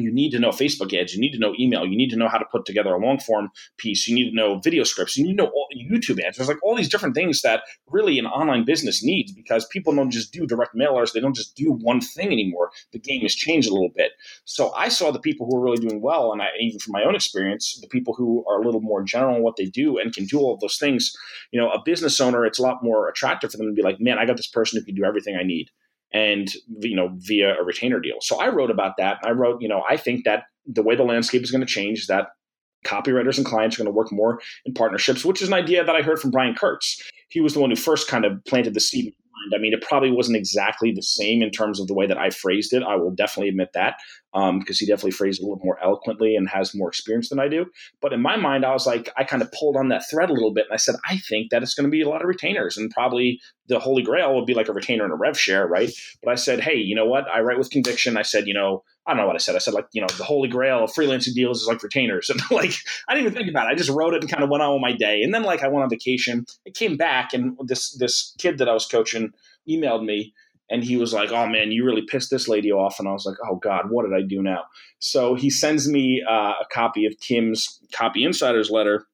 you 0.01 0.13
need 0.13 0.31
to 0.31 0.39
know 0.39 0.51
Facebook 0.51 0.93
ads, 0.99 1.15
you 1.15 1.21
need 1.21 1.33
to 1.33 1.39
know 1.39 1.55
email, 1.59 1.87
you 1.87 1.97
need 1.97 2.11
to 2.11 2.17
know 2.17 2.29
how 2.29 2.39
to 2.39 2.45
put 2.51 2.67
together 2.67 2.95
a 2.95 2.99
long 2.99 3.19
form 3.19 3.51
piece, 3.77 4.07
you 4.09 4.15
need 4.15 4.31
to 4.31 4.37
know 4.37 4.59
video 4.59 4.85
scripts, 4.85 5.17
you 5.17 5.25
need 5.25 5.37
to 5.37 5.45
know 5.45 5.51
all, 5.51 5.67
YouTube 5.91 6.21
ads. 6.23 6.37
There's 6.37 6.49
like 6.49 6.63
all 6.63 6.75
these 6.75 6.89
different 6.89 7.15
things 7.15 7.43
that 7.43 7.63
really 7.89 8.19
an 8.19 8.27
online 8.27 8.65
business 8.65 9.05
needs 9.05 9.33
because 9.33 9.67
people 9.67 9.95
don't 9.95 10.11
just 10.11 10.33
do 10.33 10.47
direct 10.47 10.75
mailers, 10.75 11.13
they 11.13 11.21
don't 11.21 11.37
just 11.37 11.55
do 11.55 11.73
one 11.73 12.01
thing 12.01 12.29
anymore. 12.29 12.71
The 12.93 12.99
game 12.99 13.23
has 13.23 13.35
changed 13.35 13.69
a 13.69 13.73
little 13.73 13.93
bit. 13.95 14.13
So 14.45 14.73
I 14.75 14.89
saw 14.89 15.11
the 15.11 15.21
people 15.21 15.47
who 15.47 15.57
are 15.57 15.63
really 15.63 15.87
doing 15.87 16.01
well, 16.01 16.33
and 16.33 16.43
I, 16.43 16.49
even 16.61 16.79
from 16.79 16.93
my 16.93 17.05
own 17.05 17.15
experience, 17.15 17.79
the 17.81 17.89
people 17.89 18.15
who 18.15 18.45
are 18.49 18.61
a 18.61 18.65
little 18.65 18.81
more 18.81 19.03
general 19.03 19.37
in 19.37 19.43
what 19.43 19.57
they 19.57 19.67
do 19.67 19.99
and 19.99 20.15
can 20.15 20.25
do 20.25 20.39
all 20.39 20.57
those 20.61 20.79
things. 20.79 21.13
You 21.53 21.61
know, 21.61 21.71
a 21.71 21.83
business 21.85 22.21
owner, 22.21 22.45
it's 22.45 22.59
a 22.59 22.63
lot 22.63 22.83
more 22.83 23.09
attractive 23.09 23.51
for 23.51 23.59
them 23.59 23.69
to 23.69 23.73
be 23.73 23.83
like, 23.83 24.01
man, 24.01 24.19
I 24.19 24.27
got 24.27 24.37
this 24.37 24.49
person 24.49 24.79
who 24.79 24.85
can 24.85 24.95
do 24.95 25.05
everything 25.05 25.37
I 25.37 25.45
need 25.45 25.71
and 26.13 26.53
you 26.81 26.97
know 26.97 27.11
via 27.17 27.59
a 27.59 27.65
retainer 27.65 28.01
deal. 28.01 28.17
So 28.21 28.41
I 28.41 28.49
wrote 28.49 28.71
about 28.71 28.97
that. 28.99 29.19
I 29.25 29.31
wrote, 29.31 29.61
you 29.61 29.69
know, 29.69 29.83
I 29.89 29.97
think 29.97 30.25
that 30.25 30.45
the 30.67 30.83
way 30.83 30.97
the 30.97 31.05
landscape 31.05 31.43
is 31.43 31.51
going 31.51 31.61
to 31.61 31.67
change 31.67 32.01
is 32.01 32.07
that 32.07 32.29
copywriters 32.85 33.37
and 33.37 33.47
clients 33.47 33.77
are 33.77 33.83
going 33.83 33.93
to 33.93 33.97
work 33.97 34.13
more 34.13 34.41
in 34.65 34.75
partnerships, 34.75 35.25
which 35.25 35.43
is 35.43 35.49
an 35.49 35.55
idea 35.55 35.85
that 35.85 35.97
I 35.97 36.03
heard 36.03 36.21
from 36.21 36.31
Brian 36.31 36.55
Kurtz. 36.55 37.03
He 37.29 37.41
was 37.41 37.55
the 37.55 37.61
one 37.61 37.71
who 37.71 37.77
first 37.77 38.09
kind 38.09 38.25
of 38.25 38.45
planted 38.47 38.75
the 38.75 38.81
seed 38.81 39.07
in 39.07 39.13
my 39.13 39.41
mind. 39.41 39.59
I 39.59 39.63
mean, 39.63 39.73
it 39.73 39.83
probably 39.83 40.13
wasn't 40.13 40.37
exactly 40.37 40.93
the 40.93 41.03
same 41.03 41.43
in 41.43 41.51
terms 41.51 41.81
of 41.81 41.89
the 41.89 41.95
way 41.95 42.07
that 42.07 42.19
I 42.19 42.31
phrased 42.31 42.73
it. 42.73 42.85
I 42.85 42.95
will 42.95 43.11
definitely 43.11 43.49
admit 43.49 43.71
that 43.75 43.97
because 44.37 44.77
um, 44.77 44.81
he 44.81 44.87
definitely 44.87 45.13
phrased 45.13 45.41
it 45.41 45.45
a 45.45 45.47
little 45.47 45.65
more 45.65 45.79
eloquently 45.83 46.37
and 46.37 46.47
has 46.49 46.75
more 46.75 46.89
experience 46.89 47.31
than 47.31 47.39
I 47.39 47.49
do. 47.49 47.65
But 48.03 48.13
in 48.13 48.21
my 48.21 48.37
mind, 48.37 48.67
I 48.67 48.73
was 48.73 48.87
like, 48.87 49.09
I 49.17 49.25
kind 49.25 49.43
of 49.43 49.51
pulled 49.53 49.77
on 49.77 49.89
that 49.89 50.03
thread 50.11 50.29
a 50.29 50.35
little 50.35 50.53
bit 50.53 50.67
and 50.67 50.75
I 50.75 50.77
said, 50.77 50.97
I 51.09 51.17
think 51.17 51.51
that 51.51 51.63
it's 51.63 51.73
going 51.73 51.87
to 51.87 51.91
be 51.91 52.03
a 52.03 52.09
lot 52.09 52.21
of 52.21 52.29
retainers 52.29 52.77
and 52.77 52.91
probably 52.91 53.41
the 53.69 53.79
holy 53.79 54.03
grail 54.03 54.35
would 54.35 54.45
be 54.45 54.53
like 54.53 54.69
a 54.69 54.75
retainer 54.75 55.05
and 55.05 55.13
a 55.13 55.17
rev 55.17 55.39
share, 55.41 55.67
right? 55.67 55.91
But 56.23 56.33
I 56.33 56.35
said, 56.35 56.61
hey, 56.61 56.77
you 56.77 56.95
know 56.95 57.07
what? 57.07 57.25
I 57.33 57.41
write 57.41 57.57
with 57.57 57.71
conviction. 57.71 58.19
I 58.19 58.23
said, 58.23 58.47
you 58.47 58.53
know, 58.53 58.83
I 59.07 59.13
don't 59.13 59.23
know 59.23 59.27
what 59.27 59.37
I 59.37 59.39
said. 59.39 59.55
I 59.55 59.59
said 59.59 59.73
like, 59.73 59.87
you 59.93 60.03
know, 60.03 60.09
the 60.19 60.25
holy 60.25 60.49
grail 60.49 60.85
of 60.85 60.93
freelancing 60.93 61.33
deals 61.33 61.63
is 61.63 61.69
like 61.69 61.83
retainers. 61.83 62.29
And 62.37 62.43
like, 62.51 62.75
I 63.09 63.15
didn't 63.15 63.29
even 63.29 63.39
think 63.39 63.49
about 63.49 63.69
it. 63.69 63.71
I 63.71 63.75
just 63.75 63.89
wrote 63.89 64.13
it 64.13 64.23
and 64.23 64.31
kind 64.31 64.45
of 64.45 64.51
went 64.51 64.63
on 64.63 64.75
with 64.75 64.83
my 64.83 64.93
day. 64.93 65.23
And 65.23 65.33
then 65.33 65.45
like 65.45 65.63
I 65.63 65.69
went 65.69 65.85
on 65.85 65.89
vacation. 65.89 66.45
I 66.67 66.71
came 66.71 66.99
back 66.99 67.33
and 67.33 67.57
this 67.65 67.97
this 67.97 68.35
kid 68.39 68.59
that 68.59 68.69
I 68.69 68.75
was 68.75 68.87
coaching 68.87 69.33
emailed 69.69 70.05
me 70.05 70.35
and 70.71 70.83
he 70.83 70.97
was 70.97 71.13
like, 71.13 71.31
"Oh 71.31 71.47
man, 71.47 71.73
you 71.73 71.85
really 71.85 72.03
pissed 72.03 72.31
this 72.31 72.49
lady 72.49 72.73
off." 72.73 72.99
And 72.99 73.09
I 73.09 73.13
was 73.13 73.27
like, 73.27 73.37
"Oh 73.49 73.57
God, 73.57 73.91
what 73.91 74.05
did 74.05 74.15
I 74.15 74.23
do 74.27 74.43
now?" 74.43 74.65
So 74.99 75.35
he 75.35 75.51
sends 75.51 75.89
me 75.89 76.23
uh, 76.29 76.55
a 76.61 76.67
copy 76.73 77.07
of 77.07 77.15
Kim's 77.21 77.81
Copy 77.93 78.25
Insiders 78.25 78.71
letter, 78.71 79.07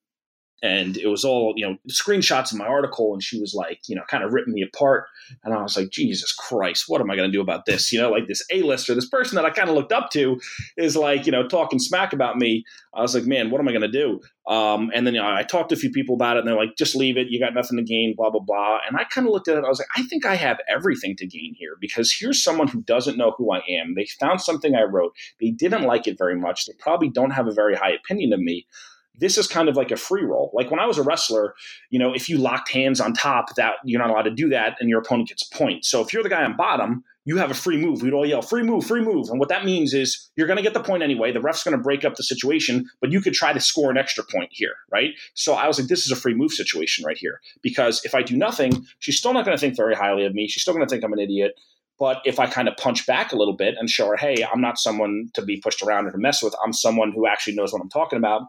and 0.63 0.97
it 0.97 1.09
was 1.09 1.25
all 1.25 1.53
you 1.57 1.67
know 1.67 1.77
screenshots 1.91 2.53
of 2.53 2.59
my 2.59 2.67
article 2.67 3.13
and 3.13 3.23
she 3.23 3.41
was 3.41 3.53
like 3.55 3.81
you 3.89 3.97
know 3.97 4.03
kind 4.09 4.23
of 4.23 4.33
ripping 4.33 4.55
me 4.55 4.63
apart 4.63 5.07
and 5.43 5.53
i 5.53 5.61
was 5.61 5.77
like 5.77 5.91
jesus 5.91 6.33
christ 6.33 6.85
what 6.87 7.01
am 7.01 7.11
i 7.11 7.17
going 7.17 7.29
to 7.29 7.37
do 7.37 7.41
about 7.41 7.67
this? 7.67 7.93
You 7.93 8.01
know 8.01 8.11
like 8.11 8.29
this 8.29 8.45
a-lister 8.53 8.95
this 8.95 9.09
person 9.09 9.37
that 9.37 9.45
i 9.45 9.51
kind 9.51 9.69
of 9.69 9.75
looked 9.75 9.93
up 9.93 10.11
to 10.11 10.41
is 10.77 10.97
like 10.97 11.27
you 11.27 11.33
know 11.33 11.47
talking 11.47 11.79
smack 11.79 12.13
about 12.13 12.37
me. 12.39 12.65
I 12.95 13.03
was 13.03 13.15
like 13.15 13.25
man 13.25 13.51
what 13.51 13.61
am 13.61 13.69
i 13.69 13.73
going 13.73 13.83
to 13.83 13.89
do? 13.89 14.21
Um, 14.47 14.91
and 14.93 15.07
then 15.07 15.15
you 15.15 15.21
know, 15.21 15.31
i 15.33 15.43
talked 15.43 15.69
to 15.71 15.75
a 15.75 15.79
few 15.79 15.91
people 15.91 16.15
about 16.15 16.37
it 16.37 16.41
and 16.41 16.49
they're 16.49 16.57
like 16.57 16.77
just 16.77 16.95
leave 16.95 17.17
it. 17.17 17.29
You 17.29 17.41
got 17.41 17.55
nothing 17.55 17.77
to 17.79 17.85
gain 17.85 18.15
blah 18.17 18.31
blah 18.31 18.41
blah. 18.41 18.79
And 18.87 18.97
i 18.97 19.05
kind 19.05 19.27
of 19.27 19.33
looked 19.33 19.49
at 19.49 19.59
it 19.59 19.65
i 19.65 19.69
was 19.69 19.79
like 19.79 19.89
i 19.97 20.03
think 20.05 20.25
i 20.25 20.37
have 20.37 20.59
everything 20.69 21.17
to 21.17 21.27
gain 21.27 21.55
here 21.57 21.77
because 21.81 22.13
here's 22.13 22.43
someone 22.43 22.69
who 22.69 22.83
doesn't 22.83 23.19
know 23.19 23.35
who 23.37 23.53
i 23.53 23.63
am. 23.69 23.95
They 23.95 24.07
found 24.21 24.41
something 24.41 24.75
i 24.75 24.83
wrote. 24.83 25.15
They 25.41 25.51
didn't 25.51 25.85
like 25.85 26.07
it 26.07 26.19
very 26.19 26.39
much. 26.39 26.67
They 26.67 26.75
probably 26.79 27.09
don't 27.09 27.31
have 27.31 27.49
a 27.49 27.53
very 27.53 27.75
high 27.75 27.93
opinion 27.93 28.33
of 28.33 28.41
me 28.41 28.67
this 29.15 29.39
is 29.39 29.47
kind 29.47 29.69
of 29.69 29.77
like 29.77 29.91
a 29.91 29.97
free 29.97 30.25
roll. 30.25 30.51
Like 30.55 30.71
when 30.71 30.81
I 30.81 30.87
was 30.87 30.99
a 30.99 31.03
wrestler, 31.03 31.55
you 31.91 31.99
know, 31.99 32.15
if 32.15 32.29
you 32.29 32.39
locked 32.39 32.71
hands 32.73 33.01
on 33.01 33.13
top, 33.13 33.55
that 33.57 33.75
you're 33.85 34.01
not 34.01 34.11
allowed 34.11 34.23
to 34.23 34.35
do 34.35 34.49
that, 34.51 34.77
and 34.81 34.89
your 34.89 35.01
opponent 35.01 35.29
gets 35.29 35.49
a 35.51 35.57
point. 35.57 35.85
So 35.85 36.01
if 36.01 36.13
you're 36.13 36.23
the 36.23 36.29
guy 36.29 36.45
on 36.45 36.57
bottom, 36.57 37.05
you 37.25 37.37
have 37.37 37.51
a 37.51 37.55
free 37.55 37.77
move. 37.77 38.03
We'd 38.03 38.13
all 38.13 38.27
yell, 38.27 38.43
free 38.43 38.65
move, 38.65 38.85
free 38.85 39.01
move. 39.01 39.29
And 39.31 39.39
what 39.39 39.49
that 39.49 39.65
means 39.65 39.95
is 39.95 40.31
you're 40.35 40.49
going 40.49 40.57
to 40.57 40.63
get 40.63 40.75
the 40.75 40.83
point 40.83 41.05
anyway. 41.05 41.31
The 41.31 41.41
ref's 41.41 41.63
going 41.63 41.77
to 41.77 41.83
break 41.83 42.05
up 42.05 42.17
the 42.17 42.25
situation, 42.25 42.89
but 43.01 43.13
you 43.13 43.21
could 43.21 43.33
try 43.33 43.53
to 43.53 43.61
score 43.61 43.91
an 43.91 43.97
extra 43.97 44.25
point 44.25 44.49
here, 44.51 44.75
right? 44.91 45.11
So 45.35 45.55
I 45.55 45.69
was 45.69 45.79
like, 45.79 45.89
this 45.89 46.05
is 46.05 46.11
a 46.11 46.17
free 46.17 46.35
move 46.35 46.53
situation 46.53 47.05
right 47.05 47.17
here. 47.17 47.41
Because 47.63 48.05
if 48.05 48.15
I 48.15 48.23
do 48.23 48.37
nothing, 48.37 48.85
she's 48.99 49.19
still 49.19 49.33
not 49.33 49.45
going 49.45 49.57
to 49.57 49.61
think 49.61 49.77
very 49.77 49.95
highly 49.95 50.25
of 50.25 50.35
me. 50.35 50.49
She's 50.49 50.63
still 50.63 50.75
going 50.75 50.85
to 50.85 50.91
think 50.91 51.05
I'm 51.05 51.13
an 51.13 51.21
idiot. 51.21 51.53
But 51.97 52.23
if 52.25 52.41
I 52.41 52.47
kind 52.47 52.67
of 52.67 52.77
punch 52.77 53.07
back 53.07 53.33
a 53.33 53.37
little 53.37 53.57
bit 53.57 53.77
and 53.79 53.89
show 53.89 54.09
her, 54.09 54.17
hey, 54.17 54.45
I'm 54.53 54.61
not 54.61 54.79
someone 54.79 55.29
to 55.35 55.43
be 55.43 55.59
pushed 55.59 55.83
around 55.83 56.09
or 56.09 56.11
to 56.11 56.19
mess 56.19 56.43
with, 56.43 56.57
I'm 56.65 56.73
someone 56.73 57.13
who 57.13 57.29
actually 57.29 57.55
knows 57.55 57.73
what 57.73 57.81
I'm 57.81 57.91
talking 57.91 58.17
about, 58.17 58.43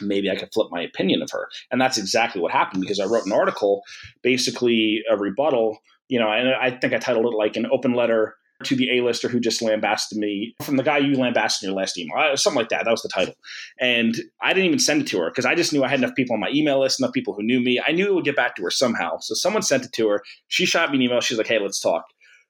maybe 0.00 0.30
I 0.30 0.36
could 0.36 0.52
flip 0.52 0.68
my 0.70 0.82
opinion 0.82 1.22
of 1.22 1.30
her. 1.30 1.48
And 1.70 1.80
that's 1.80 1.98
exactly 1.98 2.40
what 2.40 2.52
happened 2.52 2.82
because 2.82 3.00
I 3.00 3.06
wrote 3.06 3.26
an 3.26 3.32
article, 3.32 3.82
basically 4.22 5.02
a 5.10 5.16
rebuttal, 5.16 5.78
you 6.08 6.18
know, 6.18 6.30
and 6.30 6.48
I 6.48 6.70
think 6.70 6.92
I 6.92 6.98
titled 6.98 7.26
it 7.26 7.36
like 7.36 7.56
an 7.56 7.66
open 7.72 7.94
letter 7.94 8.36
to 8.62 8.76
the 8.76 8.96
A-lister 8.96 9.28
who 9.28 9.40
just 9.40 9.60
lambasted 9.62 10.16
me 10.16 10.54
from 10.62 10.76
the 10.76 10.82
guy 10.82 10.98
you 10.98 11.16
lambasted 11.16 11.66
in 11.66 11.72
your 11.72 11.80
last 11.80 11.98
email, 11.98 12.16
uh, 12.16 12.36
something 12.36 12.58
like 12.58 12.68
that. 12.68 12.84
That 12.84 12.90
was 12.90 13.02
the 13.02 13.08
title. 13.08 13.34
And 13.80 14.14
I 14.40 14.52
didn't 14.52 14.66
even 14.66 14.78
send 14.78 15.02
it 15.02 15.08
to 15.08 15.18
her 15.18 15.30
because 15.30 15.44
I 15.44 15.54
just 15.54 15.72
knew 15.72 15.82
I 15.82 15.88
had 15.88 15.98
enough 15.98 16.14
people 16.14 16.34
on 16.34 16.40
my 16.40 16.50
email 16.50 16.80
list, 16.80 17.00
enough 17.00 17.12
people 17.12 17.34
who 17.34 17.42
knew 17.42 17.60
me. 17.60 17.80
I 17.86 17.92
knew 17.92 18.06
it 18.06 18.14
would 18.14 18.24
get 18.24 18.36
back 18.36 18.54
to 18.56 18.62
her 18.62 18.70
somehow. 18.70 19.18
So 19.18 19.34
someone 19.34 19.62
sent 19.62 19.84
it 19.84 19.92
to 19.94 20.08
her. 20.08 20.22
She 20.48 20.66
shot 20.66 20.90
me 20.90 20.96
an 20.96 21.02
email. 21.02 21.20
She's 21.20 21.36
like, 21.36 21.48
hey, 21.48 21.58
let's 21.58 21.80
talk. 21.80 22.04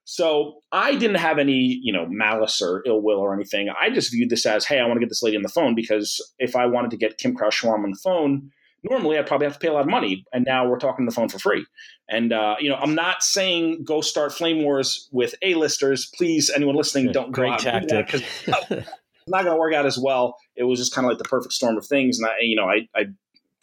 So 0.05 0.61
I 0.71 0.95
didn't 0.95 1.17
have 1.17 1.39
any, 1.39 1.79
you 1.81 1.91
know, 1.91 2.05
malice 2.07 2.61
or 2.61 2.83
ill 2.85 3.01
will 3.01 3.17
or 3.17 3.33
anything. 3.33 3.69
I 3.69 3.89
just 3.89 4.11
viewed 4.11 4.29
this 4.29 4.45
as, 4.45 4.63
hey, 4.63 4.79
I 4.79 4.85
want 4.85 4.97
to 4.97 4.99
get 4.99 5.09
this 5.09 5.23
lady 5.23 5.35
on 5.35 5.41
the 5.41 5.49
phone 5.49 5.73
because 5.73 6.21
if 6.37 6.55
I 6.55 6.67
wanted 6.67 6.91
to 6.91 6.97
get 6.97 7.17
Kim 7.17 7.35
Krause 7.35 7.55
Schwalm 7.55 7.83
on 7.83 7.89
the 7.89 7.99
phone, 8.03 8.51
normally 8.83 9.17
I'd 9.17 9.25
probably 9.25 9.47
have 9.47 9.55
to 9.55 9.59
pay 9.59 9.67
a 9.67 9.73
lot 9.73 9.81
of 9.81 9.89
money. 9.89 10.23
And 10.31 10.45
now 10.45 10.69
we're 10.69 10.77
talking 10.77 11.01
on 11.01 11.05
the 11.07 11.11
phone 11.11 11.27
for 11.27 11.39
free. 11.39 11.65
And, 12.07 12.31
uh, 12.31 12.55
you 12.59 12.69
know, 12.69 12.75
I'm 12.75 12.93
not 12.93 13.23
saying 13.23 13.83
go 13.83 14.01
start 14.01 14.31
flame 14.31 14.61
wars 14.61 15.09
with 15.11 15.33
A-listers. 15.41 16.11
Please, 16.15 16.51
anyone 16.55 16.75
listening, 16.75 17.11
don't 17.11 17.31
Great 17.31 17.57
tactic. 17.57 18.09
Do 18.09 18.17
it's 18.17 18.47
not 19.27 19.43
going 19.43 19.55
to 19.55 19.59
work 19.59 19.73
out 19.73 19.87
as 19.87 19.97
well. 19.97 20.37
It 20.55 20.65
was 20.65 20.77
just 20.77 20.93
kind 20.93 21.05
of 21.05 21.09
like 21.09 21.17
the 21.17 21.23
perfect 21.23 21.53
storm 21.53 21.77
of 21.77 21.85
things. 21.87 22.19
And 22.19 22.29
I, 22.29 22.33
you 22.41 22.55
know, 22.55 22.65
I, 22.65 22.87
I 22.95 23.05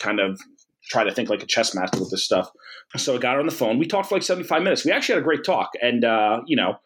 kind 0.00 0.18
of 0.18 0.40
try 0.88 1.04
to 1.04 1.12
think 1.12 1.28
like 1.28 1.42
a 1.42 1.46
chess 1.46 1.74
master 1.74 1.98
with 1.98 2.10
this 2.10 2.24
stuff. 2.24 2.50
So 2.96 3.14
I 3.14 3.18
got 3.18 3.34
her 3.34 3.40
on 3.40 3.46
the 3.46 3.52
phone. 3.52 3.78
We 3.78 3.86
talked 3.86 4.08
for 4.08 4.16
like 4.16 4.22
75 4.22 4.62
minutes. 4.62 4.84
We 4.84 4.92
actually 4.92 5.14
had 5.14 5.22
a 5.22 5.24
great 5.24 5.44
talk. 5.44 5.70
And, 5.80 6.04
uh, 6.04 6.40
you 6.46 6.56
know, 6.56 6.76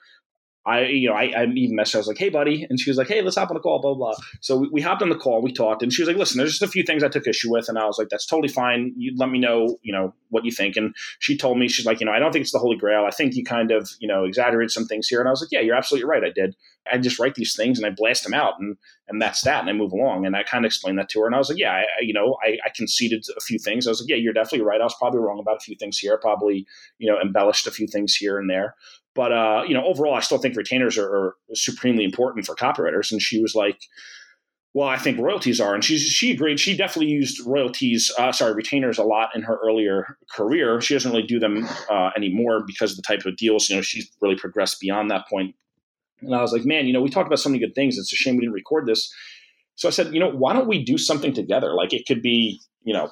I, 0.66 0.86
you 0.86 1.08
know, 1.08 1.14
I, 1.14 1.26
I 1.36 1.44
even 1.44 1.76
messaged. 1.76 1.94
I 1.94 1.98
was 1.98 2.08
like, 2.08 2.18
"Hey, 2.18 2.28
buddy," 2.28 2.66
and 2.68 2.78
she 2.80 2.90
was 2.90 2.98
like, 2.98 3.06
"Hey, 3.06 3.22
let's 3.22 3.36
hop 3.36 3.50
on 3.50 3.56
a 3.56 3.60
call." 3.60 3.80
Blah 3.80 3.94
blah. 3.94 4.14
blah. 4.14 4.24
So 4.40 4.56
we, 4.56 4.68
we 4.72 4.80
hopped 4.80 5.00
on 5.00 5.10
the 5.10 5.16
call. 5.16 5.40
We 5.40 5.52
talked, 5.52 5.80
and 5.82 5.92
she 5.92 6.02
was 6.02 6.08
like, 6.08 6.16
"Listen, 6.16 6.38
there's 6.38 6.50
just 6.50 6.62
a 6.62 6.66
few 6.68 6.82
things 6.82 7.04
I 7.04 7.08
took 7.08 7.26
issue 7.28 7.52
with," 7.52 7.68
and 7.68 7.78
I 7.78 7.86
was 7.86 7.98
like, 7.98 8.08
"That's 8.08 8.26
totally 8.26 8.48
fine. 8.48 8.92
You 8.96 9.14
let 9.16 9.30
me 9.30 9.38
know, 9.38 9.78
you 9.82 9.92
know, 9.92 10.12
what 10.30 10.44
you 10.44 10.50
think." 10.50 10.76
And 10.76 10.92
she 11.20 11.36
told 11.36 11.58
me, 11.58 11.68
she's 11.68 11.86
like, 11.86 12.00
"You 12.00 12.06
know, 12.06 12.12
I 12.12 12.18
don't 12.18 12.32
think 12.32 12.42
it's 12.42 12.52
the 12.52 12.58
holy 12.58 12.76
grail. 12.76 13.04
I 13.06 13.10
think 13.10 13.36
you 13.36 13.44
kind 13.44 13.70
of, 13.70 13.88
you 14.00 14.08
know, 14.08 14.24
exaggerated 14.24 14.72
some 14.72 14.86
things 14.86 15.06
here." 15.06 15.20
And 15.20 15.28
I 15.28 15.30
was 15.30 15.40
like, 15.40 15.52
"Yeah, 15.52 15.60
you're 15.60 15.76
absolutely 15.76 16.08
right. 16.08 16.24
I 16.24 16.30
did. 16.34 16.56
I 16.92 16.98
just 16.98 17.18
write 17.20 17.36
these 17.36 17.54
things 17.56 17.78
and 17.78 17.86
I 17.86 17.90
blast 17.90 18.24
them 18.24 18.34
out, 18.34 18.54
and 18.58 18.76
and 19.08 19.22
that's 19.22 19.42
that. 19.42 19.60
And 19.60 19.70
I 19.70 19.72
move 19.72 19.92
along." 19.92 20.26
And 20.26 20.34
I 20.34 20.42
kind 20.42 20.64
of 20.64 20.68
explained 20.70 20.98
that 20.98 21.08
to 21.10 21.20
her, 21.20 21.26
and 21.26 21.34
I 21.36 21.38
was 21.38 21.48
like, 21.48 21.58
"Yeah, 21.58 21.72
I, 21.74 21.84
you 22.00 22.12
know, 22.12 22.36
I, 22.44 22.58
I 22.66 22.70
conceded 22.74 23.24
a 23.36 23.40
few 23.40 23.60
things. 23.60 23.86
I 23.86 23.90
was 23.90 24.00
like, 24.00 24.10
yeah, 24.10 24.16
you're 24.16 24.32
definitely 24.32 24.66
right. 24.66 24.80
I 24.80 24.84
was 24.84 24.96
probably 24.98 25.20
wrong 25.20 25.38
about 25.38 25.58
a 25.58 25.60
few 25.60 25.76
things 25.76 25.98
here. 25.98 26.18
Probably, 26.18 26.66
you 26.98 27.08
know, 27.08 27.20
embellished 27.20 27.68
a 27.68 27.70
few 27.70 27.86
things 27.86 28.16
here 28.16 28.40
and 28.40 28.50
there." 28.50 28.74
But 29.16 29.32
uh, 29.32 29.64
you 29.66 29.74
know, 29.74 29.84
overall, 29.84 30.14
I 30.14 30.20
still 30.20 30.38
think 30.38 30.56
retainers 30.56 30.98
are, 30.98 31.08
are, 31.08 31.36
supremely 31.54 32.04
important 32.04 32.44
for 32.44 32.54
copywriters. 32.54 33.10
And 33.10 33.20
she 33.20 33.40
was 33.40 33.54
like, 33.54 33.80
"Well, 34.74 34.86
I 34.86 34.98
think 34.98 35.18
royalties 35.18 35.58
are." 35.58 35.74
And 35.74 35.82
she 35.82 35.98
she 35.98 36.30
agreed. 36.30 36.60
She 36.60 36.76
definitely 36.76 37.10
used 37.10 37.44
royalties, 37.44 38.12
uh, 38.18 38.30
sorry, 38.30 38.52
retainers 38.52 38.98
a 38.98 39.02
lot 39.02 39.30
in 39.34 39.42
her 39.42 39.58
earlier 39.64 40.18
career. 40.30 40.82
She 40.82 40.94
doesn't 40.94 41.10
really 41.10 41.26
do 41.26 41.40
them 41.40 41.66
uh, 41.90 42.10
anymore 42.14 42.62
because 42.64 42.92
of 42.92 42.96
the 42.98 43.02
type 43.02 43.24
of 43.24 43.36
deals. 43.38 43.70
You 43.70 43.76
know, 43.76 43.82
she's 43.82 44.08
really 44.20 44.36
progressed 44.36 44.80
beyond 44.80 45.10
that 45.10 45.26
point. 45.28 45.54
And 46.20 46.34
I 46.34 46.42
was 46.42 46.52
like, 46.52 46.66
"Man, 46.66 46.86
you 46.86 46.92
know, 46.92 47.00
we 47.00 47.08
talked 47.08 47.26
about 47.26 47.40
so 47.40 47.48
many 47.48 47.58
good 47.58 47.74
things. 47.74 47.96
It's 47.96 48.12
a 48.12 48.16
shame 48.16 48.36
we 48.36 48.42
didn't 48.42 48.52
record 48.52 48.86
this." 48.86 49.10
So 49.76 49.88
I 49.88 49.92
said, 49.92 50.12
"You 50.12 50.20
know, 50.20 50.30
why 50.30 50.52
don't 50.52 50.68
we 50.68 50.84
do 50.84 50.98
something 50.98 51.32
together? 51.32 51.74
Like 51.74 51.94
it 51.94 52.06
could 52.06 52.20
be, 52.20 52.60
you 52.84 52.92
know." 52.92 53.10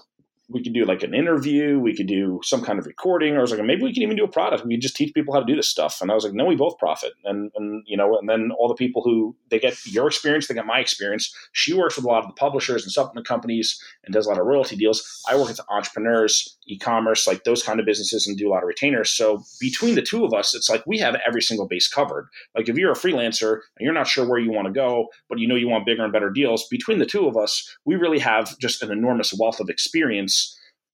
We 0.54 0.62
could 0.62 0.72
do 0.72 0.84
like 0.84 1.02
an 1.02 1.14
interview, 1.14 1.80
we 1.80 1.94
could 1.94 2.06
do 2.06 2.40
some 2.44 2.62
kind 2.62 2.78
of 2.78 2.86
recording, 2.86 3.34
or 3.34 3.38
I 3.38 3.40
was 3.42 3.50
like, 3.50 3.62
maybe 3.64 3.82
we 3.82 3.92
can 3.92 4.04
even 4.04 4.16
do 4.16 4.24
a 4.24 4.28
product. 4.28 4.64
We 4.64 4.74
could 4.74 4.82
just 4.82 4.96
teach 4.96 5.12
people 5.12 5.34
how 5.34 5.40
to 5.40 5.46
do 5.46 5.56
this 5.56 5.68
stuff. 5.68 6.00
And 6.00 6.10
I 6.10 6.14
was 6.14 6.22
like, 6.22 6.32
no, 6.32 6.44
we 6.44 6.54
both 6.54 6.78
profit. 6.78 7.12
And 7.24 7.50
and 7.56 7.82
you 7.86 7.96
know, 7.96 8.16
and 8.16 8.28
then 8.28 8.52
all 8.58 8.68
the 8.68 8.74
people 8.74 9.02
who 9.02 9.34
they 9.50 9.58
get 9.58 9.76
your 9.84 10.06
experience, 10.06 10.46
they 10.46 10.54
get 10.54 10.64
my 10.64 10.78
experience. 10.78 11.34
She 11.52 11.74
works 11.74 11.96
with 11.96 12.04
a 12.04 12.08
lot 12.08 12.22
of 12.22 12.28
the 12.28 12.34
publishers 12.34 12.84
and 12.84 12.92
supplement 12.92 13.26
companies 13.26 13.82
and 14.04 14.14
does 14.14 14.26
a 14.26 14.28
lot 14.28 14.38
of 14.38 14.46
royalty 14.46 14.76
deals. 14.76 15.22
I 15.28 15.36
work 15.36 15.48
with 15.48 15.60
entrepreneurs, 15.68 16.56
e-commerce, 16.66 17.26
like 17.26 17.42
those 17.42 17.62
kind 17.62 17.80
of 17.80 17.86
businesses 17.86 18.26
and 18.26 18.36
do 18.36 18.48
a 18.48 18.50
lot 18.50 18.62
of 18.62 18.68
retainers. 18.68 19.10
So 19.10 19.42
between 19.60 19.96
the 19.96 20.02
two 20.02 20.24
of 20.24 20.32
us, 20.32 20.54
it's 20.54 20.70
like 20.70 20.86
we 20.86 20.98
have 20.98 21.16
every 21.26 21.42
single 21.42 21.66
base 21.66 21.88
covered. 21.88 22.28
Like 22.54 22.68
if 22.68 22.76
you're 22.76 22.92
a 22.92 22.96
freelancer 22.96 23.60
and 23.76 23.84
you're 23.84 23.92
not 23.92 24.06
sure 24.06 24.28
where 24.28 24.38
you 24.38 24.52
want 24.52 24.66
to 24.66 24.72
go, 24.72 25.08
but 25.28 25.40
you 25.40 25.48
know 25.48 25.56
you 25.56 25.68
want 25.68 25.86
bigger 25.86 26.04
and 26.04 26.12
better 26.12 26.30
deals, 26.30 26.68
between 26.68 27.00
the 27.00 27.06
two 27.06 27.26
of 27.26 27.36
us, 27.36 27.76
we 27.84 27.96
really 27.96 28.20
have 28.20 28.56
just 28.58 28.82
an 28.82 28.92
enormous 28.92 29.34
wealth 29.34 29.58
of 29.58 29.68
experience 29.68 30.43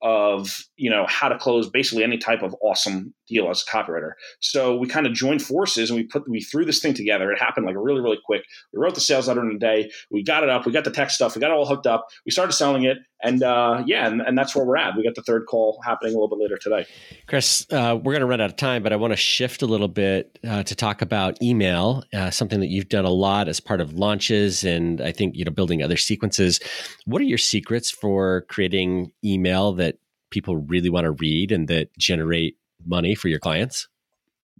of 0.03 0.65
you 0.77 0.91
know 0.91 1.07
how 1.09 1.29
to 1.29 1.39
close 1.39 1.69
basically 1.69 2.05
any 2.05 2.19
type 2.19 2.43
of 2.43 2.55
awesome 2.63 3.15
deal 3.31 3.49
as 3.49 3.63
a 3.63 3.71
copywriter. 3.71 4.13
So 4.41 4.77
we 4.77 4.87
kind 4.89 5.07
of 5.07 5.13
joined 5.13 5.43
forces 5.43 5.91
and 5.91 5.97
we 5.97 6.05
put 6.05 6.29
we 6.29 6.41
threw 6.41 6.65
this 6.65 6.81
thing 6.81 6.95
together. 6.95 7.31
It 7.33 7.39
happened 7.39 7.67
like 7.67 7.77
really 7.79 8.01
really 8.01 8.19
quick. 8.25 8.45
We 8.73 8.81
wrote 8.81 8.95
the 8.95 9.01
sales 9.01 9.29
letter 9.29 9.49
in 9.49 9.57
a 9.57 9.59
day. 9.59 9.91
We 10.11 10.23
got 10.23 10.43
it 10.43 10.51
up. 10.51 10.67
We 10.67 10.73
got 10.73 10.85
the 10.85 10.91
tech 10.91 11.11
stuff. 11.11 11.35
We 11.35 11.41
got 11.41 11.51
it 11.51 11.55
all 11.55 11.67
hooked 11.67 11.87
up. 11.87 12.09
We 12.27 12.33
started 12.33 12.53
selling 12.53 12.85
it, 12.85 12.99
and 13.23 13.43
uh, 13.43 13.83
yeah, 13.87 14.07
and, 14.07 14.21
and 14.21 14.37
that's 14.37 14.55
where 14.55 14.65
we're 14.65 14.77
at. 14.77 14.97
We 14.97 15.05
got 15.05 15.15
the 15.15 15.23
third 15.23 15.47
call 15.47 15.81
happening 15.85 16.15
a 16.15 16.17
little 16.17 16.29
bit 16.29 16.39
later 16.39 16.59
today. 16.59 16.87
Chris, 17.27 17.67
uh, 17.71 17.97
we're 18.03 18.13
going 18.13 18.21
to 18.21 18.27
run 18.27 18.41
out 18.41 18.51
of 18.51 18.57
time, 18.57 18.83
but 18.83 18.93
I 18.93 18.97
want 18.97 19.13
to 19.13 19.17
shift 19.17 19.63
a 19.63 19.67
little 19.67 19.89
bit 19.89 20.39
uh, 20.47 20.63
to 20.65 20.75
talk 20.75 21.03
about 21.03 21.41
email, 21.43 22.05
uh, 22.13 22.31
something 22.31 22.61
that 22.61 22.69
you've 22.69 22.89
done 22.89 23.05
a 23.05 23.11
lot 23.11 23.49
as 23.49 23.61
part 23.61 23.81
of 23.81 23.95
launches, 23.95 24.65
and 24.65 25.01
I 25.01 25.13
think 25.13 25.37
you 25.37 25.45
know 25.45 25.51
building 25.51 25.83
other 25.83 25.97
sequences. 25.97 26.61
What 27.07 27.21
are 27.21 27.27
your 27.27 27.39
secrets 27.39 27.91
for 27.91 28.43
creating 28.49 29.13
email 29.25 29.73
that 29.75 29.99
people 30.31 30.57
really 30.57 30.91
want 30.91 31.05
to 31.05 31.11
read 31.11 31.53
and 31.53 31.69
that 31.69 31.97
generate 31.99 32.57
money 32.87 33.15
for 33.15 33.29
your 33.29 33.39
clients? 33.39 33.89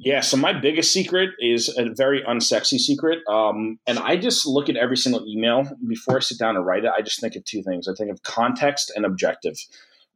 Yeah, 0.03 0.21
so 0.21 0.39
my 0.39 0.55
biggest 0.55 0.93
secret 0.93 1.31
is 1.41 1.69
a 1.77 1.91
very 1.95 2.23
unsexy 2.23 2.79
secret. 2.79 3.19
Um, 3.29 3.79
and 3.87 3.99
I 3.99 4.17
just 4.17 4.47
look 4.47 4.71
at 4.71 4.77
every 4.77 4.97
single 4.97 5.27
email 5.29 5.65
before 5.87 6.17
I 6.17 6.21
sit 6.21 6.39
down 6.39 6.57
and 6.57 6.65
write 6.65 6.85
it. 6.85 6.91
I 6.97 7.03
just 7.03 7.21
think 7.21 7.37
of 7.37 7.45
two 7.45 7.63
things 7.63 7.87
I 7.87 7.93
think 7.93 8.11
of 8.11 8.23
context 8.23 8.91
and 8.97 9.05
objective. 9.05 9.57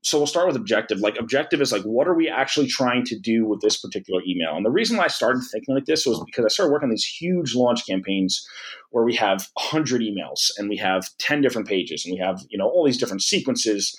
So 0.00 0.16
we'll 0.18 0.26
start 0.26 0.46
with 0.46 0.56
objective. 0.56 1.00
Like, 1.00 1.18
objective 1.18 1.60
is 1.60 1.70
like, 1.70 1.82
what 1.82 2.08
are 2.08 2.14
we 2.14 2.30
actually 2.30 2.66
trying 2.66 3.04
to 3.06 3.18
do 3.18 3.46
with 3.46 3.60
this 3.60 3.78
particular 3.78 4.22
email? 4.26 4.56
And 4.56 4.64
the 4.64 4.70
reason 4.70 4.96
why 4.96 5.04
I 5.04 5.08
started 5.08 5.42
thinking 5.50 5.74
like 5.74 5.84
this 5.84 6.06
was 6.06 6.22
because 6.24 6.46
I 6.46 6.48
started 6.48 6.72
working 6.72 6.86
on 6.86 6.90
these 6.90 7.04
huge 7.04 7.54
launch 7.54 7.86
campaigns 7.86 8.46
where 8.90 9.04
we 9.04 9.14
have 9.16 9.48
100 9.54 10.00
emails 10.00 10.50
and 10.56 10.70
we 10.70 10.78
have 10.78 11.08
10 11.18 11.42
different 11.42 11.68
pages 11.68 12.06
and 12.06 12.12
we 12.12 12.18
have, 12.18 12.40
you 12.48 12.56
know, 12.56 12.68
all 12.68 12.86
these 12.86 12.98
different 12.98 13.22
sequences 13.22 13.94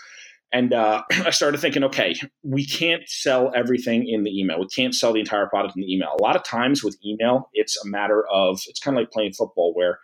and 0.55 0.73
uh, 0.73 1.03
I 1.11 1.29
started 1.31 1.59
thinking, 1.59 1.83
okay, 1.83 2.15
we 2.41 2.65
can't 2.65 3.03
sell 3.07 3.51
everything 3.53 4.07
in 4.07 4.23
the 4.23 4.39
email. 4.39 4.59
We 4.59 4.67
can't 4.67 4.95
sell 4.95 5.13
the 5.13 5.19
entire 5.19 5.47
product 5.47 5.75
in 5.75 5.81
the 5.81 5.93
email. 5.93 6.15
A 6.17 6.23
lot 6.23 6.37
of 6.37 6.43
times 6.43 6.83
with 6.83 6.97
email, 7.05 7.49
it's 7.53 7.77
a 7.83 7.87
matter 7.87 8.25
of, 8.31 8.61
it's 8.67 8.79
kind 8.79 8.97
of 8.97 9.01
like 9.01 9.11
playing 9.11 9.33
football 9.33 9.73
where, 9.73 9.99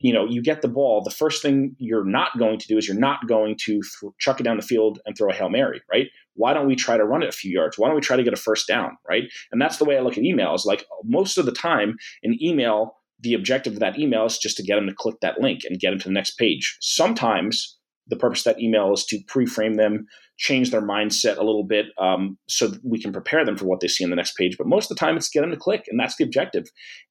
you 0.00 0.12
know, 0.12 0.26
you 0.26 0.42
get 0.42 0.60
the 0.60 0.68
ball. 0.68 1.02
The 1.04 1.12
first 1.12 1.40
thing 1.40 1.76
you're 1.78 2.04
not 2.04 2.36
going 2.36 2.58
to 2.58 2.66
do 2.66 2.76
is 2.76 2.88
you're 2.88 2.98
not 2.98 3.28
going 3.28 3.56
to 3.66 3.80
th- 4.00 4.12
chuck 4.18 4.40
it 4.40 4.42
down 4.42 4.56
the 4.56 4.62
field 4.62 4.98
and 5.06 5.16
throw 5.16 5.30
a 5.30 5.34
Hail 5.34 5.48
Mary, 5.48 5.80
right? 5.90 6.08
Why 6.34 6.52
don't 6.52 6.66
we 6.66 6.74
try 6.74 6.96
to 6.96 7.04
run 7.04 7.22
it 7.22 7.28
a 7.28 7.32
few 7.32 7.52
yards? 7.52 7.78
Why 7.78 7.86
don't 7.86 7.94
we 7.94 8.00
try 8.00 8.16
to 8.16 8.24
get 8.24 8.32
a 8.32 8.36
first 8.36 8.66
down, 8.66 8.96
right? 9.08 9.24
And 9.52 9.62
that's 9.62 9.76
the 9.76 9.84
way 9.84 9.96
I 9.96 10.00
look 10.00 10.18
at 10.18 10.24
emails. 10.24 10.66
Like 10.66 10.84
most 11.04 11.38
of 11.38 11.46
the 11.46 11.52
time, 11.52 11.96
an 12.24 12.36
email, 12.42 12.96
the 13.20 13.34
objective 13.34 13.74
of 13.74 13.78
that 13.78 14.00
email 14.00 14.26
is 14.26 14.38
just 14.38 14.56
to 14.56 14.64
get 14.64 14.74
them 14.74 14.88
to 14.88 14.94
click 14.94 15.20
that 15.22 15.40
link 15.40 15.60
and 15.64 15.78
get 15.78 15.90
them 15.90 16.00
to 16.00 16.08
the 16.08 16.14
next 16.14 16.32
page. 16.32 16.76
Sometimes 16.80 17.78
the 18.08 18.16
purpose 18.16 18.46
of 18.46 18.54
that 18.54 18.62
email 18.62 18.92
is 18.92 19.04
to 19.06 19.18
pre-frame 19.28 19.74
them, 19.74 20.06
change 20.38 20.70
their 20.70 20.82
mindset 20.82 21.38
a 21.38 21.44
little 21.44 21.64
bit, 21.64 21.86
um, 21.98 22.36
so 22.48 22.72
we 22.82 23.00
can 23.00 23.12
prepare 23.12 23.44
them 23.44 23.56
for 23.56 23.66
what 23.66 23.80
they 23.80 23.88
see 23.88 24.04
on 24.04 24.10
the 24.10 24.16
next 24.16 24.36
page. 24.36 24.56
But 24.58 24.66
most 24.66 24.90
of 24.90 24.96
the 24.96 25.00
time, 25.00 25.16
it's 25.16 25.28
get 25.28 25.42
them 25.42 25.50
to 25.50 25.56
click, 25.56 25.84
and 25.88 25.98
that's 25.98 26.16
the 26.16 26.24
objective. 26.24 26.64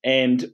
And 0.03 0.51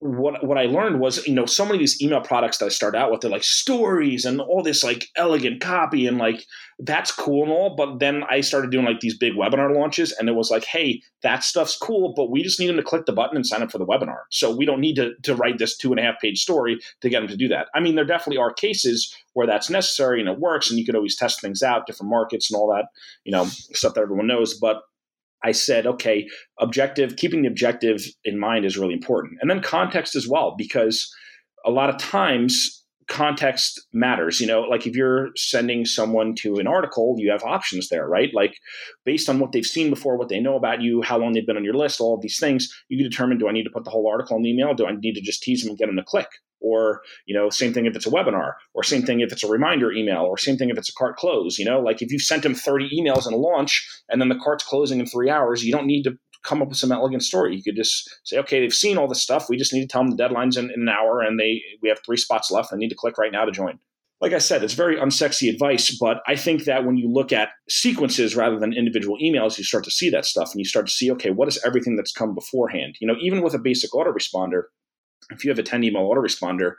what 0.00 0.46
what 0.46 0.58
I 0.58 0.66
learned 0.66 1.00
was, 1.00 1.26
you 1.26 1.34
know, 1.34 1.46
so 1.46 1.64
many 1.64 1.76
of 1.76 1.80
these 1.80 2.00
email 2.00 2.20
products 2.20 2.58
that 2.58 2.66
I 2.66 2.68
start 2.68 2.94
out 2.94 3.10
with, 3.10 3.20
they're 3.20 3.30
like 3.30 3.42
stories 3.42 4.24
and 4.24 4.40
all 4.40 4.62
this 4.62 4.84
like 4.84 5.06
elegant 5.16 5.60
copy 5.60 6.06
and 6.06 6.18
like 6.18 6.46
that's 6.78 7.10
cool 7.10 7.42
and 7.42 7.50
all. 7.50 7.74
But 7.74 7.98
then 7.98 8.22
I 8.30 8.40
started 8.42 8.70
doing 8.70 8.84
like 8.84 9.00
these 9.00 9.18
big 9.18 9.32
webinar 9.32 9.74
launches, 9.74 10.12
and 10.12 10.28
it 10.28 10.36
was 10.36 10.52
like, 10.52 10.64
hey, 10.64 11.02
that 11.24 11.42
stuff's 11.42 11.76
cool, 11.76 12.14
but 12.14 12.30
we 12.30 12.44
just 12.44 12.60
need 12.60 12.68
them 12.68 12.76
to 12.76 12.82
click 12.82 13.06
the 13.06 13.12
button 13.12 13.36
and 13.36 13.44
sign 13.44 13.60
up 13.60 13.72
for 13.72 13.78
the 13.78 13.86
webinar. 13.86 14.20
So 14.30 14.54
we 14.54 14.64
don't 14.64 14.80
need 14.80 14.94
to 14.96 15.14
to 15.24 15.34
write 15.34 15.58
this 15.58 15.76
two 15.76 15.90
and 15.90 15.98
a 15.98 16.02
half 16.04 16.20
page 16.20 16.40
story 16.40 16.78
to 17.00 17.08
get 17.08 17.20
them 17.20 17.28
to 17.28 17.36
do 17.36 17.48
that. 17.48 17.66
I 17.74 17.80
mean, 17.80 17.96
there 17.96 18.04
definitely 18.04 18.38
are 18.38 18.52
cases 18.52 19.12
where 19.32 19.48
that's 19.48 19.68
necessary 19.68 20.20
and 20.20 20.28
it 20.28 20.38
works, 20.38 20.70
and 20.70 20.78
you 20.78 20.86
could 20.86 20.94
always 20.94 21.16
test 21.16 21.40
things 21.40 21.60
out, 21.60 21.86
different 21.86 22.10
markets 22.10 22.52
and 22.52 22.58
all 22.58 22.72
that, 22.72 22.86
you 23.24 23.32
know, 23.32 23.46
stuff 23.46 23.94
that 23.94 24.02
everyone 24.02 24.28
knows. 24.28 24.54
But 24.54 24.82
I 25.44 25.52
said, 25.52 25.86
okay, 25.86 26.26
objective, 26.58 27.16
keeping 27.16 27.42
the 27.42 27.48
objective 27.48 28.04
in 28.24 28.38
mind 28.38 28.64
is 28.64 28.76
really 28.76 28.94
important. 28.94 29.38
And 29.40 29.50
then 29.50 29.62
context 29.62 30.16
as 30.16 30.26
well, 30.28 30.54
because 30.56 31.08
a 31.64 31.70
lot 31.70 31.90
of 31.90 31.98
times 31.98 32.78
context 33.08 33.80
matters. 33.92 34.40
You 34.40 34.46
know, 34.46 34.60
like 34.62 34.86
if 34.86 34.94
you're 34.94 35.30
sending 35.36 35.84
someone 35.84 36.34
to 36.36 36.56
an 36.56 36.66
article, 36.66 37.16
you 37.18 37.30
have 37.30 37.42
options 37.42 37.88
there, 37.88 38.06
right? 38.06 38.30
Like 38.34 38.54
based 39.04 39.28
on 39.28 39.38
what 39.38 39.52
they've 39.52 39.64
seen 39.64 39.90
before, 39.90 40.16
what 40.16 40.28
they 40.28 40.40
know 40.40 40.56
about 40.56 40.82
you, 40.82 41.02
how 41.02 41.18
long 41.18 41.32
they've 41.32 41.46
been 41.46 41.56
on 41.56 41.64
your 41.64 41.74
list, 41.74 42.00
all 42.00 42.14
of 42.14 42.20
these 42.20 42.38
things, 42.38 42.68
you 42.88 42.98
can 42.98 43.10
determine 43.10 43.38
do 43.38 43.48
I 43.48 43.52
need 43.52 43.64
to 43.64 43.70
put 43.70 43.84
the 43.84 43.90
whole 43.90 44.08
article 44.08 44.36
in 44.36 44.42
the 44.42 44.50
email? 44.50 44.74
Do 44.74 44.86
I 44.86 44.92
need 44.92 45.14
to 45.14 45.22
just 45.22 45.42
tease 45.42 45.62
them 45.62 45.70
and 45.70 45.78
get 45.78 45.86
them 45.86 45.96
to 45.96 46.04
click? 46.04 46.28
Or 46.60 47.02
you 47.26 47.34
know 47.34 47.50
same 47.50 47.72
thing 47.72 47.86
if 47.86 47.96
it's 47.96 48.06
a 48.06 48.10
webinar 48.10 48.52
or 48.74 48.82
same 48.82 49.02
thing 49.02 49.20
if 49.20 49.32
it's 49.32 49.44
a 49.44 49.48
reminder 49.48 49.92
email 49.92 50.22
or 50.22 50.36
same 50.36 50.56
thing 50.56 50.70
if 50.70 50.78
it's 50.78 50.88
a 50.88 50.94
cart 50.94 51.16
close 51.16 51.58
you 51.58 51.64
know? 51.64 51.80
Like 51.80 52.02
if 52.02 52.12
you've 52.12 52.22
sent 52.22 52.42
them 52.42 52.54
30 52.54 52.90
emails 52.98 53.26
in 53.26 53.32
a 53.32 53.36
launch 53.36 53.86
and 54.08 54.20
then 54.20 54.28
the 54.28 54.38
cart's 54.42 54.64
closing 54.64 55.00
in 55.00 55.06
three 55.06 55.30
hours 55.30 55.64
you 55.64 55.72
don't 55.72 55.86
need 55.86 56.02
to 56.04 56.18
come 56.44 56.62
up 56.62 56.68
with 56.68 56.78
some 56.78 56.92
elegant 56.92 57.22
story. 57.22 57.56
You 57.56 57.62
could 57.62 57.76
just 57.76 58.08
say 58.24 58.38
okay 58.38 58.60
they've 58.60 58.72
seen 58.72 58.96
all 58.98 59.08
this 59.08 59.22
stuff. 59.22 59.48
We 59.48 59.56
just 59.56 59.72
need 59.72 59.82
to 59.82 59.88
tell 59.88 60.02
them 60.02 60.10
the 60.10 60.16
deadline's 60.16 60.56
in, 60.56 60.70
in 60.70 60.82
an 60.82 60.88
hour 60.88 61.20
and 61.20 61.38
they 61.38 61.62
we 61.82 61.88
have 61.88 61.98
three 62.04 62.16
spots 62.16 62.50
left. 62.50 62.70
They 62.70 62.76
need 62.76 62.90
to 62.90 62.96
click 62.96 63.18
right 63.18 63.32
now 63.32 63.44
to 63.44 63.52
join. 63.52 63.78
Like 64.20 64.32
I 64.32 64.38
said, 64.38 64.64
it's 64.64 64.74
very 64.74 64.96
unsexy 64.96 65.48
advice, 65.48 65.96
but 65.96 66.22
I 66.26 66.34
think 66.34 66.64
that 66.64 66.84
when 66.84 66.96
you 66.96 67.08
look 67.08 67.32
at 67.32 67.50
sequences 67.68 68.34
rather 68.34 68.58
than 68.58 68.72
individual 68.72 69.16
emails, 69.22 69.58
you 69.58 69.64
start 69.64 69.84
to 69.84 69.92
see 69.92 70.10
that 70.10 70.24
stuff 70.24 70.50
and 70.50 70.58
you 70.58 70.64
start 70.64 70.88
to 70.88 70.92
see, 70.92 71.12
okay, 71.12 71.30
what 71.30 71.46
is 71.46 71.62
everything 71.64 71.94
that's 71.94 72.10
come 72.10 72.34
beforehand? 72.34 72.96
You 73.00 73.06
know, 73.06 73.14
even 73.20 73.42
with 73.42 73.54
a 73.54 73.60
basic 73.60 73.92
autoresponder, 73.92 74.64
if 75.30 75.44
you 75.44 75.50
have 75.50 75.58
a 75.58 75.62
10 75.62 75.84
email 75.84 76.08
autoresponder, 76.08 76.74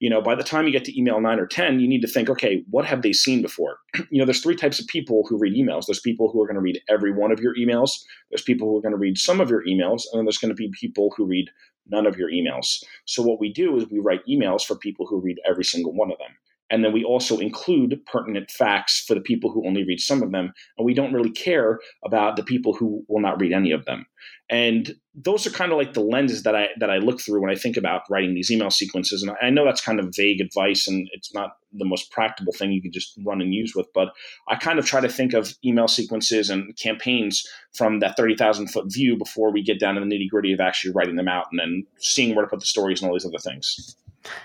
you 0.00 0.10
know, 0.10 0.20
by 0.20 0.34
the 0.34 0.42
time 0.42 0.66
you 0.66 0.72
get 0.72 0.84
to 0.84 0.98
email 0.98 1.20
nine 1.20 1.38
or 1.38 1.46
10, 1.46 1.80
you 1.80 1.88
need 1.88 2.02
to 2.02 2.08
think, 2.08 2.28
okay, 2.28 2.62
what 2.70 2.84
have 2.84 3.02
they 3.02 3.12
seen 3.12 3.42
before? 3.42 3.78
you 4.10 4.18
know, 4.18 4.24
there's 4.24 4.42
three 4.42 4.56
types 4.56 4.78
of 4.78 4.86
people 4.86 5.24
who 5.28 5.38
read 5.38 5.54
emails. 5.54 5.86
There's 5.86 6.00
people 6.00 6.30
who 6.30 6.42
are 6.42 6.46
going 6.46 6.56
to 6.56 6.60
read 6.60 6.80
every 6.88 7.12
one 7.12 7.32
of 7.32 7.40
your 7.40 7.54
emails. 7.56 7.90
There's 8.30 8.42
people 8.42 8.68
who 8.68 8.76
are 8.76 8.82
going 8.82 8.92
to 8.92 8.98
read 8.98 9.18
some 9.18 9.40
of 9.40 9.50
your 9.50 9.64
emails. 9.66 10.02
And 10.12 10.18
then 10.18 10.24
there's 10.24 10.38
going 10.38 10.50
to 10.50 10.54
be 10.54 10.70
people 10.78 11.12
who 11.16 11.24
read 11.26 11.50
none 11.86 12.06
of 12.06 12.16
your 12.16 12.30
emails. 12.30 12.82
So 13.04 13.22
what 13.22 13.40
we 13.40 13.52
do 13.52 13.76
is 13.76 13.90
we 13.90 14.00
write 14.00 14.26
emails 14.28 14.64
for 14.64 14.76
people 14.76 15.06
who 15.06 15.20
read 15.20 15.38
every 15.46 15.64
single 15.64 15.94
one 15.94 16.10
of 16.10 16.18
them. 16.18 16.36
And 16.70 16.84
then 16.84 16.92
we 16.92 17.04
also 17.04 17.38
include 17.38 18.00
pertinent 18.06 18.50
facts 18.50 19.04
for 19.06 19.14
the 19.14 19.20
people 19.20 19.50
who 19.50 19.66
only 19.66 19.84
read 19.84 20.00
some 20.00 20.22
of 20.22 20.32
them. 20.32 20.52
And 20.78 20.84
we 20.84 20.94
don't 20.94 21.12
really 21.12 21.30
care 21.30 21.78
about 22.04 22.36
the 22.36 22.42
people 22.42 22.72
who 22.72 23.04
will 23.08 23.20
not 23.20 23.40
read 23.40 23.52
any 23.52 23.70
of 23.70 23.84
them. 23.84 24.06
And 24.50 24.94
those 25.14 25.46
are 25.46 25.50
kind 25.50 25.72
of 25.72 25.78
like 25.78 25.94
the 25.94 26.00
lenses 26.00 26.42
that 26.42 26.54
I 26.54 26.68
that 26.78 26.90
I 26.90 26.98
look 26.98 27.20
through 27.20 27.40
when 27.40 27.50
I 27.50 27.54
think 27.54 27.76
about 27.76 28.02
writing 28.10 28.34
these 28.34 28.50
email 28.50 28.70
sequences. 28.70 29.22
And 29.22 29.34
I 29.40 29.50
know 29.50 29.64
that's 29.64 29.80
kind 29.80 30.00
of 30.00 30.14
vague 30.14 30.40
advice 30.40 30.86
and 30.86 31.08
it's 31.12 31.32
not 31.32 31.56
the 31.72 31.84
most 31.84 32.10
practical 32.10 32.52
thing 32.52 32.72
you 32.72 32.82
can 32.82 32.92
just 32.92 33.18
run 33.24 33.40
and 33.40 33.54
use 33.54 33.74
with, 33.74 33.86
but 33.94 34.08
I 34.48 34.56
kind 34.56 34.78
of 34.78 34.86
try 34.86 35.00
to 35.00 35.08
think 35.08 35.32
of 35.32 35.54
email 35.64 35.88
sequences 35.88 36.50
and 36.50 36.76
campaigns 36.76 37.46
from 37.72 38.00
that 38.00 38.16
30,000 38.16 38.68
foot 38.68 38.92
view 38.92 39.16
before 39.16 39.50
we 39.52 39.62
get 39.62 39.80
down 39.80 39.94
to 39.94 40.00
the 40.00 40.06
nitty 40.06 40.28
gritty 40.28 40.52
of 40.52 40.60
actually 40.60 40.92
writing 40.92 41.16
them 41.16 41.28
out 41.28 41.46
and 41.50 41.58
then 41.58 41.86
seeing 41.98 42.34
where 42.34 42.44
to 42.44 42.50
put 42.50 42.60
the 42.60 42.66
stories 42.66 43.00
and 43.00 43.08
all 43.08 43.14
these 43.14 43.26
other 43.26 43.38
things. 43.38 43.96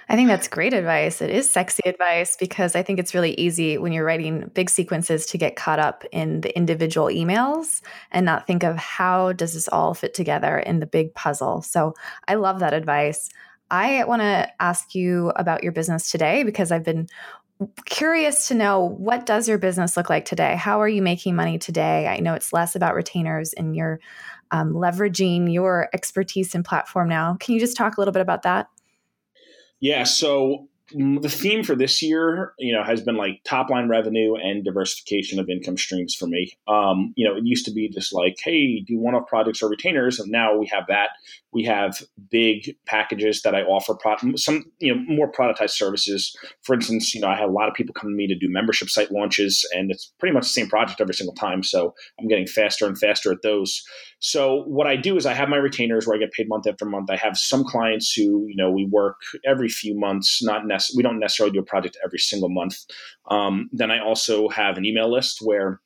I 0.09 0.15
think 0.15 0.27
that's 0.27 0.47
great 0.47 0.73
advice. 0.73 1.21
It 1.21 1.29
is 1.29 1.49
sexy 1.49 1.83
advice 1.85 2.35
because 2.37 2.75
I 2.75 2.83
think 2.83 2.99
it's 2.99 3.13
really 3.13 3.33
easy 3.35 3.77
when 3.77 3.91
you're 3.91 4.05
writing 4.05 4.49
big 4.53 4.69
sequences 4.69 5.25
to 5.27 5.37
get 5.37 5.55
caught 5.55 5.79
up 5.79 6.03
in 6.11 6.41
the 6.41 6.55
individual 6.55 7.07
emails 7.07 7.81
and 8.11 8.25
not 8.25 8.47
think 8.47 8.63
of 8.63 8.77
how 8.77 9.33
does 9.33 9.53
this 9.53 9.67
all 9.67 9.93
fit 9.93 10.13
together 10.13 10.57
in 10.57 10.79
the 10.79 10.85
big 10.85 11.13
puzzle. 11.13 11.61
So 11.61 11.93
I 12.27 12.35
love 12.35 12.59
that 12.59 12.73
advice. 12.73 13.29
I 13.71 14.03
want 14.05 14.21
to 14.21 14.49
ask 14.59 14.95
you 14.95 15.29
about 15.35 15.63
your 15.63 15.71
business 15.71 16.11
today 16.11 16.43
because 16.43 16.71
I've 16.71 16.83
been 16.83 17.07
curious 17.85 18.47
to 18.47 18.55
know 18.55 18.85
what 18.85 19.25
does 19.25 19.47
your 19.47 19.57
business 19.57 19.97
look 19.97 20.09
like 20.09 20.25
today? 20.25 20.55
How 20.55 20.81
are 20.81 20.87
you 20.87 21.01
making 21.01 21.35
money 21.35 21.57
today? 21.57 22.07
I 22.07 22.19
know 22.19 22.33
it's 22.33 22.53
less 22.53 22.75
about 22.75 22.95
retainers 22.95 23.53
and 23.53 23.75
you're 23.75 23.99
um, 24.51 24.73
leveraging 24.73 25.51
your 25.51 25.89
expertise 25.93 26.55
and 26.55 26.63
platform 26.63 27.09
now. 27.09 27.35
Can 27.39 27.53
you 27.53 27.59
just 27.59 27.77
talk 27.77 27.97
a 27.97 28.01
little 28.01 28.13
bit 28.13 28.21
about 28.21 28.43
that? 28.43 28.67
Yeah. 29.79 30.03
So 30.03 30.67
the 30.91 31.29
theme 31.29 31.63
for 31.63 31.75
this 31.75 32.01
year, 32.01 32.53
you 32.57 32.73
know, 32.73 32.83
has 32.83 33.01
been 33.01 33.15
like 33.15 33.41
top 33.43 33.69
line 33.69 33.89
revenue 33.89 34.35
and 34.35 34.63
diversification 34.63 35.39
of 35.39 35.49
income 35.49 35.77
streams 35.77 36.15
for 36.15 36.25
me. 36.25 36.57
Um, 36.67 37.13
you 37.15 37.27
know, 37.27 37.35
it 37.35 37.43
used 37.45 37.65
to 37.65 37.71
be 37.71 37.89
just 37.89 38.13
like, 38.13 38.37
hey, 38.43 38.79
do 38.81 38.97
one 38.97 39.13
off 39.13 39.27
projects 39.27 39.61
or 39.61 39.69
retainers, 39.69 40.19
and 40.19 40.31
now 40.31 40.57
we 40.57 40.67
have 40.67 40.85
that. 40.87 41.09
We 41.51 41.63
have 41.63 42.03
big 42.29 42.75
packages 42.85 43.41
that 43.41 43.55
I 43.55 43.63
offer, 43.63 43.95
pro- 43.95 44.35
some 44.35 44.65
you 44.79 44.93
know 44.93 45.01
more 45.07 45.31
productized 45.31 45.71
services. 45.71 46.35
For 46.61 46.75
instance, 46.75 47.15
you 47.15 47.21
know, 47.21 47.27
I 47.27 47.35
have 47.35 47.49
a 47.49 47.53
lot 47.53 47.67
of 47.67 47.73
people 47.73 47.93
come 47.93 48.09
to 48.09 48.15
me 48.15 48.27
to 48.27 48.35
do 48.35 48.49
membership 48.49 48.89
site 48.89 49.11
launches, 49.11 49.67
and 49.73 49.89
it's 49.89 50.13
pretty 50.19 50.33
much 50.33 50.43
the 50.43 50.49
same 50.49 50.69
project 50.69 51.01
every 51.01 51.15
single 51.15 51.33
time. 51.33 51.63
So 51.63 51.93
I'm 52.19 52.27
getting 52.27 52.47
faster 52.47 52.85
and 52.85 52.97
faster 52.97 53.31
at 53.31 53.41
those. 53.41 53.83
So 54.19 54.63
what 54.67 54.85
I 54.85 54.95
do 54.95 55.17
is 55.17 55.25
I 55.25 55.33
have 55.33 55.49
my 55.49 55.57
retainers 55.57 56.05
where 56.05 56.15
I 56.15 56.19
get 56.19 56.33
paid 56.33 56.49
month 56.49 56.67
after 56.67 56.85
month. 56.85 57.09
I 57.09 57.15
have 57.15 57.37
some 57.37 57.63
clients 57.63 58.13
who 58.13 58.45
you 58.47 58.55
know 58.55 58.69
we 58.69 58.85
work 58.85 59.17
every 59.45 59.69
few 59.69 59.97
months, 59.97 60.43
not 60.43 60.67
nec- 60.67 60.93
we 60.95 61.03
don't 61.03 61.19
necessarily 61.19 61.53
do 61.53 61.59
a 61.59 61.63
project 61.63 61.97
every 62.05 62.19
single 62.19 62.49
month. 62.49 62.75
Um, 63.29 63.69
then 63.71 63.91
I 63.91 63.99
also 63.99 64.49
have 64.49 64.77
an 64.77 64.85
email 64.85 65.11
list 65.11 65.39
where 65.41 65.81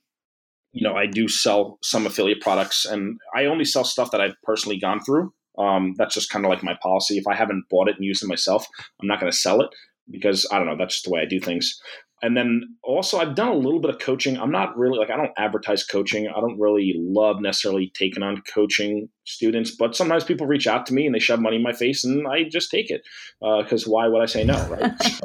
you 0.71 0.85
know 0.85 0.95
I 0.95 1.05
do 1.05 1.27
sell 1.27 1.77
some 1.83 2.05
affiliate 2.05 2.41
products, 2.41 2.85
and 2.85 3.17
I 3.35 3.45
only 3.45 3.65
sell 3.65 3.83
stuff 3.83 4.11
that 4.11 4.21
I've 4.21 4.35
personally 4.43 4.79
gone 4.79 4.99
through. 4.99 5.31
Um, 5.57 5.93
that's 5.97 6.15
just 6.15 6.29
kind 6.29 6.45
of 6.45 6.49
like 6.49 6.63
my 6.63 6.77
policy. 6.81 7.17
If 7.17 7.27
I 7.27 7.35
haven't 7.35 7.65
bought 7.69 7.87
it 7.87 7.95
and 7.95 8.05
used 8.05 8.23
it 8.23 8.27
myself, 8.27 8.65
I'm 9.01 9.07
not 9.07 9.19
going 9.19 9.31
to 9.31 9.37
sell 9.37 9.61
it 9.61 9.69
because 10.09 10.47
I 10.51 10.57
don't 10.57 10.67
know. 10.67 10.77
That's 10.77 10.95
just 10.95 11.05
the 11.05 11.11
way 11.11 11.21
I 11.21 11.25
do 11.25 11.39
things. 11.39 11.79
And 12.23 12.35
then 12.35 12.77
also 12.83 13.19
I've 13.19 13.35
done 13.35 13.49
a 13.49 13.55
little 13.55 13.79
bit 13.79 13.91
of 13.91 13.99
coaching. 13.99 14.37
I'm 14.37 14.51
not 14.51 14.75
really 14.77 14.97
like 14.97 15.11
I 15.11 15.17
don't 15.17 15.33
advertise 15.37 15.83
coaching. 15.83 16.27
I 16.27 16.39
don't 16.39 16.59
really 16.59 16.95
love 16.97 17.39
necessarily 17.39 17.91
taking 17.95 18.23
on 18.23 18.41
coaching 18.51 19.09
students, 19.25 19.75
but 19.75 19.95
sometimes 19.95 20.23
people 20.23 20.47
reach 20.47 20.65
out 20.65 20.85
to 20.87 20.93
me 20.93 21.05
and 21.05 21.13
they 21.13 21.19
shove 21.19 21.39
money 21.39 21.57
in 21.57 21.63
my 21.63 21.73
face, 21.73 22.03
and 22.03 22.27
I 22.27 22.43
just 22.43 22.71
take 22.71 22.89
it 22.89 23.01
because 23.39 23.87
uh, 23.87 23.91
why 23.91 24.07
would 24.07 24.23
I 24.23 24.25
say 24.25 24.43
no, 24.43 24.65
right? 24.67 24.91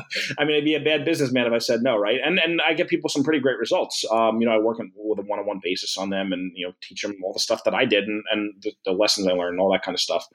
I 0.38 0.44
mean, 0.44 0.56
I'd 0.56 0.64
be 0.64 0.74
a 0.74 0.80
bad 0.80 1.04
businessman 1.04 1.46
if 1.46 1.52
I 1.52 1.58
said 1.58 1.82
no, 1.82 1.96
right? 1.96 2.20
And 2.24 2.38
and 2.38 2.60
I 2.60 2.74
get 2.74 2.88
people 2.88 3.08
some 3.08 3.24
pretty 3.24 3.40
great 3.40 3.58
results. 3.58 4.04
Um, 4.10 4.40
you 4.40 4.46
know, 4.46 4.54
I 4.54 4.58
work 4.58 4.78
with 4.78 5.18
a 5.18 5.22
one-on-one 5.22 5.60
basis 5.62 5.96
on 5.96 6.10
them, 6.10 6.32
and 6.32 6.52
you 6.54 6.66
know, 6.66 6.72
teach 6.82 7.02
them 7.02 7.16
all 7.24 7.32
the 7.32 7.40
stuff 7.40 7.64
that 7.64 7.74
I 7.74 7.84
did 7.84 8.04
and, 8.04 8.22
and 8.30 8.54
the, 8.62 8.72
the 8.84 8.92
lessons 8.92 9.26
I 9.26 9.32
learned, 9.32 9.52
and 9.52 9.60
all 9.60 9.72
that 9.72 9.82
kind 9.82 9.94
of 9.94 10.00
stuff. 10.00 10.26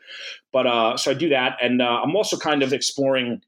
But 0.52 0.68
uh, 0.68 0.98
so 0.98 1.12
I 1.12 1.14
do 1.14 1.30
that, 1.30 1.58
and 1.62 1.82
uh, 1.82 2.02
I'm 2.04 2.16
also 2.16 2.38
kind 2.38 2.64
of 2.64 2.74
exploring 2.74 3.42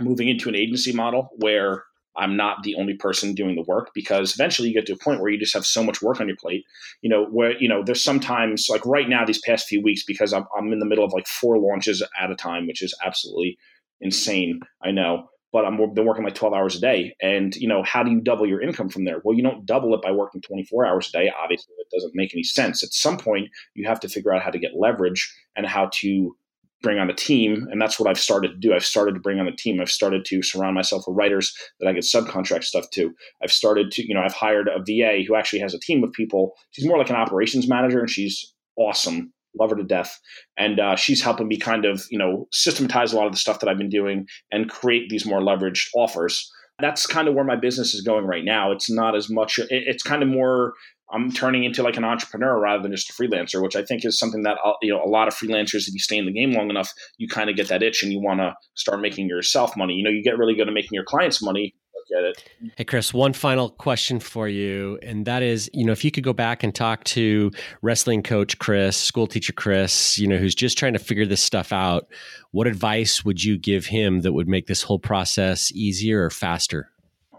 moving 0.00 0.28
into 0.28 0.48
an 0.48 0.56
agency 0.56 0.92
model 0.92 1.30
where 1.36 1.84
I'm 2.16 2.36
not 2.36 2.62
the 2.62 2.76
only 2.76 2.94
person 2.94 3.34
doing 3.34 3.56
the 3.56 3.62
work 3.62 3.90
because 3.94 4.34
eventually 4.34 4.68
you 4.68 4.74
get 4.74 4.86
to 4.86 4.92
a 4.92 4.98
point 4.98 5.20
where 5.20 5.30
you 5.30 5.38
just 5.38 5.54
have 5.54 5.66
so 5.66 5.82
much 5.82 6.02
work 6.02 6.20
on 6.20 6.28
your 6.28 6.36
plate. 6.36 6.64
You 7.02 7.10
know, 7.10 7.26
where, 7.26 7.58
you 7.60 7.68
know, 7.68 7.82
there's 7.84 8.04
sometimes 8.04 8.66
like 8.68 8.84
right 8.86 9.08
now, 9.08 9.24
these 9.24 9.40
past 9.40 9.66
few 9.66 9.82
weeks, 9.82 10.04
because 10.04 10.32
I'm, 10.32 10.44
I'm 10.56 10.72
in 10.72 10.78
the 10.78 10.86
middle 10.86 11.04
of 11.04 11.12
like 11.12 11.26
four 11.26 11.58
launches 11.58 12.02
at 12.20 12.30
a 12.30 12.36
time, 12.36 12.66
which 12.66 12.82
is 12.82 12.94
absolutely 13.04 13.58
insane. 14.00 14.60
I 14.82 14.90
know. 14.90 15.28
But 15.52 15.64
I'm 15.64 15.76
been 15.94 16.04
working 16.04 16.24
like 16.24 16.34
12 16.34 16.52
hours 16.52 16.74
a 16.74 16.80
day. 16.80 17.14
And, 17.22 17.54
you 17.54 17.68
know, 17.68 17.84
how 17.84 18.02
do 18.02 18.10
you 18.10 18.20
double 18.20 18.44
your 18.44 18.60
income 18.60 18.88
from 18.88 19.04
there? 19.04 19.20
Well, 19.22 19.36
you 19.36 19.42
don't 19.42 19.64
double 19.64 19.94
it 19.94 20.02
by 20.02 20.10
working 20.10 20.40
24 20.40 20.84
hours 20.84 21.08
a 21.08 21.12
day. 21.12 21.32
Obviously, 21.40 21.74
it 21.78 21.86
doesn't 21.94 22.10
make 22.14 22.34
any 22.34 22.42
sense. 22.42 22.82
At 22.82 22.92
some 22.92 23.18
point, 23.18 23.50
you 23.74 23.86
have 23.86 24.00
to 24.00 24.08
figure 24.08 24.34
out 24.34 24.42
how 24.42 24.50
to 24.50 24.58
get 24.58 24.72
leverage 24.76 25.32
and 25.54 25.64
how 25.64 25.90
to 25.94 26.36
bring 26.84 26.98
on 26.98 27.10
a 27.10 27.14
team 27.14 27.66
and 27.70 27.80
that's 27.80 27.98
what 27.98 28.08
i've 28.08 28.20
started 28.20 28.48
to 28.48 28.58
do. 28.58 28.74
I've 28.74 28.84
started 28.84 29.14
to 29.14 29.20
bring 29.20 29.40
on 29.40 29.48
a 29.48 29.56
team. 29.56 29.80
I've 29.80 29.90
started 29.90 30.24
to 30.26 30.42
surround 30.42 30.74
myself 30.74 31.04
with 31.06 31.16
writers 31.16 31.56
that 31.80 31.88
i 31.88 31.92
get 31.92 32.04
subcontract 32.04 32.62
stuff 32.62 32.88
to. 32.90 33.12
I've 33.42 33.50
started 33.50 33.90
to 33.92 34.06
you 34.06 34.14
know 34.14 34.22
i've 34.22 34.34
hired 34.34 34.68
a 34.68 34.78
va 34.78 35.24
who 35.26 35.34
actually 35.34 35.60
has 35.60 35.74
a 35.74 35.80
team 35.80 36.04
of 36.04 36.12
people. 36.12 36.52
She's 36.70 36.86
more 36.86 36.98
like 36.98 37.10
an 37.10 37.16
operations 37.16 37.66
manager 37.66 37.98
and 37.98 38.10
she's 38.10 38.54
awesome. 38.76 39.32
Love 39.58 39.70
her 39.70 39.76
to 39.76 39.84
death. 39.84 40.18
And 40.56 40.80
uh, 40.80 40.96
she's 40.96 41.22
helping 41.22 41.48
me 41.48 41.56
kind 41.56 41.84
of 41.84 42.04
you 42.10 42.18
know 42.18 42.46
systematize 42.52 43.12
a 43.12 43.16
lot 43.16 43.26
of 43.26 43.32
the 43.32 43.38
stuff 43.38 43.60
that 43.60 43.68
i've 43.68 43.78
been 43.78 43.88
doing 43.88 44.26
and 44.52 44.70
create 44.70 45.08
these 45.08 45.26
more 45.26 45.40
leveraged 45.40 45.88
offers. 45.96 46.50
That's 46.80 47.06
kind 47.06 47.28
of 47.28 47.34
where 47.34 47.44
my 47.44 47.56
business 47.56 47.94
is 47.94 48.02
going 48.02 48.26
right 48.26 48.44
now. 48.44 48.72
It's 48.72 48.90
not 48.90 49.16
as 49.16 49.30
much 49.30 49.58
it's 49.70 50.02
kind 50.02 50.22
of 50.22 50.28
more 50.28 50.74
I'm 51.12 51.30
turning 51.30 51.64
into 51.64 51.82
like 51.82 51.96
an 51.96 52.04
entrepreneur 52.04 52.58
rather 52.58 52.82
than 52.82 52.92
just 52.92 53.10
a 53.10 53.12
freelancer, 53.12 53.62
which 53.62 53.76
I 53.76 53.84
think 53.84 54.04
is 54.04 54.18
something 54.18 54.42
that 54.42 54.58
uh, 54.64 54.72
you 54.82 54.92
know 54.92 55.02
a 55.02 55.08
lot 55.08 55.28
of 55.28 55.34
freelancers, 55.34 55.86
if 55.86 55.92
you 55.92 56.00
stay 56.00 56.16
in 56.16 56.26
the 56.26 56.32
game 56.32 56.52
long 56.52 56.70
enough, 56.70 56.92
you 57.18 57.28
kind 57.28 57.50
of 57.50 57.56
get 57.56 57.68
that 57.68 57.82
itch 57.82 58.02
and 58.02 58.12
you 58.12 58.20
want 58.20 58.40
to 58.40 58.54
start 58.74 59.00
making 59.00 59.28
yourself 59.28 59.76
money. 59.76 59.94
You 59.94 60.04
know, 60.04 60.10
you 60.10 60.22
get 60.22 60.38
really 60.38 60.54
good 60.54 60.68
at 60.68 60.74
making 60.74 60.90
your 60.92 61.04
clients 61.04 61.42
money. 61.42 61.74
Get 62.10 62.24
it. 62.24 62.44
Hey, 62.76 62.84
Chris, 62.84 63.14
one 63.14 63.32
final 63.32 63.70
question 63.70 64.20
for 64.20 64.46
you. 64.46 64.98
And 65.02 65.24
that 65.24 65.42
is, 65.42 65.70
you 65.72 65.86
know, 65.86 65.92
if 65.92 66.04
you 66.04 66.10
could 66.10 66.22
go 66.22 66.34
back 66.34 66.62
and 66.62 66.74
talk 66.74 67.02
to 67.04 67.50
wrestling 67.80 68.22
coach 68.22 68.58
Chris, 68.58 68.98
school 68.98 69.26
teacher 69.26 69.54
Chris, 69.54 70.18
you 70.18 70.28
know, 70.28 70.36
who's 70.36 70.54
just 70.54 70.76
trying 70.76 70.92
to 70.92 70.98
figure 70.98 71.24
this 71.24 71.40
stuff 71.40 71.72
out, 71.72 72.06
what 72.50 72.66
advice 72.66 73.24
would 73.24 73.42
you 73.42 73.56
give 73.56 73.86
him 73.86 74.20
that 74.20 74.34
would 74.34 74.48
make 74.48 74.66
this 74.66 74.82
whole 74.82 74.98
process 74.98 75.72
easier 75.72 76.22
or 76.22 76.28
faster? 76.28 76.90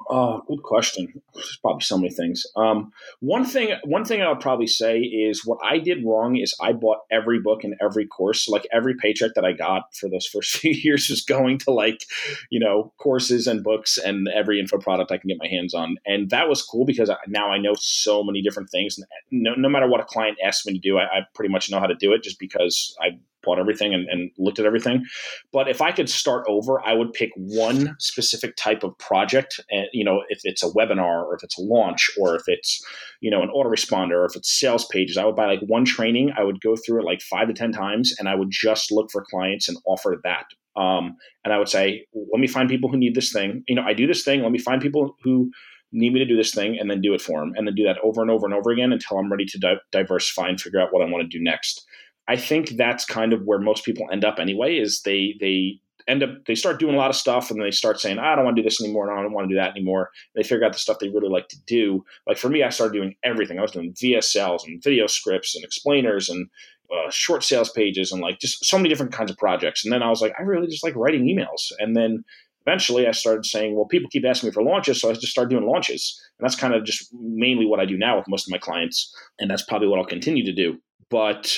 Oh, 0.08 0.44
good 0.48 0.62
question. 0.62 1.22
There's 1.34 1.58
probably 1.62 1.82
so 1.82 1.98
many 1.98 2.14
things. 2.14 2.46
Um, 2.56 2.92
one 3.22 3.46
thing, 3.46 3.76
one 3.84 4.06
thing 4.06 4.22
I 4.22 4.30
would 4.30 4.40
probably 4.40 4.68
say 4.68 5.00
is 5.00 5.46
what 5.46 5.58
I 5.64 5.80
did 5.80 6.06
wrong 6.06 6.38
is 6.38 6.56
I 6.62 6.74
bought 6.74 7.00
every 7.12 7.40
book 7.40 7.64
and 7.64 7.76
every 7.82 8.06
course. 8.06 8.48
Like 8.48 8.68
every 8.72 8.96
paycheck 8.96 9.32
that 9.36 9.46
I 9.46 9.54
got 9.54 9.96
for 9.96 10.10
those 10.10 10.28
first 10.34 10.58
few 10.58 10.72
years 10.72 11.10
was 11.10 11.22
going 11.22 11.58
to 11.60 11.72
like, 11.72 12.06
you 12.50 12.60
know, 12.60 12.94
courses 12.98 13.48
and 13.48 13.64
books 13.64 13.98
and 13.98 14.28
every 14.28 14.60
info 14.60 14.78
product 14.78 15.12
I 15.12 15.18
can 15.18 15.28
get 15.28 15.38
my 15.40 15.48
hands 15.48 15.74
on. 15.74 15.98
And 16.06 16.30
that 16.30 16.50
was 16.50 16.62
cool 16.62 16.86
because 16.86 17.10
I, 17.10 17.18
now 17.28 17.50
I 17.50 17.58
know 17.58 17.74
so 17.78 18.24
many 18.24 18.42
different 18.42 18.70
things. 18.70 19.00
No, 19.32 19.54
no 19.56 19.70
matter 19.70 19.88
what 19.88 20.02
a 20.02 20.06
client 20.06 20.38
asks 20.44 20.66
me 20.66 20.74
to 20.74 20.80
do, 20.80 20.98
I, 20.98 21.04
I 21.04 21.20
pretty 21.34 21.52
much 21.52 21.72
know 21.72 21.80
how 21.80 21.88
to 21.88 21.96
do 21.96 22.14
it 22.14 22.24
just 22.24 22.40
because 22.40 22.96
I 23.02 23.20
bought 23.46 23.60
everything 23.60 23.94
and, 23.94 24.08
and, 24.10 24.32
looked 24.38 24.60
at 24.60 24.66
everything. 24.66 25.06
But 25.54 25.70
if 25.70 25.82
I 25.82 25.92
could 25.92 26.10
start 26.10 26.46
over, 26.50 26.86
I 26.86 26.94
would 26.94 27.14
pick 27.14 27.32
one 27.36 27.96
specific 28.00 28.56
type 28.58 28.84
of 28.84 28.98
project. 28.98 29.60
And 29.70 29.88
you 29.94 30.04
know, 30.04 30.24
if 30.30 30.42
it's 30.44 30.64
a 30.64 30.70
webinar 30.70 31.24
or 31.24 31.36
if 31.36 31.44
it's 31.44 31.58
a 31.58 31.62
launch 31.62 32.10
or 32.20 32.36
if 32.36 32.44
it's 32.48 32.84
you 33.22 33.32
know 33.32 33.42
an 33.42 33.50
autoresponder 33.50 34.16
or 34.16 34.26
if 34.26 34.36
it's 34.36 34.60
sales 34.60 34.86
pages, 34.88 35.18
I 35.18 35.26
would 35.26 35.36
buy 35.36 35.46
like 35.46 35.62
one 35.62 35.86
training. 35.86 36.34
I 36.38 36.44
would 36.44 36.60
go 36.62 36.76
through 36.76 37.02
it 37.02 37.06
like 37.06 37.22
five 37.22 37.48
to 37.48 37.54
ten 37.54 37.72
times, 37.72 38.14
and 38.20 38.28
I 38.28 38.36
would 38.36 38.50
just 38.52 38.92
look 38.92 39.10
for 39.12 39.24
clients 39.24 39.70
and 39.70 39.78
offer 39.86 40.20
that. 40.24 40.46
Um, 40.76 41.16
and 41.44 41.54
I 41.54 41.58
would 41.58 41.70
say, 41.70 42.06
let 42.14 42.40
me 42.40 42.48
find 42.48 42.70
people 42.70 42.90
who 42.90 42.98
need 42.98 43.16
this 43.16 43.32
thing. 43.32 43.64
You 43.68 43.76
know, 43.76 43.84
I 43.84 43.94
do 43.94 44.08
this 44.08 44.24
thing. 44.24 44.42
Let 44.42 44.52
me 44.52 44.60
find 44.60 44.82
people 44.82 45.16
who 45.24 45.52
need 45.92 46.14
me 46.14 46.20
to 46.20 46.26
do 46.26 46.36
this 46.36 46.54
thing 46.54 46.78
and 46.78 46.90
then 46.90 47.02
do 47.02 47.14
it 47.14 47.22
for 47.22 47.40
them 47.40 47.54
and 47.56 47.66
then 47.66 47.76
do 47.76 47.84
that 47.86 47.98
over 48.04 48.22
and 48.22 48.30
over 48.30 48.46
and 48.46 48.54
over 48.54 48.72
again 48.72 48.92
until 48.92 49.18
I'm 49.18 49.32
ready 49.32 49.46
to 49.46 49.58
di- 49.58 49.80
diversify 49.92 50.50
and 50.50 50.60
figure 50.60 50.80
out 50.80 50.92
what 50.92 51.02
I 51.02 51.10
want 51.10 51.30
to 51.30 51.38
do 51.38 51.42
next. 51.42 51.86
I 52.28 52.38
think 52.38 52.72
that's 52.78 53.06
kind 53.06 53.34
of 53.34 53.44
where 53.44 53.60
most 53.60 53.86
people 53.86 54.08
end 54.12 54.26
up 54.26 54.40
anyway. 54.40 54.78
Is 54.78 55.02
they 55.02 55.36
they 55.40 55.80
end 56.08 56.24
up 56.24 56.30
they 56.46 56.56
start 56.56 56.80
doing 56.80 56.96
a 56.96 56.98
lot 56.98 57.10
of 57.10 57.16
stuff 57.16 57.50
and 57.50 57.62
they 57.62 57.72
start 57.72 58.00
saying 58.00 58.20
I 58.20 58.36
don't 58.36 58.46
want 58.46 58.56
to 58.58 58.62
do 58.62 58.68
this 58.68 58.82
anymore 58.82 59.10
and 59.10 59.18
I 59.18 59.22
don't 59.22 59.34
want 59.34 59.50
to 59.50 59.54
do 59.54 59.60
that 59.60 59.72
anymore. 59.72 60.12
They 60.36 60.44
figure 60.44 60.66
out 60.66 60.74
the 60.74 60.80
stuff 60.80 61.00
they 61.00 61.10
really 61.10 61.30
like 61.30 61.48
to 61.50 61.62
do. 61.66 62.04
Like 62.28 62.38
for 62.38 62.50
me, 62.50 62.64
I 62.64 62.70
started 62.70 62.94
doing 62.94 63.16
everything. 63.24 63.60
I 63.60 63.64
was 63.64 63.72
doing 63.72 63.94
VSLs 63.94 64.66
and 64.66 64.84
video 64.84 65.08
scripts 65.08 65.56
and 65.56 65.64
explainers 65.64 66.30
and 66.30 66.50
uh, 66.92 67.10
short 67.10 67.44
sales 67.44 67.70
pages 67.72 68.12
and 68.12 68.22
like 68.22 68.40
just 68.40 68.64
so 68.66 68.78
many 68.78 68.90
different 68.90 69.12
kinds 69.12 69.32
of 69.32 69.38
projects. 69.38 69.84
And 69.84 69.92
then 69.92 70.04
I 70.04 70.10
was 70.10 70.22
like, 70.22 70.34
I 70.38 70.44
really 70.44 70.68
just 70.68 70.84
like 70.84 70.96
writing 70.96 71.26
emails. 71.26 71.72
And 71.80 71.96
then 71.96 72.24
eventually 72.66 73.08
I 73.08 73.12
started 73.12 73.46
saying, 73.46 73.76
well, 73.76 73.86
people 73.86 74.10
keep 74.10 74.26
asking 74.26 74.50
me 74.50 74.54
for 74.54 74.64
launches, 74.64 75.02
so 75.02 75.10
I 75.10 75.14
just 75.14 75.28
started 75.28 75.50
doing 75.50 75.68
launches. 75.68 76.22
And 76.40 76.46
that's 76.46 76.60
kind 76.60 76.74
of 76.74 76.84
just 76.84 77.14
mainly 77.14 77.66
what 77.66 77.80
I 77.80 77.86
do 77.86 77.98
now 77.98 78.18
with 78.18 78.28
most 78.28 78.48
of 78.48 78.52
my 78.52 78.58
clients. 78.58 79.14
And 79.40 79.50
that's 79.50 79.64
probably 79.64 79.88
what 79.88 80.00
I'll 80.00 80.06
continue 80.06 80.46
to 80.46 80.54
do. 80.54 80.78
But 81.10 81.58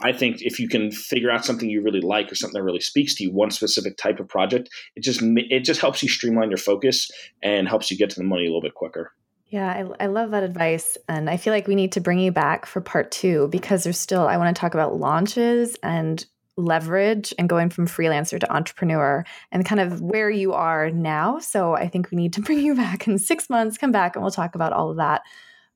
I 0.00 0.12
think 0.12 0.42
if 0.42 0.60
you 0.60 0.68
can 0.68 0.92
figure 0.92 1.30
out 1.30 1.44
something 1.44 1.68
you 1.68 1.82
really 1.82 2.00
like 2.00 2.30
or 2.30 2.34
something 2.34 2.58
that 2.58 2.64
really 2.64 2.80
speaks 2.80 3.14
to 3.16 3.24
you, 3.24 3.32
one 3.32 3.50
specific 3.50 3.96
type 3.96 4.20
of 4.20 4.28
project, 4.28 4.70
it 4.94 5.02
just 5.02 5.20
it 5.22 5.64
just 5.64 5.80
helps 5.80 6.02
you 6.02 6.08
streamline 6.08 6.50
your 6.50 6.58
focus 6.58 7.10
and 7.42 7.68
helps 7.68 7.90
you 7.90 7.96
get 7.96 8.10
to 8.10 8.16
the 8.16 8.24
money 8.24 8.44
a 8.44 8.48
little 8.48 8.62
bit 8.62 8.74
quicker. 8.74 9.12
Yeah, 9.50 9.66
I, 9.98 10.04
I 10.04 10.06
love 10.08 10.30
that 10.32 10.42
advice. 10.42 10.98
And 11.08 11.30
I 11.30 11.38
feel 11.38 11.52
like 11.52 11.66
we 11.66 11.74
need 11.74 11.92
to 11.92 12.00
bring 12.00 12.18
you 12.18 12.30
back 12.30 12.66
for 12.66 12.80
part 12.80 13.10
two 13.10 13.48
because 13.48 13.82
there's 13.82 13.98
still, 13.98 14.28
I 14.28 14.36
want 14.36 14.54
to 14.54 14.60
talk 14.60 14.74
about 14.74 14.96
launches 14.96 15.76
and 15.82 16.24
leverage 16.58 17.32
and 17.38 17.48
going 17.48 17.70
from 17.70 17.86
freelancer 17.86 18.38
to 18.38 18.52
entrepreneur 18.52 19.24
and 19.50 19.64
kind 19.64 19.80
of 19.80 20.02
where 20.02 20.28
you 20.28 20.52
are 20.52 20.90
now. 20.90 21.38
So 21.38 21.74
I 21.74 21.88
think 21.88 22.10
we 22.10 22.18
need 22.18 22.34
to 22.34 22.40
bring 22.42 22.58
you 22.58 22.74
back 22.74 23.08
in 23.08 23.18
six 23.18 23.48
months, 23.48 23.78
come 23.78 23.92
back 23.92 24.16
and 24.16 24.22
we'll 24.22 24.32
talk 24.32 24.54
about 24.54 24.72
all 24.72 24.90
of 24.90 24.98
that. 24.98 25.22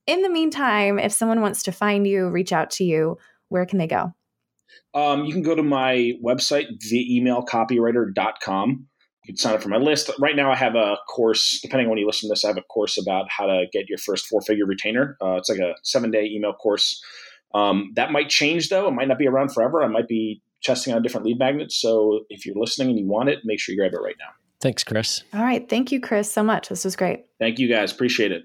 In 0.06 0.22
the 0.22 0.28
meantime, 0.28 0.98
if 0.98 1.12
someone 1.12 1.40
wants 1.40 1.62
to 1.62 1.72
find 1.72 2.06
you, 2.06 2.28
reach 2.28 2.52
out 2.52 2.70
to 2.72 2.84
you, 2.84 3.16
where 3.52 3.66
can 3.66 3.78
they 3.78 3.86
go? 3.86 4.12
Um, 4.94 5.24
you 5.24 5.32
can 5.32 5.42
go 5.42 5.54
to 5.54 5.62
my 5.62 6.12
website, 6.24 6.66
theemailcopywriter.com. 6.92 8.70
You 9.24 9.26
can 9.26 9.36
sign 9.36 9.54
up 9.54 9.62
for 9.62 9.68
my 9.68 9.76
list. 9.76 10.10
Right 10.18 10.34
now, 10.34 10.50
I 10.50 10.56
have 10.56 10.74
a 10.74 10.96
course, 11.08 11.60
depending 11.62 11.86
on 11.86 11.90
when 11.90 11.98
you 11.98 12.06
listen 12.06 12.28
to 12.28 12.32
this, 12.32 12.44
I 12.44 12.48
have 12.48 12.58
a 12.58 12.62
course 12.62 12.98
about 13.00 13.26
how 13.30 13.46
to 13.46 13.66
get 13.72 13.88
your 13.88 13.98
first 13.98 14.26
four 14.26 14.40
figure 14.40 14.66
retainer. 14.66 15.16
Uh, 15.22 15.34
it's 15.36 15.48
like 15.48 15.60
a 15.60 15.74
seven 15.82 16.10
day 16.10 16.24
email 16.24 16.52
course. 16.54 17.00
Um, 17.54 17.92
that 17.94 18.10
might 18.10 18.28
change, 18.30 18.68
though. 18.68 18.88
It 18.88 18.92
might 18.92 19.06
not 19.08 19.18
be 19.18 19.28
around 19.28 19.52
forever. 19.52 19.82
I 19.82 19.86
might 19.86 20.08
be 20.08 20.42
testing 20.62 20.92
out 20.92 21.02
different 21.02 21.26
lead 21.26 21.38
magnets. 21.38 21.76
So 21.80 22.24
if 22.30 22.46
you're 22.46 22.56
listening 22.56 22.90
and 22.90 22.98
you 22.98 23.06
want 23.06 23.28
it, 23.28 23.40
make 23.44 23.60
sure 23.60 23.74
you 23.74 23.80
grab 23.80 23.92
it 23.92 23.98
right 23.98 24.16
now. 24.18 24.30
Thanks, 24.60 24.84
Chris. 24.84 25.22
All 25.34 25.42
right. 25.42 25.68
Thank 25.68 25.92
you, 25.92 26.00
Chris, 26.00 26.30
so 26.30 26.42
much. 26.42 26.68
This 26.68 26.84
was 26.84 26.96
great. 26.96 27.24
Thank 27.40 27.58
you, 27.58 27.68
guys. 27.68 27.92
Appreciate 27.92 28.32
it. 28.32 28.44